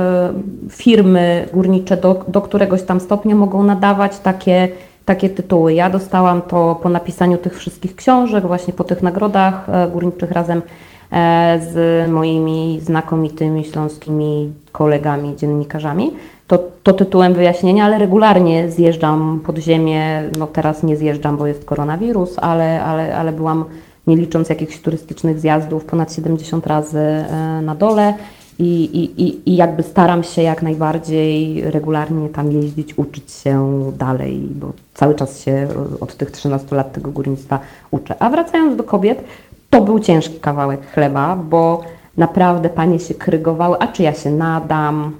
firmy 0.70 1.48
górnicze 1.52 1.96
do, 1.96 2.24
do 2.28 2.40
któregoś 2.40 2.82
tam 2.82 3.00
stopnia 3.00 3.34
mogą 3.34 3.62
nadawać 3.62 4.18
takie, 4.18 4.68
takie 5.04 5.30
tytuły. 5.30 5.74
Ja 5.74 5.90
dostałam 5.90 6.42
to 6.42 6.80
po 6.82 6.88
napisaniu 6.88 7.38
tych 7.38 7.58
wszystkich 7.58 7.96
książek, 7.96 8.46
właśnie 8.46 8.72
po 8.72 8.84
tych 8.84 9.02
nagrodach 9.02 9.68
e, 9.68 9.88
górniczych 9.88 10.30
razem 10.30 10.62
z 11.60 12.10
moimi 12.10 12.80
znakomitymi 12.82 13.64
śląskimi 13.64 14.52
kolegami, 14.72 15.36
dziennikarzami. 15.36 16.12
To, 16.46 16.58
to 16.82 16.92
tytułem 16.92 17.34
wyjaśnienia, 17.34 17.84
ale 17.84 17.98
regularnie 17.98 18.70
zjeżdżam 18.70 19.40
pod 19.46 19.58
ziemię. 19.58 20.22
No 20.38 20.46
teraz 20.46 20.82
nie 20.82 20.96
zjeżdżam, 20.96 21.36
bo 21.36 21.46
jest 21.46 21.64
koronawirus, 21.64 22.38
ale, 22.38 22.84
ale, 22.84 23.16
ale 23.16 23.32
byłam 23.32 23.64
nie 24.06 24.16
licząc 24.16 24.48
jakichś 24.48 24.78
turystycznych 24.78 25.40
zjazdów, 25.40 25.84
ponad 25.84 26.14
70 26.14 26.66
razy 26.66 26.98
e, 26.98 27.60
na 27.62 27.74
dole 27.74 28.14
i, 28.58 28.84
i, 28.84 29.50
i 29.50 29.56
jakby 29.56 29.82
staram 29.82 30.22
się 30.22 30.42
jak 30.42 30.62
najbardziej 30.62 31.62
regularnie 31.70 32.28
tam 32.28 32.52
jeździć, 32.52 32.98
uczyć 32.98 33.32
się 33.32 33.82
dalej, 33.98 34.38
bo 34.50 34.72
cały 34.94 35.14
czas 35.14 35.40
się 35.40 35.52
e, 35.52 35.68
od 36.00 36.16
tych 36.16 36.30
13 36.30 36.76
lat 36.76 36.92
tego 36.92 37.10
górnictwa 37.10 37.58
uczę. 37.90 38.14
A 38.18 38.30
wracając 38.30 38.76
do 38.76 38.84
kobiet, 38.84 39.24
to 39.70 39.80
był 39.80 40.00
ciężki 40.00 40.40
kawałek 40.40 40.80
chleba, 40.94 41.36
bo 41.36 41.82
naprawdę 42.16 42.68
panie 42.68 42.98
się 42.98 43.14
krygowały, 43.14 43.76
a 43.78 43.86
czy 43.86 44.02
ja 44.02 44.14
się 44.14 44.30
nadam, 44.30 45.12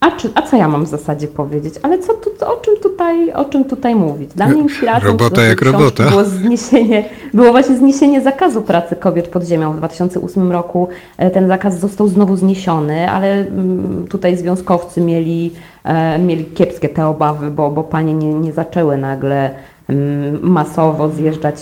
a, 0.00 0.10
czy, 0.10 0.30
a 0.34 0.42
co 0.42 0.56
ja 0.56 0.68
mam 0.68 0.84
w 0.84 0.88
zasadzie 0.88 1.28
powiedzieć? 1.28 1.74
Ale 1.82 1.98
co 1.98 2.14
tu, 2.14 2.30
o, 2.46 2.56
czym 2.56 2.76
tutaj, 2.82 3.32
o 3.32 3.44
czym 3.44 3.64
tutaj 3.64 3.94
mówić? 3.94 4.30
Dla 4.34 4.48
mnie 4.48 4.62
inspiracją 4.62 5.08
robota 5.08 5.42
jak 5.42 5.62
robota. 5.62 6.10
Było, 6.10 6.24
zniesienie, 6.24 7.04
było 7.34 7.50
właśnie 7.50 7.76
zniesienie 7.76 8.20
zakazu 8.20 8.62
pracy 8.62 8.96
kobiet 8.96 9.28
pod 9.28 9.44
ziemią. 9.44 9.72
W 9.72 9.76
2008 9.76 10.52
roku 10.52 10.88
e, 11.16 11.30
ten 11.30 11.48
zakaz 11.48 11.80
został 11.80 12.08
znowu 12.08 12.36
zniesiony, 12.36 13.10
ale 13.10 13.32
mm, 13.32 14.06
tutaj 14.10 14.36
związkowcy 14.36 15.00
mieli, 15.00 15.52
e, 15.84 16.18
mieli 16.18 16.44
kiepskie 16.44 16.88
te 16.88 17.06
obawy, 17.06 17.50
bo, 17.50 17.70
bo 17.70 17.84
panie 17.84 18.14
nie, 18.14 18.34
nie 18.34 18.52
zaczęły 18.52 18.98
nagle 18.98 19.50
mm, 19.88 20.38
masowo 20.42 21.08
zjeżdżać 21.08 21.56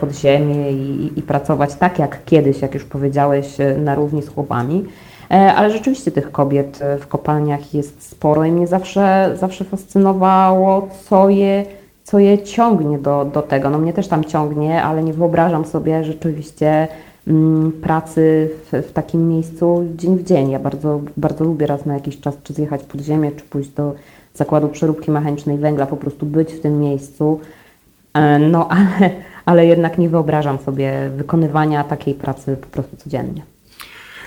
pod 0.00 0.12
ziemię 0.12 0.72
i, 0.72 1.12
i 1.16 1.22
pracować 1.22 1.74
tak 1.74 1.98
jak 1.98 2.24
kiedyś, 2.24 2.62
jak 2.62 2.74
już 2.74 2.84
powiedziałeś, 2.84 3.60
e, 3.60 3.76
na 3.76 3.94
równi 3.94 4.22
z 4.22 4.28
chłopami. 4.28 4.84
E, 5.30 5.54
ale 5.54 5.70
rzeczywiście 5.70 6.10
tych 6.10 6.32
kobiet 6.32 6.82
e, 6.82 6.98
w 6.98 7.06
kopalniach 7.06 7.74
jest 7.74 8.08
sporo 8.08 8.44
i 8.44 8.52
mnie 8.52 8.66
zawsze, 8.66 9.32
zawsze 9.34 9.64
fascynowało, 9.64 10.88
co 11.08 11.28
je, 11.28 11.64
co 12.04 12.18
je 12.18 12.42
ciągnie 12.42 12.98
do, 12.98 13.24
do 13.24 13.42
tego. 13.42 13.70
No 13.70 13.78
mnie 13.78 13.92
też 13.92 14.08
tam 14.08 14.24
ciągnie, 14.24 14.82
ale 14.82 15.02
nie 15.02 15.12
wyobrażam 15.12 15.64
sobie 15.64 16.04
rzeczywiście 16.04 16.88
mm, 17.26 17.72
pracy 17.72 18.50
w, 18.72 18.88
w, 18.88 18.92
takim 18.92 19.28
miejscu 19.28 19.84
dzień 19.96 20.16
w 20.16 20.24
dzień. 20.24 20.50
Ja 20.50 20.58
bardzo, 20.58 21.00
bardzo 21.16 21.44
lubię 21.44 21.66
raz 21.66 21.86
na 21.86 21.94
jakiś 21.94 22.20
czas 22.20 22.34
czy 22.42 22.52
zjechać 22.52 22.82
pod 22.82 23.00
ziemię, 23.00 23.30
czy 23.36 23.44
pójść 23.44 23.70
do 23.70 23.94
zakładu 24.34 24.68
przeróbki 24.68 25.10
mechanicznej 25.10 25.58
węgla, 25.58 25.86
po 25.86 25.96
prostu 25.96 26.26
być 26.26 26.52
w 26.52 26.60
tym 26.60 26.80
miejscu. 26.80 27.40
E, 28.14 28.38
no 28.38 28.68
ale, 28.78 29.10
ale 29.44 29.66
jednak 29.66 29.98
nie 29.98 30.08
wyobrażam 30.08 30.58
sobie 30.58 31.10
wykonywania 31.16 31.84
takiej 31.84 32.14
pracy 32.14 32.56
po 32.56 32.66
prostu 32.66 32.96
codziennie. 32.96 33.42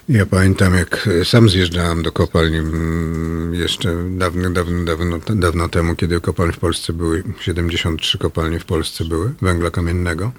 Ja 0.09 0.25
pamiętam, 0.25 0.75
jak 0.75 1.09
sam 1.23 1.49
zjeżdżałem 1.49 2.03
do 2.03 2.11
kopalni 2.11 2.57
mm, 2.57 3.53
jeszcze 3.53 3.95
dawno, 4.09 4.49
dawno, 4.49 4.83
dawno, 4.85 5.19
dawno 5.35 5.69
temu, 5.69 5.95
kiedy 5.95 6.21
kopalnie 6.21 6.53
w 6.53 6.59
Polsce 6.59 6.93
były, 6.93 7.23
73 7.39 8.17
kopalnie 8.17 8.59
w 8.59 8.65
Polsce 8.65 9.05
były, 9.05 9.33
węgla 9.41 9.71
kamiennego. 9.71 10.31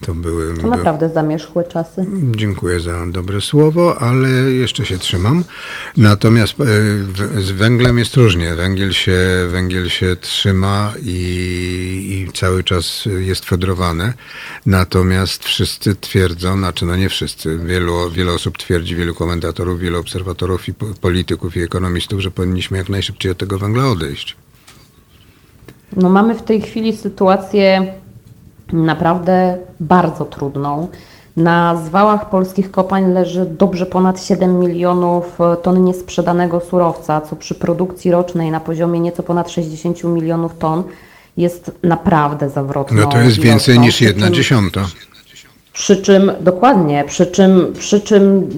To 0.00 0.14
były... 0.14 0.54
To 0.54 0.66
naprawdę 0.66 1.08
zamierzchłe 1.08 1.64
czasy. 1.64 2.06
Dziękuję 2.36 2.80
za 2.80 3.06
dobre 3.06 3.40
słowo, 3.40 3.98
ale 3.98 4.28
jeszcze 4.30 4.86
się 4.86 4.98
trzymam. 4.98 5.44
Natomiast 5.96 6.54
e, 6.60 6.64
z 7.40 7.50
węglem 7.50 7.98
jest 7.98 8.16
różnie. 8.16 8.54
Węgiel 8.54 8.92
się, 8.92 9.18
węgiel 9.48 9.88
się 9.88 10.16
trzyma 10.16 10.92
i, 11.02 12.26
i 12.28 12.32
cały 12.32 12.64
czas 12.64 13.08
jest 13.18 13.44
fedrowany. 13.44 14.12
Natomiast 14.66 15.44
wszyscy 15.44 15.94
twierdzą, 15.94 16.58
znaczy 16.58 16.84
no 16.84 16.96
nie 16.96 17.08
wszyscy, 17.08 17.58
wielu, 17.58 18.10
wiele 18.10 18.32
osób 18.32 18.58
twierdzi, 18.58 18.89
wielu 18.94 19.14
komentatorów, 19.14 19.80
wielu 19.80 20.00
obserwatorów 20.00 20.68
i 20.68 20.74
polityków 21.00 21.56
i 21.56 21.60
ekonomistów, 21.60 22.20
że 22.20 22.30
powinniśmy 22.30 22.78
jak 22.78 22.88
najszybciej 22.88 23.32
od 23.32 23.38
tego 23.38 23.58
węgla 23.58 23.88
odejść. 23.88 24.36
No 25.96 26.08
mamy 26.08 26.34
w 26.34 26.42
tej 26.42 26.60
chwili 26.60 26.96
sytuację 26.96 27.92
naprawdę 28.72 29.58
bardzo 29.80 30.24
trudną. 30.24 30.88
Na 31.36 31.82
zwałach 31.86 32.30
polskich 32.30 32.70
kopalń 32.70 33.12
leży 33.12 33.46
dobrze 33.46 33.86
ponad 33.86 34.24
7 34.24 34.58
milionów 34.58 35.38
ton 35.62 35.84
niesprzedanego 35.84 36.60
surowca, 36.60 37.20
co 37.20 37.36
przy 37.36 37.54
produkcji 37.54 38.10
rocznej 38.10 38.50
na 38.50 38.60
poziomie 38.60 39.00
nieco 39.00 39.22
ponad 39.22 39.50
60 39.50 40.04
milionów 40.04 40.58
ton 40.58 40.82
jest 41.36 41.70
naprawdę 41.82 42.50
zawrotną. 42.50 43.00
No 43.00 43.06
to 43.06 43.18
jest 43.18 43.40
więcej 43.40 43.78
niż 43.78 44.00
jedna 44.00 44.30
dziesiąta. 44.30 44.86
Przy 45.72 45.96
czym, 45.96 46.32
dokładnie, 46.40 47.04
przy 47.06 47.26
czym, 47.26 47.72
przy 47.78 48.00
czym 48.00 48.48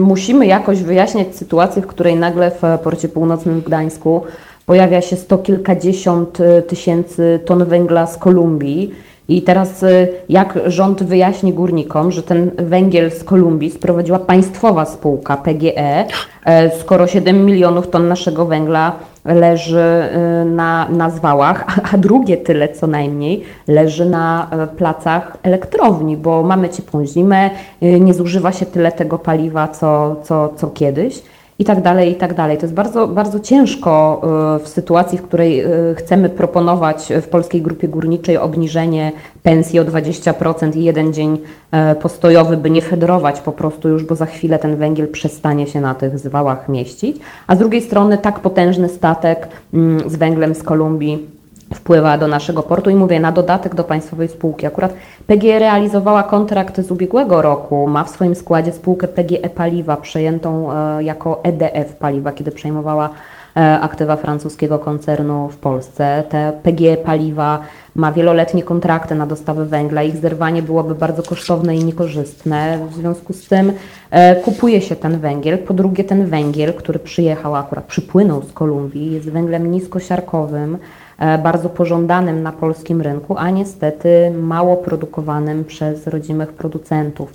musimy 0.00 0.46
jakoś 0.46 0.82
wyjaśniać 0.82 1.36
sytuację, 1.36 1.82
w 1.82 1.86
której 1.86 2.16
nagle 2.16 2.50
w 2.50 2.78
porcie 2.82 3.08
północnym 3.08 3.60
w 3.60 3.64
Gdańsku 3.64 4.22
pojawia 4.66 5.00
się 5.00 5.16
sto 5.16 5.38
kilkadziesiąt 5.38 6.38
tysięcy 6.68 7.40
ton 7.44 7.64
węgla 7.64 8.06
z 8.06 8.16
Kolumbii. 8.16 8.94
I 9.28 9.42
teraz 9.42 9.82
y, 9.82 10.08
jak 10.28 10.58
rząd 10.66 11.02
wyjaśni 11.02 11.52
górnikom, 11.52 12.12
że 12.12 12.22
ten 12.22 12.50
węgiel 12.58 13.10
z 13.10 13.24
Kolumbii 13.24 13.70
sprowadziła 13.70 14.18
państwowa 14.18 14.84
spółka 14.84 15.36
PGE, 15.36 16.06
e, 16.44 16.80
skoro 16.80 17.06
7 17.06 17.46
milionów 17.46 17.90
ton 17.90 18.08
naszego 18.08 18.46
węgla 18.46 18.96
leży 19.24 20.10
y, 20.42 20.44
na, 20.44 20.88
na 20.88 21.10
zwałach, 21.10 21.64
a, 21.92 21.98
drugie 21.98 22.36
tyle 22.36 22.68
co 22.68 22.86
najmniej 22.86 23.44
leży 23.68 24.06
na 24.06 24.48
e, 24.50 24.66
placach 24.66 25.36
elektrowni, 25.42 26.16
bo 26.16 26.42
mamy 26.42 26.68
ciepłą 26.68 27.06
zimę, 27.06 27.50
y, 27.82 28.00
nie 28.00 28.14
zużywa 28.14 28.52
się 28.52 28.66
tyle 28.66 28.92
tego 28.92 29.18
paliwa 29.18 29.68
co, 29.68 30.16
co, 30.22 30.48
co 30.56 30.66
kiedyś 30.66 31.22
i 31.58 31.64
tak 31.64 31.82
dalej, 31.82 32.12
i 32.12 32.14
tak 32.14 32.34
dalej. 32.34 32.56
To 32.56 32.62
jest 32.62 32.74
bardzo, 32.74 33.08
bardzo 33.08 33.40
ciężko 33.40 34.22
y, 34.56 34.64
w 34.64 34.68
sytuacji, 34.68 35.18
w 35.18 35.22
której 35.22 35.64
y, 35.64 35.94
chcemy 35.94 36.28
proponować 36.28 37.12
w 37.22 37.28
Polskiej 37.28 37.62
Grupie 37.62 37.88
Górniczej 37.88 38.36
obniżenie 38.38 39.12
pensji 39.42 39.80
o 39.80 39.84
20% 39.84 40.76
i 40.76 40.84
jeden 40.84 41.12
dzień 41.12 41.38
e, 41.70 41.94
postojowy, 41.94 42.56
by 42.56 42.70
nie 42.70 42.82
federować 42.82 43.40
po 43.40 43.52
prostu 43.52 43.88
już, 43.88 44.04
bo 44.04 44.14
za 44.14 44.26
chwilę 44.26 44.58
ten 44.58 44.76
węgiel 44.76 45.08
przestanie 45.08 45.66
się 45.66 45.80
na 45.80 45.94
tych 45.94 46.18
zwałach 46.18 46.68
mieścić. 46.68 47.16
A 47.46 47.56
z 47.56 47.58
drugiej 47.58 47.82
strony 47.82 48.18
tak 48.18 48.40
potężny 48.40 48.88
statek 48.88 49.48
mm, 49.74 50.10
z 50.10 50.16
węglem 50.16 50.54
z 50.54 50.62
Kolumbii 50.62 51.41
wpływa 51.74 52.18
do 52.18 52.28
naszego 52.28 52.62
portu 52.62 52.90
i 52.90 52.94
mówię, 52.94 53.20
na 53.20 53.32
dodatek 53.32 53.74
do 53.74 53.84
państwowej 53.84 54.28
spółki. 54.28 54.66
Akurat 54.66 54.94
PGE 55.26 55.58
realizowała 55.58 56.22
kontrakt 56.22 56.80
z 56.80 56.90
ubiegłego 56.90 57.42
roku, 57.42 57.86
ma 57.86 58.04
w 58.04 58.10
swoim 58.10 58.34
składzie 58.34 58.72
spółkę 58.72 59.08
PGE 59.08 59.50
Paliwa, 59.50 59.96
przejętą 59.96 60.72
e, 60.72 61.02
jako 61.02 61.44
EDF 61.44 61.94
Paliwa, 61.94 62.32
kiedy 62.32 62.50
przejmowała 62.50 63.10
e, 63.56 63.80
aktywa 63.80 64.16
francuskiego 64.16 64.78
koncernu 64.78 65.48
w 65.48 65.56
Polsce. 65.56 66.24
Te 66.28 66.52
PGE 66.62 66.96
Paliwa 66.96 67.58
ma 67.94 68.12
wieloletnie 68.12 68.62
kontrakty 68.62 69.14
na 69.14 69.26
dostawę 69.26 69.64
węgla, 69.64 70.02
ich 70.02 70.16
zerwanie 70.16 70.62
byłoby 70.62 70.94
bardzo 70.94 71.22
kosztowne 71.22 71.76
i 71.76 71.84
niekorzystne. 71.84 72.78
W 72.90 72.94
związku 72.94 73.32
z 73.32 73.48
tym 73.48 73.72
e, 74.10 74.36
kupuje 74.36 74.80
się 74.80 74.96
ten 74.96 75.18
węgiel. 75.18 75.58
Po 75.58 75.74
drugie, 75.74 76.04
ten 76.04 76.26
węgiel, 76.26 76.74
który 76.74 76.98
przyjechał 76.98 77.54
akurat, 77.54 77.84
przypłynął 77.84 78.42
z 78.42 78.52
Kolumbii, 78.52 79.12
jest 79.12 79.30
węglem 79.30 79.70
niskosiarkowym, 79.70 80.78
bardzo 81.18 81.68
pożądanym 81.68 82.42
na 82.42 82.52
polskim 82.52 83.00
rynku, 83.00 83.36
a 83.38 83.50
niestety 83.50 84.30
mało 84.42 84.76
produkowanym 84.76 85.64
przez 85.64 86.06
rodzimych 86.06 86.52
producentów. 86.52 87.32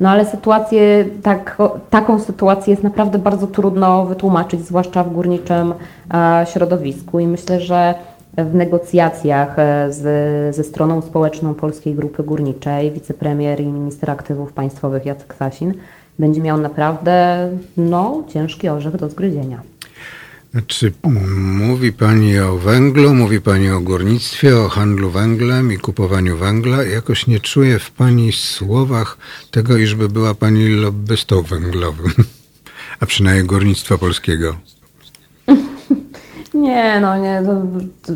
No 0.00 0.08
ale 0.10 0.26
sytuację, 0.26 1.04
tak, 1.22 1.58
taką 1.90 2.18
sytuację 2.18 2.70
jest 2.70 2.82
naprawdę 2.82 3.18
bardzo 3.18 3.46
trudno 3.46 4.06
wytłumaczyć, 4.06 4.60
zwłaszcza 4.60 5.04
w 5.04 5.12
górniczym 5.12 5.74
e, 6.14 6.46
środowisku 6.46 7.20
i 7.20 7.26
myślę, 7.26 7.60
że 7.60 7.94
w 8.36 8.54
negocjacjach 8.54 9.58
e, 9.58 9.92
z, 9.92 10.56
ze 10.56 10.64
stroną 10.64 11.00
społeczną 11.00 11.54
Polskiej 11.54 11.94
Grupy 11.94 12.22
Górniczej 12.22 12.90
wicepremier 12.90 13.60
i 13.60 13.66
minister 13.66 14.10
aktywów 14.10 14.52
państwowych 14.52 15.06
Jacek 15.06 15.34
Sasin 15.34 15.74
będzie 16.18 16.40
miał 16.40 16.58
naprawdę 16.58 17.48
no, 17.76 18.22
ciężki 18.28 18.68
orzech 18.68 18.96
do 18.96 19.08
zgryzienia. 19.08 19.60
Czy 20.66 20.92
mówi 21.36 21.92
Pani 21.92 22.38
o 22.38 22.56
węglu, 22.56 23.14
mówi 23.14 23.40
Pani 23.40 23.70
o 23.70 23.80
górnictwie, 23.80 24.56
o 24.58 24.68
handlu 24.68 25.10
węglem 25.10 25.72
i 25.72 25.78
kupowaniu 25.78 26.36
węgla? 26.36 26.84
Jakoś 26.84 27.26
nie 27.26 27.40
czuję 27.40 27.78
w 27.78 27.90
Pani 27.90 28.32
słowach 28.32 29.18
tego, 29.50 29.76
iżby 29.76 30.08
była 30.08 30.34
Pani 30.34 30.68
lobbystą 30.68 31.42
węglowym, 31.42 32.12
a 33.00 33.06
przynajmniej 33.06 33.46
górnictwa 33.46 33.98
polskiego. 33.98 34.56
Nie, 36.54 37.00
no 37.00 37.18
nie. 37.18 37.42
To, 37.46 37.62
to, 38.02 38.12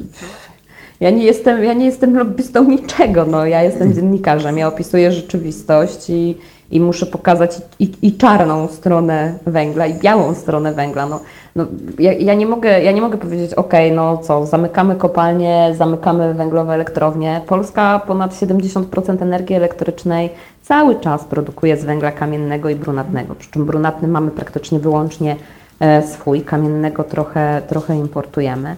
ja 1.01 1.11
nie 1.11 1.25
jestem, 1.25 1.65
ja 1.65 1.73
nie 1.73 1.87
jestem 1.87 2.19
lobbystą 2.19 2.65
niczego, 2.65 3.27
no, 3.27 3.47
ja 3.47 3.63
jestem 3.63 3.95
dziennikarzem, 3.95 4.59
ja 4.59 4.69
opisuję 4.69 5.13
rzeczywistość 5.13 6.11
i, 6.11 6.37
i 6.71 6.81
muszę 6.81 7.07
pokazać 7.07 7.59
i, 7.79 7.93
i 8.03 8.17
czarną 8.17 8.69
stronę 8.69 9.39
węgla, 9.47 9.87
i 9.87 9.95
białą 9.95 10.35
stronę 10.35 10.75
węgla. 10.75 11.07
No, 11.07 11.21
no, 11.57 11.67
ja, 11.99 12.13
ja, 12.13 12.35
nie 12.35 12.47
mogę, 12.47 12.83
ja 12.83 12.93
nie 12.93 13.01
mogę 13.01 13.19
powiedzieć, 13.19 13.55
ok, 13.55 13.73
no 13.93 14.19
co, 14.19 14.47
zamykamy 14.47 14.97
kopalnie, 14.97 15.75
zamykamy 15.77 16.35
węglowe 16.35 16.75
elektrownie. 16.75 17.41
Polska 17.47 18.01
ponad 18.07 18.35
70% 18.35 19.23
energii 19.23 19.57
elektrycznej 19.57 20.31
cały 20.63 21.01
czas 21.01 21.25
produkuje 21.25 21.77
z 21.77 21.85
węgla 21.85 22.13
kamiennego 22.13 22.69
i 22.69 22.75
brunatnego, 22.75 23.35
przy 23.35 23.51
czym 23.51 23.67
brunatny 23.67 24.09
mamy 24.09 24.31
praktycznie 24.31 24.79
wyłącznie 24.79 25.37
e, 25.81 26.03
swój, 26.03 26.43
kamiennego 26.43 27.05
trochę, 27.05 27.63
trochę 27.69 27.97
importujemy. 27.97 28.77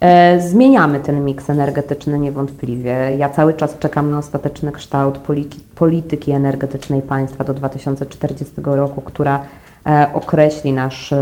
E, 0.00 0.40
zmieniamy 0.40 1.00
ten 1.00 1.24
miks 1.24 1.50
energetyczny 1.50 2.18
niewątpliwie. 2.18 3.16
Ja 3.18 3.28
cały 3.28 3.54
czas 3.54 3.78
czekam 3.78 4.10
na 4.10 4.18
ostateczny 4.18 4.72
kształt 4.72 5.18
polityki 5.74 6.32
energetycznej 6.32 7.02
państwa 7.02 7.44
do 7.44 7.54
2040 7.54 8.54
roku, 8.64 9.00
która 9.00 9.42
e, 9.86 10.10
określi 10.14 10.72
nasz 10.72 11.14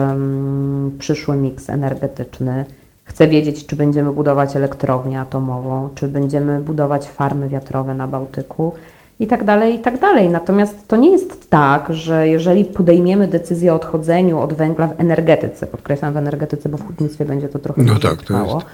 przyszły 0.98 1.36
miks 1.36 1.70
energetyczny. 1.70 2.64
Chcę 3.04 3.28
wiedzieć, 3.28 3.66
czy 3.66 3.76
będziemy 3.76 4.12
budować 4.12 4.56
elektrownię 4.56 5.20
atomową, 5.20 5.88
czy 5.94 6.08
będziemy 6.08 6.60
budować 6.60 7.08
farmy 7.08 7.48
wiatrowe 7.48 7.94
na 7.94 8.08
Bałtyku 8.08 8.72
i 9.20 9.26
tak 9.26 9.44
dalej, 9.44 9.74
i 9.74 9.78
tak 9.78 10.00
dalej. 10.00 10.28
Natomiast 10.28 10.88
to 10.88 10.96
nie 10.96 11.10
jest 11.10 11.50
tak, 11.50 11.94
że 11.94 12.28
jeżeli 12.28 12.64
podejmiemy 12.64 13.28
decyzję 13.28 13.72
o 13.72 13.76
odchodzeniu 13.76 14.40
od 14.40 14.52
węgla 14.52 14.86
w 14.86 15.00
energetyce, 15.00 15.66
podkreślam 15.66 16.14
w 16.14 16.16
energetyce, 16.16 16.68
bo 16.68 16.78
w 16.78 16.86
hutnictwie 16.86 17.24
będzie 17.24 17.48
to 17.48 17.58
trochę 17.58 17.82
no 17.82 17.98
tak, 17.98 18.16
trwało, 18.16 18.60
to, 18.60 18.66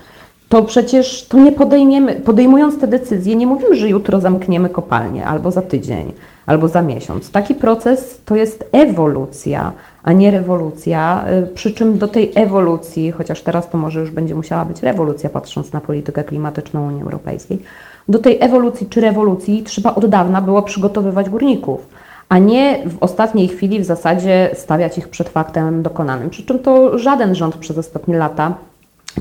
to 0.48 0.62
przecież 0.62 1.26
to 1.28 1.38
nie 1.38 1.52
podejmiemy, 1.52 2.14
podejmując 2.14 2.80
te 2.80 2.86
decyzje, 2.86 3.36
nie 3.36 3.46
mówimy, 3.46 3.76
że 3.76 3.88
jutro 3.88 4.20
zamkniemy 4.20 4.68
kopalnię, 4.68 5.26
albo 5.26 5.50
za 5.50 5.62
tydzień, 5.62 6.12
albo 6.46 6.68
za 6.68 6.82
miesiąc. 6.82 7.30
Taki 7.30 7.54
proces 7.54 8.20
to 8.24 8.36
jest 8.36 8.68
ewolucja, 8.72 9.72
a 10.02 10.12
nie 10.12 10.30
rewolucja, 10.30 11.24
y, 11.44 11.46
przy 11.46 11.70
czym 11.70 11.98
do 11.98 12.08
tej 12.08 12.32
ewolucji, 12.34 13.10
chociaż 13.10 13.42
teraz 13.42 13.70
to 13.70 13.78
może 13.78 14.00
już 14.00 14.10
będzie 14.10 14.34
musiała 14.34 14.64
być 14.64 14.82
rewolucja, 14.82 15.30
patrząc 15.30 15.72
na 15.72 15.80
politykę 15.80 16.24
klimatyczną 16.24 16.88
Unii 16.88 17.02
Europejskiej, 17.02 17.62
do 18.08 18.18
tej 18.18 18.38
ewolucji 18.40 18.86
czy 18.86 19.00
rewolucji 19.00 19.62
trzeba 19.62 19.94
od 19.94 20.06
dawna 20.06 20.40
było 20.40 20.62
przygotowywać 20.62 21.30
górników, 21.30 21.88
a 22.28 22.38
nie 22.38 22.82
w 22.86 23.02
ostatniej 23.02 23.48
chwili 23.48 23.80
w 23.80 23.84
zasadzie 23.84 24.50
stawiać 24.54 24.98
ich 24.98 25.08
przed 25.08 25.28
faktem 25.28 25.82
dokonanym. 25.82 26.30
Przy 26.30 26.42
czym 26.42 26.58
to 26.58 26.98
żaden 26.98 27.34
rząd 27.34 27.56
przez 27.56 27.78
ostatnie 27.78 28.16
lata 28.16 28.54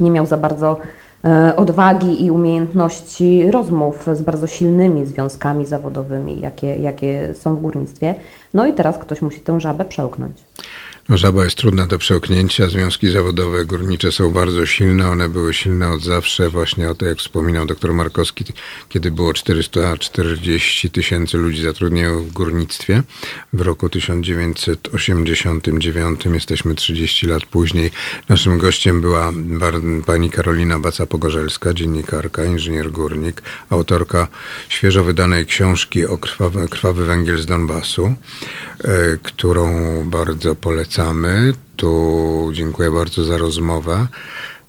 nie 0.02 0.12
miał 0.12 0.26
za 0.26 0.38
bardzo 0.38 0.78
e, 1.26 1.56
odwagi 1.56 2.26
i 2.26 2.32
umiejętności 2.32 3.52
rozmów 3.52 4.08
z 4.14 4.22
bardzo 4.22 4.48
silnymi 4.48 5.06
związkami 5.06 5.66
zawodowymi, 5.66 6.40
jakie, 6.40 6.76
jakie 6.76 7.34
są 7.34 7.56
w 7.56 7.62
górnictwie. 7.62 8.16
No 8.54 8.66
i 8.66 8.74
teraz 8.74 8.98
ktoś 8.98 9.22
musi 9.22 9.40
tę 9.40 9.60
żabę 9.60 9.86
przełknąć. 9.86 10.38
Żaba 11.14 11.44
jest 11.44 11.58
trudna 11.58 11.88
do 11.88 11.98
przełknięcia. 11.98 12.70
Związki 12.70 13.12
zawodowe 13.12 13.66
górnicze 13.66 14.12
są 14.12 14.32
bardzo 14.32 14.66
silne. 14.66 15.10
One 15.10 15.30
były 15.30 15.54
silne 15.54 15.92
od 15.92 16.04
zawsze. 16.04 16.50
Właśnie 16.50 16.90
o 16.90 16.96
to, 16.96 17.06
jak 17.06 17.18
wspominał 17.18 17.66
dr 17.66 17.94
Markowski, 17.94 18.46
kiedy 18.90 19.12
było 19.12 19.34
440 19.34 20.90
tysięcy 20.90 21.38
ludzi 21.38 21.64
zatrudnionych 21.64 22.28
w 22.28 22.32
górnictwie. 22.32 23.04
W 23.54 23.62
roku 23.62 23.90
1989 23.90 26.26
jesteśmy 26.26 26.76
30 26.76 27.28
lat 27.28 27.46
później. 27.46 27.92
Naszym 28.30 28.58
gościem 28.58 29.02
była 29.02 29.34
pani 30.06 30.30
Karolina 30.30 30.80
Baca-Pogorzelska, 30.80 31.74
dziennikarka, 31.74 32.46
inżynier 32.46 32.92
górnik, 32.92 33.42
autorka 33.70 34.28
świeżo 34.70 35.04
wydanej 35.04 35.46
książki 35.46 36.06
o 36.06 36.18
krwawy, 36.18 36.68
krwawy 36.68 37.06
węgiel 37.06 37.38
z 37.38 37.46
Donbasu, 37.46 38.06
e, 38.06 38.14
którą 39.24 39.70
bardzo 40.10 40.56
polecam 40.56 41.01
wracamy. 41.02 41.54
Tu 41.76 42.52
dziękuję 42.54 42.92
bardzo 42.92 43.24
za 43.24 43.38
rozmowę. 43.38 44.08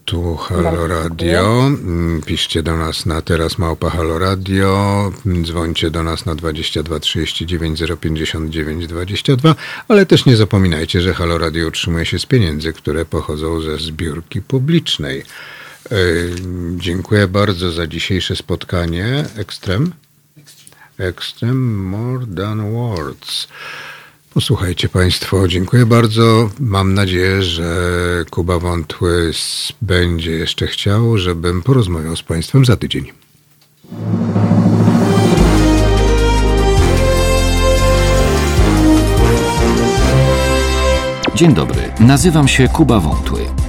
Tu 0.05 0.37
Halo 0.37 0.87
Radio. 0.87 1.67
Mm, 1.67 2.23
piszcie 2.27 2.63
do 2.63 2.77
nas 2.77 3.07
na 3.07 3.23
teraz 3.23 3.59
małpa 3.59 3.91
Halo 3.91 4.19
Radio. 4.19 5.13
Dzwońcie 5.43 5.91
do 5.91 6.03
nas 6.03 6.27
na 6.27 6.35
22 6.35 7.01
39 7.01 7.83
059 8.01 8.87
22. 8.87 9.55
Ale 9.89 10.07
też 10.07 10.27
nie 10.27 10.37
zapominajcie, 10.37 11.01
że 11.01 11.15
Halo 11.15 11.39
Radio 11.39 11.69
utrzymuje 11.69 12.07
się 12.07 12.19
z 12.19 12.27
pieniędzy, 12.27 12.73
które 12.73 13.05
pochodzą 13.05 13.61
ze 13.61 13.79
zbiórki 13.79 14.43
publicznej. 14.43 15.23
Yy, 15.91 16.35
dziękuję 16.77 17.29
bardzo 17.29 17.71
za 17.71 17.87
dzisiejsze 17.87 18.37
spotkanie. 18.37 19.25
Ekstrem? 19.37 19.93
Ekstrem 20.99 21.87
more 21.87 22.27
than 22.37 22.73
words. 22.73 23.49
Posłuchajcie 24.35 24.89
Państwo, 24.89 25.49
dziękuję 25.49 25.87
bardzo. 25.87 26.51
Mam 26.61 26.95
nadzieję, 26.95 27.43
że 27.43 27.65
Kuba 28.31 28.59
Wątły 28.59 29.33
będzie 29.83 30.31
jeszcze 30.31 30.67
chciał, 30.67 31.19
żebym 31.19 31.63
porozmawiał 31.63 32.17
z 32.17 32.23
Państwem 32.23 32.65
za 32.65 32.77
tydzień. 32.77 33.13
Dzień 41.35 41.55
dobry, 41.55 41.83
nazywam 42.01 42.49
się 42.49 42.69
Kuba 42.69 43.01
Wątły. 43.01 43.62